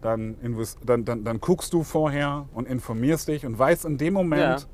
dann, 0.00 0.36
invest 0.42 0.78
dann, 0.84 1.04
dann, 1.04 1.24
dann 1.24 1.40
guckst 1.40 1.72
du 1.72 1.84
vorher 1.84 2.46
und 2.52 2.66
informierst 2.68 3.28
dich 3.28 3.46
und 3.46 3.58
weißt 3.58 3.84
in 3.84 3.96
dem 3.96 4.12
Moment, 4.14 4.60
Ja. 4.62 4.66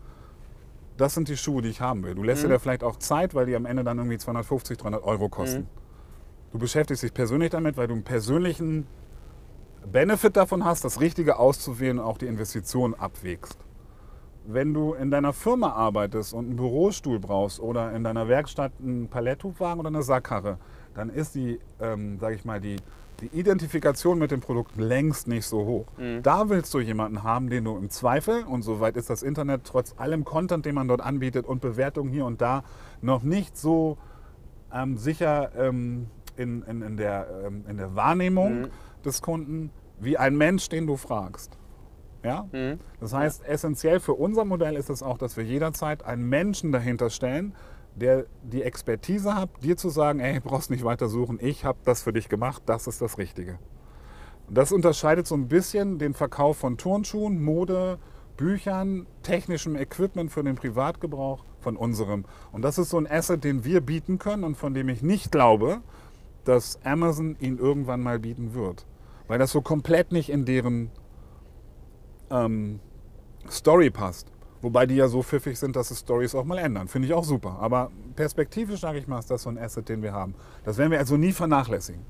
das 0.97 1.15
sind 1.15 1.29
die 1.29 1.37
Schuhe, 1.37 1.63
die 1.63 1.69
ich 1.69 1.81
haben 1.81 2.03
will. 2.03 2.15
Du 2.15 2.23
lässt 2.23 2.43
Mhm. 2.43 2.49
dir 2.49 2.55
da 2.55 2.59
vielleicht 2.59 2.83
auch 2.83 2.97
Zeit, 2.97 3.35
weil 3.35 3.47
die 3.47 3.55
am 3.55 3.67
Ende 3.67 3.85
dann 3.85 3.99
irgendwie 3.99 4.19
250, 4.19 4.79
300 4.79 5.05
Euro 5.05 5.29
kosten. 5.29 5.61
Mhm. 5.63 5.67
Du 6.53 6.59
beschäftigst 6.59 7.03
dich 7.03 7.13
persönlich 7.13 7.51
damit, 7.51 7.77
weil 7.77 7.89
du 7.89 7.95
einen 7.95 8.05
persönlichen 8.05 8.87
Benefit 9.91 10.37
davon 10.37 10.65
hast, 10.65 10.85
das 10.85 11.01
Richtige 11.01 11.39
auszuwählen 11.39 11.99
und 11.99 12.05
auch 12.05 12.19
die 12.19 12.27
Investition 12.27 12.95
abwägst. 12.95 13.59
Wenn 14.47 14.73
du 14.73 14.95
in 14.95 15.11
deiner 15.11 15.35
Firma 15.35 15.73
arbeitest 15.73 16.33
und 16.33 16.47
einen 16.47 16.57
Bürostuhl 16.57 17.19
brauchst 17.19 17.61
oder 17.61 17.93
in 17.93 18.03
deiner 18.03 18.29
Werkstatt 18.29 18.73
einen 18.83 19.09
Paletthubwagen 19.09 19.81
oder 19.81 19.89
eine 19.89 20.03
Sackkarre, 20.03 20.59
dann 20.95 21.11
ist 21.11 21.35
die, 21.35 21.61
ähm, 21.81 22.19
sage 22.19 22.35
ich 22.35 22.47
mal, 22.47 22.61
die, 22.61 22.77
die 23.21 23.27
Identifikation 23.39 24.19
mit 24.19 24.31
dem 24.31 24.41
Produkt 24.41 24.77
längst 24.79 25.29
nicht 25.29 25.45
so 25.45 25.67
hoch. 25.67 25.87
Mhm. 25.99 26.23
Da 26.23 26.49
willst 26.49 26.73
du 26.73 26.81
jemanden 26.81 27.23
haben, 27.23 27.51
den 27.51 27.65
du 27.65 27.77
im 27.77 27.91
Zweifel, 27.91 28.45
und 28.45 28.63
soweit 28.63 28.97
ist 28.97 29.11
das 29.11 29.23
Internet 29.23 29.63
trotz 29.65 29.95
allem 29.99 30.25
Content, 30.25 30.65
den 30.65 30.75
man 30.75 30.89
dort 30.89 31.03
anbietet 31.03 31.45
und 31.45 31.61
Bewertungen 31.61 32.11
hier 32.11 32.25
und 32.25 32.41
da, 32.41 32.65
noch 33.03 33.23
nicht 33.23 33.59
so 33.59 33.99
ähm, 34.73 34.97
sicher 34.97 35.51
ähm, 35.57 36.07
in, 36.39 36.63
in, 36.63 36.83
in, 36.83 36.97
der, 36.97 37.27
ähm, 37.47 37.65
in 37.69 37.77
der 37.77 37.95
Wahrnehmung 37.95 38.63
Mhm. 38.63 38.69
des 39.05 39.21
Kunden, 39.23 39.71
wie 40.01 40.17
ein 40.17 40.37
Mensch, 40.37 40.69
den 40.69 40.87
du 40.87 40.97
fragst. 40.97 41.59
Ja? 42.25 42.47
Mhm. 42.53 42.79
Das 43.01 43.13
heißt, 43.13 43.45
essentiell 43.47 44.01
für 44.01 44.15
unser 44.15 44.45
Modell 44.45 44.77
ist 44.77 44.91
es 44.91 45.03
auch, 45.03 45.19
dass 45.19 45.37
wir 45.37 45.45
jederzeit 45.45 46.05
einen 46.05 46.29
Menschen 46.29 46.73
dahinter 46.73 47.11
stellen, 47.11 47.55
der 47.95 48.27
die 48.43 48.63
Expertise 48.63 49.35
hat, 49.35 49.51
dir 49.63 49.77
zu 49.77 49.89
sagen, 49.89 50.21
ey, 50.21 50.39
brauchst 50.41 50.71
nicht 50.71 50.85
weiter 50.85 51.09
suchen, 51.09 51.39
ich 51.41 51.65
habe 51.65 51.79
das 51.85 52.03
für 52.03 52.13
dich 52.13 52.29
gemacht, 52.29 52.63
das 52.67 52.87
ist 52.87 53.01
das 53.03 53.19
Richtige. 53.19 53.59
Und 54.49 54.57
das 54.57 54.73
unterscheidet 54.73 55.27
so 55.27 55.35
ein 55.35 55.49
bisschen 55.49 55.99
den 55.99 56.15
Verkauf 56.15 56.59
von 56.59 56.79
Turnschuhen, 56.79 57.43
Mode, 57.43 57.99
Büchern, 58.37 59.07
technischem 59.23 59.75
Equipment 59.75 60.31
für 60.31 60.45
den 60.45 60.55
Privatgebrauch 60.55 61.45
von 61.61 61.77
unserem. 61.77 62.25
Und 62.53 62.63
das 62.63 62.79
ist 62.79 62.91
so 62.91 62.99
ein 62.99 63.11
Asset, 63.11 63.43
den 63.43 63.65
wir 63.65 63.81
bieten 63.81 64.19
können 64.19 64.45
und 64.45 64.57
von 64.57 64.75
dem 64.75 64.89
ich 64.89 65.03
nicht 65.03 65.33
glaube, 65.33 65.81
dass 66.49 66.79
Amazon 66.83 67.37
ihn 67.41 67.59
irgendwann 67.59 68.01
mal 68.01 68.19
bieten 68.19 68.55
wird. 68.55 68.87
Weil 69.27 69.39
das 69.39 69.53
so 69.53 69.61
komplett 69.61 70.13
nicht 70.13 70.31
in 70.31 70.47
deren 70.47 70.91
ähm, 72.31 72.81
Story 73.51 73.91
passt. 73.91 74.33
Wobei 74.63 74.87
die 74.87 74.97
ja 74.97 75.09
so 75.09 75.23
pfiffig 75.23 75.59
sind, 75.59 75.77
dass 75.77 75.89
sie 75.89 75.95
Stories 75.95 76.35
auch 76.35 76.45
mal 76.45 76.59
ändern. 76.59 76.89
Finde 76.89 77.07
ich 77.07 77.15
auch 77.15 77.25
super. 77.25 77.59
Aber 77.61 77.91
perspektivisch, 78.17 78.81
sage 78.81 78.99
ich 78.99 79.07
mal, 79.07 79.19
ist 79.19 79.31
das 79.31 79.43
so 79.43 79.51
ein 79.51 79.59
Asset, 79.59 79.89
den 79.89 80.03
wir 80.03 80.13
haben. 80.13 80.35
Das 80.65 80.79
werden 80.79 80.91
wir 80.91 80.99
also 80.99 81.17
nie 81.19 81.33
vernachlässigen. 81.33 82.05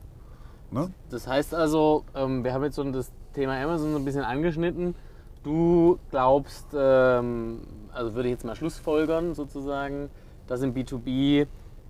Ne? 0.70 0.92
Das 1.11 1.27
heißt 1.27 1.55
also, 1.55 2.05
ähm, 2.14 2.44
wir 2.44 2.55
haben 2.55 2.62
jetzt 2.62 2.77
so 2.77 2.85
das 2.85 3.11
Thema 3.35 3.61
Amazon 3.61 3.92
so 3.92 3.98
ein 3.98 4.05
bisschen 4.05 4.24
angeschnitten. 4.24 4.94
Du 5.42 5.98
glaubst, 6.11 6.66
ähm, 6.74 7.61
also 7.92 8.14
würde 8.14 8.29
ich 8.29 8.35
jetzt 8.35 8.44
mal 8.44 8.55
Schlussfolgern 8.55 9.35
sozusagen, 9.35 10.11
dass 10.46 10.62
im 10.62 10.74
B2B 10.74 11.46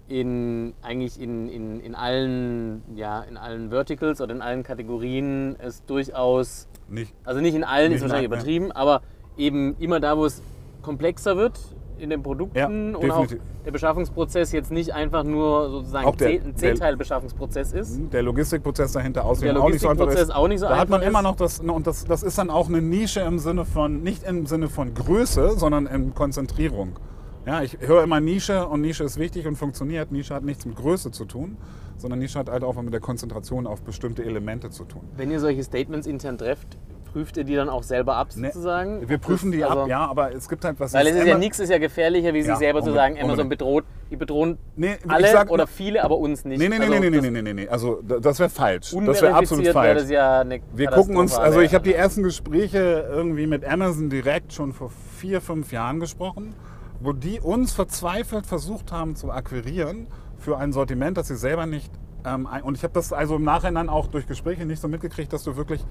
in 0.09 0.73
eigentlich 0.83 1.21
in, 1.21 1.49
in, 1.49 1.81
in 1.81 1.94
allen 1.94 2.83
ja 2.94 3.21
in 3.23 3.37
allen 3.37 3.68
Verticals 3.71 4.21
oder 4.21 4.35
in 4.35 4.40
allen 4.42 4.62
Kategorien 4.62 5.57
es 5.59 5.85
durchaus 5.85 6.66
Nicht. 6.88 7.14
also 7.25 7.40
nicht 7.40 7.55
in 7.55 7.64
allen 7.64 7.88
Nicht 7.90 7.97
ist 7.97 8.03
wahrscheinlich 8.03 8.27
übertrieben, 8.27 8.73
aber 8.73 9.03
eben 9.37 9.77
immer 9.79 10.01
da, 10.01 10.16
wo 10.16 10.25
es 10.25 10.42
komplexer 10.83 11.37
wird 11.37 11.59
in 11.99 12.11
den 12.11 12.23
Produkten 12.23 12.57
Ja, 12.57 12.66
und 12.68 13.11
auch 13.11 13.27
der 13.64 13.71
Beschaffungsprozess 13.73 14.53
jetzt 14.53 14.71
nicht 14.71 14.94
einfach 14.94 15.25
nur 15.25 15.68
sozusagen 15.68 16.07
Auch 16.07 16.16
der- 16.16 16.29
ein 16.40 16.55
Zehnteil-Beschaffungsprozess 16.57 17.73
ist. 17.73 18.01
Der 18.12 18.23
Logistikprozess 18.23 18.92
dahinter 18.92 19.25
aussehen 19.25 19.55
Der 19.55 19.62
auch 19.62 19.68
nicht 19.68 19.81
so 19.81 19.88
einfach 19.88 20.07
ist. 20.09 20.31
auch 20.35 20.47
nicht 20.49 20.61
so 20.61 20.68
da 20.68 20.79
hat 20.79 20.88
man 20.88 21.01
einfach 21.01 21.11
immer 21.11 21.18
ist. 21.18 21.25
noch 21.25 21.37
das, 21.37 21.59
und 21.61 21.87
das, 21.87 22.05
das 22.05 22.23
ist 22.23 22.38
dann 22.38 22.51
auch 22.51 22.68
eine 22.68 22.81
Nische 22.81 23.21
im 23.21 23.38
Sinne 23.40 23.64
von, 23.64 24.03
nicht 24.03 24.23
im 24.23 24.47
Sinne 24.47 24.68
von 24.68 24.94
Größe, 24.94 25.59
sondern 25.59 25.87
in 25.87 26.14
Konzentrierung. 26.14 26.99
Ja, 27.48 27.62
ich 27.62 27.78
höre 27.80 28.02
immer 28.02 28.20
Nische 28.20 28.66
und 28.66 28.82
Nische 28.82 29.04
ist 29.04 29.18
wichtig 29.18 29.46
und 29.46 29.56
funktioniert. 29.56 30.12
Nische 30.12 30.34
hat 30.34 30.42
nichts 30.42 30.66
mit 30.66 30.76
Größe 30.76 31.11
zu 31.12 31.24
tun, 31.24 31.56
sondern 31.96 32.18
Nische 32.18 32.38
hat 32.38 32.50
halt 32.50 32.62
auch 32.62 32.74
mit 32.82 32.92
der 32.92 33.00
Konzentration 33.00 33.66
auf 33.66 33.80
bestimmte 33.80 34.22
Elemente 34.22 34.68
zu 34.68 34.84
tun. 34.84 35.00
Wenn 35.16 35.30
ihr 35.30 35.40
solche 35.40 35.64
Statements 35.64 36.06
intern 36.06 36.37
trefft, 36.37 36.76
prüft 37.11 37.38
ihr 37.38 37.44
die 37.44 37.54
dann 37.54 37.70
auch 37.70 37.84
selber 37.84 38.16
ab 38.16 38.37
Ne, 38.37 38.48
sozusagen? 38.48 39.08
Wir 39.08 39.16
Ob 39.16 39.22
prüfen 39.22 39.50
die 39.50 39.64
also- 39.64 39.80
ab, 39.84 39.88
ja, 39.88 40.04
aber 40.04 40.34
es 40.34 40.46
gibt 40.46 40.62
halt 40.62 40.78
was. 40.78 40.92
Weil 40.92 41.06
es 41.06 41.16
ist 41.16 41.26
ja 41.26 41.38
nichts 41.38 41.58
ist 41.58 41.70
ja 41.70 41.78
gefährlicher, 41.78 42.34
wie 42.34 42.42
sich 42.42 42.50
Ja, 42.50 42.56
selber 42.56 42.82
zu 42.82 42.92
sagen, 42.92 43.16
Amazon 43.18 43.48
bedroht, 43.48 43.84
die 44.11 44.16
bedrohen 44.16 44.58
Nee, 44.76 44.98
alle 45.08 45.28
sag- 45.32 45.50
oder 45.50 45.66
viele, 45.66 46.04
aber 46.04 46.18
uns 46.18 46.44
nicht. 46.44 46.58
Nee, 46.58 46.68
nee, 46.68 46.76
nee, 46.76 46.84
Also 46.84 47.00
nee, 47.00 47.08
nee, 47.08 47.20
nee, 47.22 47.30
nee, 47.30 47.40
nee, 47.42 47.54
nee. 47.54 47.68
Also 47.68 48.02
das 48.02 48.40
wäre 48.40 48.50
falsch. 48.50 48.94
Das 49.06 49.22
wäre 49.22 49.32
absolut 49.34 49.66
falsch. 49.68 50.02
Das 50.02 50.11
ja 50.11 50.44
Wir 50.74 50.88
gucken 50.90 51.16
uns, 51.16 51.34
also 51.34 51.62
ich 51.62 51.72
habe 51.72 51.84
die 51.84 51.94
ersten 51.94 52.22
Gespräche 52.24 53.08
irgendwie 53.11 53.46
mit 53.46 53.64
Amazon 53.64 54.11
direkt 54.11 54.52
schon 54.52 54.74
vor 54.74 54.90
vier, 55.16 55.40
fünf 55.40 55.72
Jahren 55.72 55.98
gesprochen, 55.98 56.54
wo 57.00 57.12
die 57.12 57.40
uns 57.40 57.72
verzweifelt 57.72 58.46
versucht 58.46 58.92
haben 58.92 59.16
zu 59.16 59.30
akquirieren 59.30 60.06
für 60.38 60.58
ein 60.58 60.72
Sortiment, 60.72 61.16
das 61.16 61.28
sie 61.28 61.37
selber 61.37 61.66
nicht. 61.66 61.92
Ähm, 62.24 62.46
ein- 62.46 62.62
und 62.62 62.76
ich 62.76 62.82
habe 62.82 62.92
das 62.94 63.12
also 63.12 63.37
im 63.37 63.44
Nachhinein 63.44 63.88
auch 63.88 64.08
durch 64.08 64.26
Gespräche 64.26 64.66
nicht 64.66 64.80
so 64.80 64.88
mitgekriegt, 64.88 65.32
dass 65.32 65.44
du 65.44 65.56
wirklich 65.56 65.84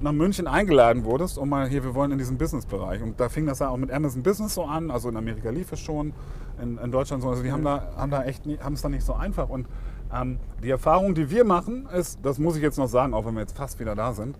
nach 0.00 0.12
München 0.12 0.46
eingeladen 0.46 1.04
wurdest, 1.04 1.38
um 1.38 1.48
mal 1.48 1.68
hier, 1.68 1.82
wir 1.82 1.94
wollen 1.94 2.12
in 2.12 2.18
diesen 2.18 2.38
Businessbereich. 2.38 3.02
Und 3.02 3.18
da 3.18 3.28
fing 3.28 3.46
das 3.46 3.58
ja 3.58 3.68
auch 3.68 3.76
mit 3.76 3.90
Amazon 3.90 4.22
Business 4.22 4.54
so 4.54 4.64
an, 4.64 4.90
also 4.90 5.08
in 5.08 5.16
Amerika 5.16 5.50
lief 5.50 5.72
es 5.72 5.80
schon, 5.80 6.12
in, 6.60 6.78
in 6.78 6.92
Deutschland 6.92 7.22
so. 7.22 7.28
Also 7.28 7.42
die 7.42 7.52
haben 7.52 7.64
da, 7.64 7.92
haben 7.96 8.10
da 8.10 8.24
echt, 8.24 8.44
haben 8.62 8.74
es 8.74 8.82
da 8.82 8.88
nicht 8.88 9.04
so 9.04 9.14
einfach. 9.14 9.48
Und 9.48 9.66
ähm, 10.14 10.38
die 10.62 10.70
Erfahrung, 10.70 11.14
die 11.14 11.30
wir 11.30 11.44
machen, 11.44 11.86
ist, 11.86 12.20
das 12.22 12.38
muss 12.38 12.56
ich 12.56 12.62
jetzt 12.62 12.78
noch 12.78 12.88
sagen, 12.88 13.14
auch 13.14 13.24
wenn 13.24 13.34
wir 13.34 13.40
jetzt 13.40 13.56
fast 13.56 13.80
wieder 13.80 13.94
da 13.94 14.12
sind, 14.12 14.36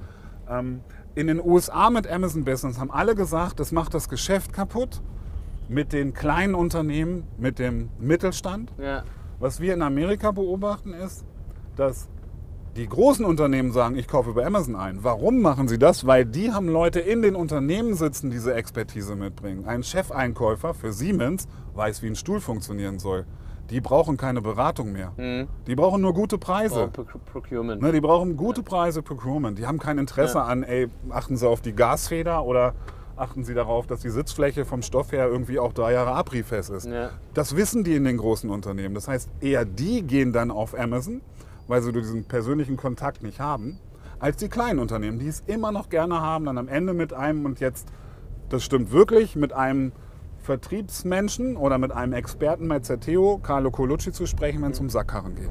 ähm, 0.48 0.80
in 1.14 1.26
den 1.26 1.40
USA 1.40 1.90
mit 1.90 2.10
Amazon 2.10 2.44
Business 2.44 2.78
haben 2.78 2.90
alle 2.90 3.14
gesagt, 3.14 3.60
das 3.60 3.72
macht 3.72 3.94
das 3.94 4.08
Geschäft 4.08 4.52
kaputt 4.52 5.02
mit 5.68 5.92
den 5.92 6.12
kleinen 6.14 6.54
Unternehmen, 6.54 7.24
mit 7.38 7.58
dem 7.58 7.88
Mittelstand. 7.98 8.72
Ja. 8.80 9.04
Was 9.38 9.60
wir 9.60 9.74
in 9.74 9.82
Amerika 9.82 10.30
beobachten 10.30 10.92
ist, 10.92 11.24
dass 11.76 12.08
die 12.76 12.88
großen 12.88 13.24
Unternehmen 13.24 13.70
sagen, 13.72 13.96
ich 13.96 14.08
kaufe 14.08 14.30
über 14.30 14.46
Amazon 14.46 14.76
ein. 14.76 15.02
Warum 15.04 15.42
machen 15.42 15.68
sie 15.68 15.78
das? 15.78 16.06
Weil 16.06 16.24
die 16.24 16.52
haben 16.52 16.68
Leute 16.68 17.00
in 17.00 17.20
den 17.22 17.34
Unternehmen 17.34 17.94
sitzen, 17.94 18.30
die 18.30 18.36
diese 18.36 18.54
Expertise 18.54 19.14
mitbringen. 19.14 19.66
Ein 19.66 19.82
Chefeinkäufer 19.82 20.72
für 20.72 20.92
Siemens 20.92 21.46
weiß, 21.74 22.02
wie 22.02 22.06
ein 22.06 22.16
Stuhl 22.16 22.40
funktionieren 22.40 22.98
soll. 22.98 23.26
Die 23.70 23.80
brauchen 23.80 24.16
keine 24.16 24.40
Beratung 24.42 24.92
mehr. 24.92 25.12
Mhm. 25.16 25.48
Die 25.66 25.74
brauchen 25.74 26.00
nur 26.02 26.14
gute 26.14 26.38
Preise. 26.38 26.86
Oh, 26.86 26.90
Pro- 26.90 27.18
Procurement. 27.30 27.80
Ne, 27.82 27.92
die 27.92 28.00
brauchen 28.00 28.36
gute 28.36 28.62
Preise 28.62 29.02
Procurement. 29.02 29.58
Die 29.58 29.66
haben 29.66 29.78
kein 29.78 29.98
Interesse 29.98 30.38
Ja. 30.38 30.44
an, 30.44 30.62
ey, 30.62 30.88
achten 31.10 31.36
Sie 31.36 31.48
auf 31.48 31.60
die 31.60 31.72
Gasfeder 31.74 32.44
oder 32.44 32.74
achten 33.22 33.44
Sie 33.44 33.54
darauf, 33.54 33.86
dass 33.86 34.00
die 34.00 34.10
Sitzfläche 34.10 34.64
vom 34.64 34.82
Stoff 34.82 35.12
her 35.12 35.28
irgendwie 35.28 35.58
auch 35.58 35.72
drei 35.72 35.92
Jahre 35.92 36.12
abriebfest 36.12 36.70
ist. 36.70 36.86
Ja. 36.86 37.10
Das 37.34 37.56
wissen 37.56 37.84
die 37.84 37.94
in 37.94 38.04
den 38.04 38.16
großen 38.16 38.50
Unternehmen. 38.50 38.94
Das 38.94 39.08
heißt, 39.08 39.30
eher 39.40 39.64
die 39.64 40.02
gehen 40.02 40.32
dann 40.32 40.50
auf 40.50 40.78
Amazon, 40.78 41.22
weil 41.68 41.82
sie 41.82 41.92
diesen 41.92 42.24
persönlichen 42.24 42.76
Kontakt 42.76 43.22
nicht 43.22 43.40
haben, 43.40 43.78
als 44.18 44.36
die 44.36 44.48
kleinen 44.48 44.78
Unternehmen, 44.78 45.18
die 45.18 45.28
es 45.28 45.42
immer 45.46 45.72
noch 45.72 45.88
gerne 45.88 46.20
haben, 46.20 46.44
dann 46.44 46.58
am 46.58 46.68
Ende 46.68 46.94
mit 46.94 47.12
einem 47.12 47.44
und 47.44 47.60
jetzt, 47.60 47.88
das 48.48 48.64
stimmt 48.64 48.90
wirklich, 48.92 49.36
mit 49.36 49.52
einem 49.52 49.92
Vertriebsmenschen 50.38 51.56
oder 51.56 51.78
mit 51.78 51.92
einem 51.92 52.12
Experten 52.12 52.68
bei 52.68 52.80
Zerteo, 52.80 53.38
Carlo 53.42 53.70
Colucci, 53.70 54.12
zu 54.12 54.26
sprechen, 54.26 54.62
wenn 54.62 54.72
es 54.72 54.80
um 54.80 54.90
Sackkarren 54.90 55.36
geht. 55.36 55.50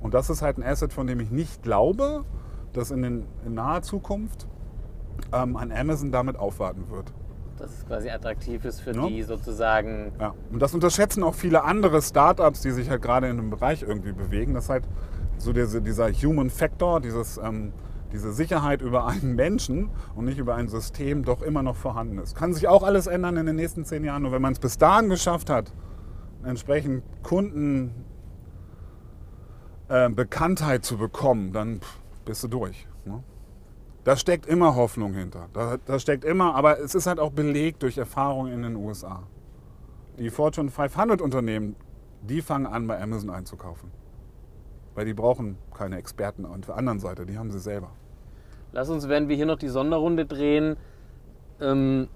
Und 0.00 0.14
das 0.14 0.30
ist 0.30 0.42
halt 0.42 0.58
ein 0.58 0.62
Asset, 0.64 0.92
von 0.92 1.06
dem 1.06 1.20
ich 1.20 1.30
nicht 1.30 1.62
glaube, 1.62 2.24
dass 2.72 2.90
in, 2.90 3.02
den, 3.02 3.26
in 3.46 3.54
naher 3.54 3.82
Zukunft 3.82 4.48
ähm, 5.32 5.56
ein 5.56 5.72
Amazon 5.72 6.10
damit 6.12 6.36
aufwarten 6.36 6.88
wird. 6.90 7.12
Dass 7.58 7.70
es 7.72 7.86
quasi 7.86 8.08
attraktiv 8.10 8.64
ist 8.64 8.80
für 8.80 8.92
Ja. 8.92 9.06
die 9.06 9.22
sozusagen. 9.22 10.12
Ja. 10.18 10.34
Und 10.50 10.60
das 10.60 10.72
unterschätzen 10.74 11.22
auch 11.22 11.34
viele 11.34 11.62
andere 11.64 12.00
Startups, 12.00 12.62
die 12.62 12.70
sich 12.70 12.88
halt 12.88 13.02
gerade 13.02 13.28
in 13.28 13.36
dem 13.36 13.50
Bereich 13.50 13.82
irgendwie 13.82 14.12
bewegen, 14.12 14.54
dass 14.54 14.68
halt 14.68 14.84
so 15.36 15.52
diese, 15.52 15.82
dieser 15.82 16.10
Human 16.10 16.48
Factor, 16.50 17.00
dieses, 17.00 17.38
ähm, 17.38 17.72
diese 18.12 18.32
Sicherheit 18.32 18.82
über 18.82 19.06
einen 19.06 19.34
Menschen 19.36 19.90
und 20.14 20.24
nicht 20.24 20.38
über 20.38 20.54
ein 20.54 20.68
System 20.68 21.24
doch 21.24 21.42
immer 21.42 21.62
noch 21.62 21.76
vorhanden 21.76 22.18
ist. 22.18 22.34
Kann 22.34 22.52
sich 22.54 22.66
auch 22.66 22.82
alles 22.82 23.06
ändern 23.06 23.36
in 23.36 23.46
den 23.46 23.56
nächsten 23.56 23.84
zehn 23.84 24.04
Jahren, 24.04 24.22
nur 24.22 24.32
wenn 24.32 24.42
man 24.42 24.52
es 24.52 24.58
bis 24.58 24.78
dahin 24.78 25.08
geschafft 25.10 25.48
hat, 25.50 25.72
entsprechend 26.42 27.04
Kunden 27.22 27.94
äh, 29.88 30.08
Bekanntheit 30.08 30.84
zu 30.84 30.96
bekommen, 30.96 31.52
dann 31.52 31.80
pff, 31.80 32.00
bist 32.24 32.42
du 32.44 32.48
durch. 32.48 32.86
Da 34.04 34.16
steckt 34.16 34.46
immer 34.46 34.76
Hoffnung 34.76 35.12
hinter. 35.12 35.48
Da, 35.52 35.76
da 35.84 35.98
steckt 35.98 36.24
immer, 36.24 36.54
aber 36.54 36.80
es 36.80 36.94
ist 36.94 37.06
halt 37.06 37.18
auch 37.18 37.32
belegt 37.32 37.82
durch 37.82 37.98
Erfahrungen 37.98 38.52
in 38.52 38.62
den 38.62 38.76
USA. 38.76 39.24
Die 40.18 40.30
Fortune 40.30 40.70
500 40.70 41.20
Unternehmen, 41.20 41.76
die 42.22 42.40
fangen 42.40 42.66
an, 42.66 42.86
bei 42.86 43.00
Amazon 43.00 43.30
einzukaufen. 43.30 43.90
Weil 44.94 45.04
die 45.04 45.14
brauchen 45.14 45.58
keine 45.74 45.98
Experten 45.98 46.46
auf 46.46 46.60
der 46.66 46.76
anderen 46.76 46.98
Seite, 46.98 47.26
die 47.26 47.38
haben 47.38 47.50
sie 47.50 47.60
selber. 47.60 47.90
Lass 48.72 48.88
uns, 48.88 49.08
während 49.08 49.28
wir 49.28 49.36
hier 49.36 49.46
noch 49.46 49.58
die 49.58 49.68
Sonderrunde 49.68 50.26
drehen, 50.26 50.76
ähm, 51.60 52.08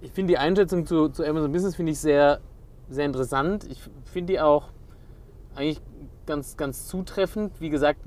ich 0.00 0.12
finde 0.12 0.32
die 0.32 0.38
Einschätzung 0.38 0.86
zu, 0.86 1.08
zu 1.08 1.24
Amazon 1.24 1.50
Business 1.52 1.74
finde 1.74 1.92
ich 1.92 1.98
sehr, 1.98 2.40
sehr 2.88 3.04
interessant. 3.04 3.64
Ich 3.68 3.82
finde 4.04 4.32
die 4.34 4.40
auch 4.40 4.68
eigentlich 5.54 5.80
ganz, 6.26 6.56
ganz 6.56 6.86
zutreffend. 6.86 7.60
Wie 7.60 7.70
gesagt, 7.70 8.00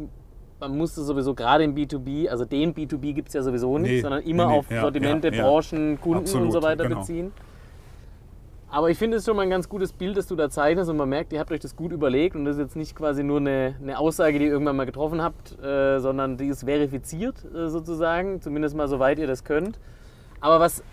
man 0.61 0.77
musste 0.77 1.01
sowieso 1.03 1.33
gerade 1.33 1.63
im 1.63 1.75
B2B, 1.75 2.29
also 2.29 2.45
den 2.45 2.73
B2B 2.73 3.13
gibt 3.13 3.29
es 3.29 3.33
ja 3.33 3.41
sowieso 3.41 3.77
nicht, 3.79 3.91
Nee, 3.91 4.01
sondern 4.01 4.21
immer 4.21 4.47
nee, 4.47 4.57
auf 4.59 4.69
ja, 4.69 4.81
Sortimente, 4.81 5.33
ja. 5.33 5.43
Branchen, 5.43 5.99
Kunden 5.99 6.19
und 6.19 6.23
Absolut, 6.25 6.53
so 6.53 6.61
weiter 6.61 6.83
genau. 6.83 6.99
beziehen. 6.99 7.31
Aber 8.69 8.89
ich 8.89 8.97
finde 8.97 9.17
es 9.17 9.25
schon 9.25 9.35
mal 9.35 9.41
ein 9.41 9.49
ganz 9.49 9.67
gutes 9.67 9.91
Bild, 9.91 10.15
das 10.15 10.27
du 10.27 10.35
da 10.35 10.49
zeichnest 10.49 10.89
und 10.89 10.95
man 10.95 11.09
merkt, 11.09 11.33
ihr 11.33 11.39
habt 11.39 11.51
euch 11.51 11.59
das 11.59 11.75
gut 11.75 11.91
überlegt 11.91 12.35
und 12.35 12.45
das 12.45 12.55
ist 12.55 12.61
jetzt 12.61 12.75
nicht 12.77 12.95
quasi 12.95 13.23
nur 13.23 13.39
eine, 13.39 13.75
eine 13.81 13.97
Aussage, 13.97 14.39
die 14.39 14.45
ihr 14.45 14.51
irgendwann 14.51 14.77
mal 14.77 14.85
getroffen 14.85 15.21
habt, 15.21 15.61
äh, 15.61 15.99
sondern 15.99 16.37
die 16.37 16.47
ist 16.47 16.63
verifiziert 16.63 17.43
äh, 17.53 17.67
sozusagen, 17.67 18.39
zumindest 18.39 18.77
mal 18.77 18.87
soweit 18.87 19.19
ihr 19.19 19.27
das 19.27 19.43
könnt. 19.43 19.79
Aber 20.39 20.59
was, 20.59 20.83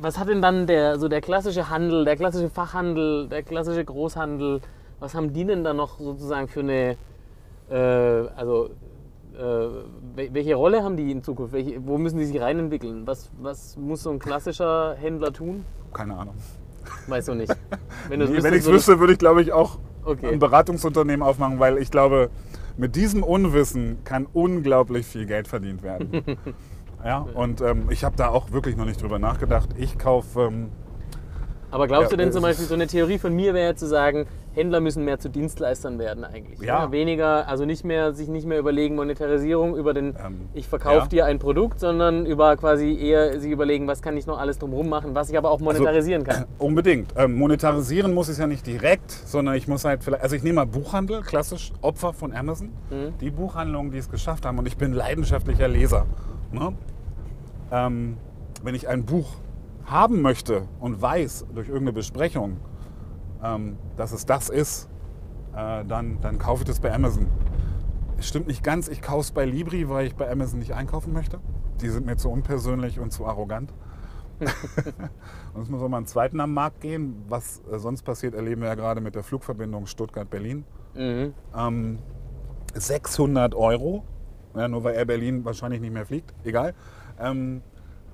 was 0.00 0.18
hat 0.18 0.28
denn 0.28 0.40
dann 0.40 0.66
der, 0.66 0.98
so 0.98 1.08
der 1.08 1.20
klassische 1.20 1.68
Handel, 1.68 2.04
der 2.04 2.16
klassische 2.16 2.48
Fachhandel, 2.48 3.28
der 3.28 3.42
klassische 3.42 3.84
Großhandel, 3.84 4.60
was 5.00 5.14
haben 5.14 5.32
die 5.32 5.44
denn 5.44 5.62
da 5.62 5.74
noch 5.74 5.98
sozusagen 5.98 6.48
für 6.48 6.60
eine, 6.60 6.96
äh, 7.68 8.28
also 8.36 8.70
äh, 9.38 10.18
wel- 10.18 10.32
welche 10.34 10.54
Rolle 10.54 10.82
haben 10.82 10.96
die 10.96 11.10
in 11.10 11.22
Zukunft? 11.22 11.52
Welche, 11.52 11.86
wo 11.86 11.98
müssen 11.98 12.18
die 12.18 12.24
sich 12.24 12.40
reinentwickeln? 12.40 13.06
Was, 13.06 13.30
was 13.40 13.76
muss 13.76 14.02
so 14.02 14.10
ein 14.10 14.18
klassischer 14.18 14.94
Händler 14.98 15.32
tun? 15.32 15.64
Keine 15.92 16.16
Ahnung. 16.16 16.34
Weißt 17.08 17.28
du 17.28 17.34
nicht. 17.34 17.52
Wenn 18.08 18.20
Nee, 18.20 18.42
wenn 18.42 18.54
ich 18.54 18.60
es 18.60 18.66
wüsste, 18.70 18.98
würde 19.00 19.12
ich, 19.14 19.18
glaube 19.18 19.42
ich, 19.42 19.52
auch 19.52 19.78
Okay. 20.04 20.28
ein 20.32 20.38
Beratungsunternehmen 20.38 21.26
aufmachen, 21.26 21.58
weil 21.58 21.78
ich 21.78 21.90
glaube, 21.90 22.30
mit 22.76 22.94
diesem 22.94 23.24
Unwissen 23.24 23.98
kann 24.04 24.26
unglaublich 24.32 25.04
viel 25.04 25.26
Geld 25.26 25.48
verdient 25.48 25.82
werden. 25.82 26.22
ja, 27.04 27.26
und 27.34 27.60
ähm, 27.60 27.86
ich 27.90 28.04
habe 28.04 28.14
da 28.16 28.28
auch 28.28 28.52
wirklich 28.52 28.76
noch 28.76 28.84
nicht 28.84 29.02
drüber 29.02 29.18
nachgedacht. 29.18 29.70
Ich 29.76 29.98
kaufe. 29.98 30.42
Ähm, 30.42 30.68
Aber 31.70 31.86
glaubst 31.86 32.10
Ja, 32.10 32.16
du 32.16 32.22
denn 32.22 32.28
äh, 32.28 32.32
zum 32.32 32.42
Beispiel, 32.42 32.66
so 32.66 32.74
eine 32.74 32.86
Theorie 32.86 33.18
von 33.18 33.34
mir 33.34 33.54
wäre 33.54 33.74
zu 33.74 33.86
sagen, 33.86 34.26
Händler 34.54 34.80
müssen 34.80 35.04
mehr 35.04 35.18
zu 35.18 35.28
Dienstleistern 35.28 35.98
werden 35.98 36.24
eigentlich. 36.24 36.60
Ja. 36.60 36.90
Weniger, 36.90 37.46
also 37.46 37.66
nicht 37.66 37.84
mehr, 37.84 38.14
sich 38.14 38.28
nicht 38.28 38.46
mehr 38.46 38.58
überlegen, 38.58 38.94
Monetarisierung 38.94 39.76
über 39.76 39.92
den, 39.92 40.14
Ähm, 40.24 40.48
ich 40.54 40.66
verkaufe 40.66 41.00
ja. 41.00 41.06
dir 41.06 41.26
ein 41.26 41.38
Produkt, 41.38 41.78
sondern 41.80 42.24
über 42.24 42.56
quasi 42.56 42.96
eher 42.98 43.38
sich 43.38 43.50
überlegen, 43.50 43.86
was 43.86 44.00
kann 44.00 44.16
ich 44.16 44.26
noch 44.26 44.38
alles 44.38 44.58
drumherum 44.58 44.88
machen, 44.88 45.14
was 45.14 45.28
ich 45.28 45.36
aber 45.36 45.50
auch 45.50 45.60
monetarisieren 45.60 46.24
kann. 46.24 46.46
Unbedingt. 46.58 47.12
Ähm, 47.16 47.36
monetarisieren 47.36 48.14
muss 48.14 48.28
ich 48.28 48.32
es 48.32 48.38
ja 48.38 48.46
nicht 48.46 48.66
direkt, 48.66 49.10
sondern 49.10 49.54
ich 49.56 49.68
muss 49.68 49.84
halt 49.84 50.02
vielleicht, 50.02 50.22
also 50.22 50.36
ich 50.36 50.42
nehme 50.42 50.56
mal 50.56 50.66
Buchhandel, 50.66 51.22
klassisch 51.22 51.72
Opfer 51.82 52.12
von 52.12 52.32
Amazon. 52.34 52.70
Mhm. 52.90 53.18
Die 53.20 53.30
Buchhandlungen, 53.30 53.92
die 53.92 53.98
es 53.98 54.10
geschafft 54.10 54.46
haben 54.46 54.58
und 54.58 54.66
ich 54.66 54.76
bin 54.76 54.92
leidenschaftlicher 54.92 55.68
Leser. 55.68 56.06
Ne? 56.52 56.72
Ähm, 57.70 58.16
wenn 58.62 58.74
ich 58.74 58.88
ein 58.88 59.04
Buch 59.04 59.26
haben 59.86 60.20
möchte 60.20 60.68
und 60.80 61.00
weiß 61.00 61.46
durch 61.54 61.68
irgendeine 61.68 61.92
Besprechung, 61.92 62.58
ähm, 63.42 63.78
dass 63.96 64.12
es 64.12 64.26
das 64.26 64.48
ist, 64.48 64.88
äh, 65.54 65.84
dann, 65.84 66.20
dann 66.20 66.38
kaufe 66.38 66.62
ich 66.62 66.68
das 66.68 66.80
bei 66.80 66.92
Amazon. 66.92 67.28
Es 68.18 68.26
stimmt 68.26 68.46
nicht 68.46 68.62
ganz, 68.62 68.88
ich 68.88 69.02
kaufe 69.02 69.20
es 69.20 69.32
bei 69.32 69.44
Libri, 69.44 69.88
weil 69.88 70.06
ich 70.06 70.16
bei 70.16 70.30
Amazon 70.30 70.58
nicht 70.58 70.74
einkaufen 70.74 71.12
möchte. 71.12 71.38
Die 71.80 71.88
sind 71.88 72.06
mir 72.06 72.16
zu 72.16 72.30
unpersönlich 72.30 72.98
und 72.98 73.12
zu 73.12 73.26
arrogant. 73.26 73.72
Und 75.54 75.62
es 75.62 75.70
muss 75.70 75.80
auch 75.80 75.88
mal 75.88 75.96
einen 75.96 76.06
zweiten 76.06 76.40
am 76.40 76.52
Markt 76.52 76.82
gehen. 76.82 77.24
Was 77.26 77.62
äh, 77.72 77.78
sonst 77.78 78.02
passiert, 78.02 78.34
erleben 78.34 78.60
wir 78.60 78.68
ja 78.68 78.74
gerade 78.74 79.00
mit 79.00 79.14
der 79.14 79.22
Flugverbindung 79.22 79.86
Stuttgart-Berlin. 79.86 80.64
Mhm. 80.94 81.32
Ähm, 81.56 81.98
600 82.74 83.54
Euro, 83.54 84.04
ja, 84.54 84.68
nur 84.68 84.84
weil 84.84 84.94
Air 84.94 85.06
Berlin 85.06 85.44
wahrscheinlich 85.46 85.80
nicht 85.80 85.92
mehr 85.92 86.04
fliegt, 86.04 86.34
egal. 86.44 86.74
Ähm, 87.18 87.62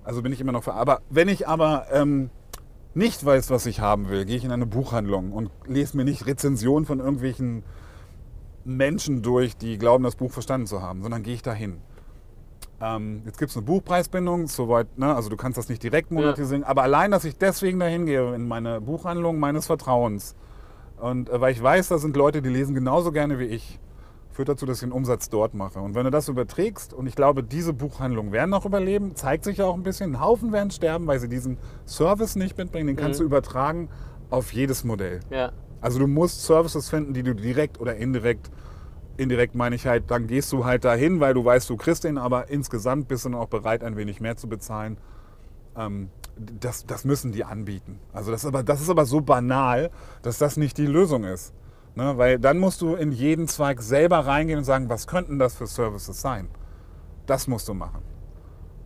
also 0.04 0.22
bin 0.22 0.32
ich 0.32 0.40
immer 0.40 0.52
noch 0.52 0.64
für. 0.64 0.74
Aber 0.74 1.00
wenn 1.10 1.28
ich 1.28 1.48
aber 1.48 1.86
ähm, 1.92 2.30
nicht 2.94 3.24
weiß, 3.24 3.50
was 3.50 3.66
ich 3.66 3.80
haben 3.80 4.08
will, 4.08 4.24
gehe 4.24 4.36
ich 4.36 4.44
in 4.44 4.52
eine 4.52 4.66
Buchhandlung 4.66 5.32
und 5.32 5.50
lese 5.66 5.96
mir 5.96 6.04
nicht 6.04 6.26
Rezensionen 6.26 6.86
von 6.86 7.00
irgendwelchen 7.00 7.62
Menschen 8.64 9.22
durch, 9.22 9.56
die 9.56 9.78
glauben, 9.78 10.04
das 10.04 10.16
Buch 10.16 10.30
verstanden 10.30 10.66
zu 10.66 10.82
haben, 10.82 11.02
sondern 11.02 11.22
gehe 11.22 11.34
ich 11.34 11.42
dahin. 11.42 11.80
Ähm, 12.80 13.22
jetzt 13.24 13.38
gibt 13.38 13.50
es 13.50 13.56
eine 13.56 13.64
Buchpreisbindung, 13.64 14.48
soweit, 14.48 14.98
ne? 14.98 15.14
also 15.14 15.28
du 15.28 15.36
kannst 15.36 15.56
das 15.56 15.68
nicht 15.68 15.82
direkt 15.82 16.10
monetarisieren, 16.10 16.64
aber 16.64 16.82
allein, 16.82 17.10
dass 17.10 17.24
ich 17.24 17.38
deswegen 17.38 17.78
dahin 17.78 18.06
gehe 18.06 18.34
in 18.34 18.48
meine 18.48 18.80
Buchhandlung 18.80 19.38
meines 19.38 19.66
Vertrauens 19.66 20.34
und 20.96 21.28
äh, 21.30 21.40
weil 21.40 21.52
ich 21.52 21.62
weiß, 21.62 21.88
da 21.88 21.98
sind 21.98 22.16
Leute, 22.16 22.42
die 22.42 22.48
lesen 22.48 22.74
genauso 22.74 23.12
gerne 23.12 23.38
wie 23.38 23.46
ich, 23.46 23.78
führt 24.32 24.48
dazu, 24.48 24.66
dass 24.66 24.78
ich 24.78 24.88
den 24.88 24.92
Umsatz 24.92 25.28
dort 25.28 25.54
mache. 25.54 25.78
Und 25.78 25.94
wenn 25.94 26.04
du 26.04 26.10
das 26.10 26.28
überträgst, 26.28 26.94
und 26.94 27.06
ich 27.06 27.14
glaube, 27.14 27.42
diese 27.42 27.72
Buchhandlungen 27.72 28.32
werden 28.32 28.50
noch 28.50 28.64
überleben, 28.64 29.14
zeigt 29.14 29.44
sich 29.44 29.58
ja 29.58 29.66
auch 29.66 29.74
ein 29.74 29.82
bisschen, 29.82 30.14
ein 30.14 30.20
Haufen 30.20 30.52
werden 30.52 30.70
sterben, 30.70 31.06
weil 31.06 31.18
sie 31.20 31.28
diesen 31.28 31.58
Service 31.86 32.36
nicht 32.36 32.56
mitbringen, 32.56 32.86
den 32.86 32.96
kannst 32.96 33.20
du 33.20 33.24
übertragen 33.24 33.88
auf 34.30 34.52
jedes 34.52 34.84
Modell. 34.84 35.20
Ja. 35.30 35.52
Also 35.80 35.98
du 35.98 36.06
musst 36.06 36.44
Services 36.44 36.88
finden, 36.88 37.12
die 37.12 37.22
du 37.22 37.34
direkt 37.34 37.80
oder 37.80 37.96
indirekt, 37.96 38.50
indirekt 39.16 39.54
meine 39.54 39.74
ich 39.76 39.86
halt, 39.86 40.10
dann 40.10 40.26
gehst 40.26 40.52
du 40.52 40.64
halt 40.64 40.84
dahin, 40.84 41.20
weil 41.20 41.34
du 41.34 41.44
weißt, 41.44 41.68
du 41.68 41.76
kriegst 41.76 42.04
den, 42.04 42.18
aber 42.18 42.48
insgesamt 42.48 43.08
bist 43.08 43.24
du 43.24 43.30
dann 43.30 43.38
auch 43.38 43.48
bereit, 43.48 43.84
ein 43.84 43.96
wenig 43.96 44.20
mehr 44.20 44.36
zu 44.36 44.48
bezahlen. 44.48 44.96
Ähm, 45.76 46.08
das, 46.36 46.86
das 46.86 47.04
müssen 47.04 47.32
die 47.32 47.44
anbieten. 47.44 47.98
Also 48.12 48.30
das 48.30 48.46
aber, 48.46 48.62
das 48.62 48.80
ist 48.80 48.88
aber 48.88 49.04
so 49.04 49.20
banal, 49.20 49.90
dass 50.22 50.38
das 50.38 50.56
nicht 50.56 50.78
die 50.78 50.86
Lösung 50.86 51.24
ist. 51.24 51.52
Ne? 51.94 52.16
Weil 52.16 52.38
dann 52.38 52.58
musst 52.58 52.80
du 52.80 52.94
in 52.94 53.12
jeden 53.12 53.48
Zweig 53.48 53.82
selber 53.82 54.18
reingehen 54.20 54.58
und 54.58 54.64
sagen, 54.64 54.88
was 54.88 55.06
könnten 55.06 55.38
das 55.38 55.54
für 55.54 55.66
Services 55.66 56.20
sein? 56.20 56.48
Das 57.26 57.46
musst 57.46 57.68
du 57.68 57.74
machen. 57.74 58.02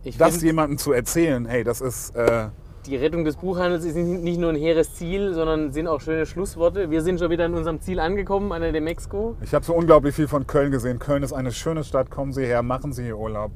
Ich 0.03 0.17
Das 0.17 0.41
jemandem 0.41 0.77
zu 0.77 0.91
erzählen, 0.91 1.45
hey, 1.45 1.63
das 1.63 1.81
ist... 1.81 2.15
Äh, 2.15 2.49
die 2.85 2.95
Rettung 2.95 3.25
des 3.25 3.35
Buchhandels 3.35 3.83
ist 3.83 3.95
nicht 3.95 4.23
nicht 4.23 4.39
nur 4.39 4.49
ein 4.49 4.55
hehres 4.55 4.95
Ziel, 4.95 5.33
sondern 5.33 5.73
sind 5.73 5.87
auch 5.87 5.99
schöne 5.99 6.25
Schlussworte. 6.25 6.89
Wir 6.89 7.01
sind 7.01 7.19
schon 7.19 7.29
wieder 7.29 7.43
an 7.43 7.53
unserem 7.53 7.81
Ziel 7.81 7.99
angekommen, 7.99 8.53
an 8.53 8.61
der 8.61 8.71
Demexco. 8.71 9.35
Ich 9.41 9.53
habe 9.53 9.65
so 9.65 9.73
unglaublich 9.73 10.15
viel 10.15 10.29
von 10.29 10.47
Köln 10.47 10.71
gesehen. 10.71 10.97
Köln 10.97 11.21
ist 11.21 11.33
eine 11.33 11.51
schöne 11.51 11.83
Stadt. 11.83 12.09
Kommen 12.09 12.31
Sie 12.31 12.45
her, 12.45 12.63
machen 12.63 12.93
Sie 12.93 13.03
hier 13.03 13.17
Urlaub. 13.17 13.51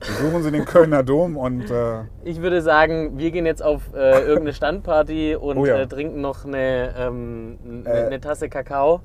Besuchen 0.00 0.42
Sie 0.42 0.50
den 0.50 0.64
Kölner 0.64 1.02
Dom 1.02 1.36
und 1.36 1.70
äh, 1.70 2.04
Ich 2.24 2.40
würde 2.40 2.62
sagen, 2.62 3.18
wir 3.18 3.30
gehen 3.30 3.44
jetzt 3.44 3.62
auf 3.62 3.82
äh, 3.94 4.20
irgendeine 4.20 4.54
Standparty 4.54 5.36
und 5.36 5.58
Oh 5.58 5.66
ja. 5.66 5.76
äh, 5.80 5.86
trinken 5.86 6.20
noch 6.22 6.44
eine, 6.46 6.94
ähm, 6.98 7.58
eine, 7.84 7.84
Äh. 7.88 8.06
eine 8.06 8.20
Tasse 8.20 8.48
Kakao 8.48 9.00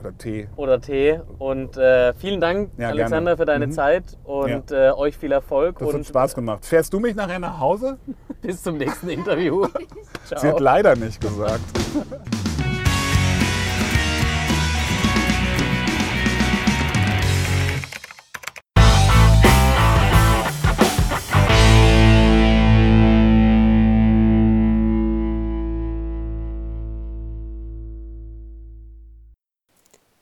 oder 0.00 0.18
Tee. 0.18 0.48
oder 0.56 0.80
Tee. 0.80 1.20
Und 1.38 1.76
äh, 1.76 2.12
vielen 2.14 2.40
Dank, 2.40 2.70
Ja, 2.76 2.88
Alexander, 2.88 3.30
gerne. 3.30 3.36
für 3.36 3.44
deine 3.46 3.66
Mhm. 3.68 3.72
Zeit 3.72 4.04
und 4.24 4.70
äh, 4.72 4.90
euch 4.90 5.16
viel 5.16 5.30
Erfolg 5.32 5.78
Das 5.78 5.94
hat 5.94 6.06
Spaß 6.06 6.34
gemacht. 6.34 6.66
Fährst 6.66 6.92
du 6.92 6.98
mich 6.98 7.14
nachher 7.14 7.38
nach 7.38 7.60
Hause? 7.60 7.98
bis 8.42 8.62
zum 8.62 8.76
nächsten 8.78 9.08
Interview. 9.10 9.66
Sie 10.24 10.34
hat 10.34 10.40
Ciao. 10.40 10.58
leider 10.58 10.96
nicht 10.96 11.20
gesagt. 11.20 11.60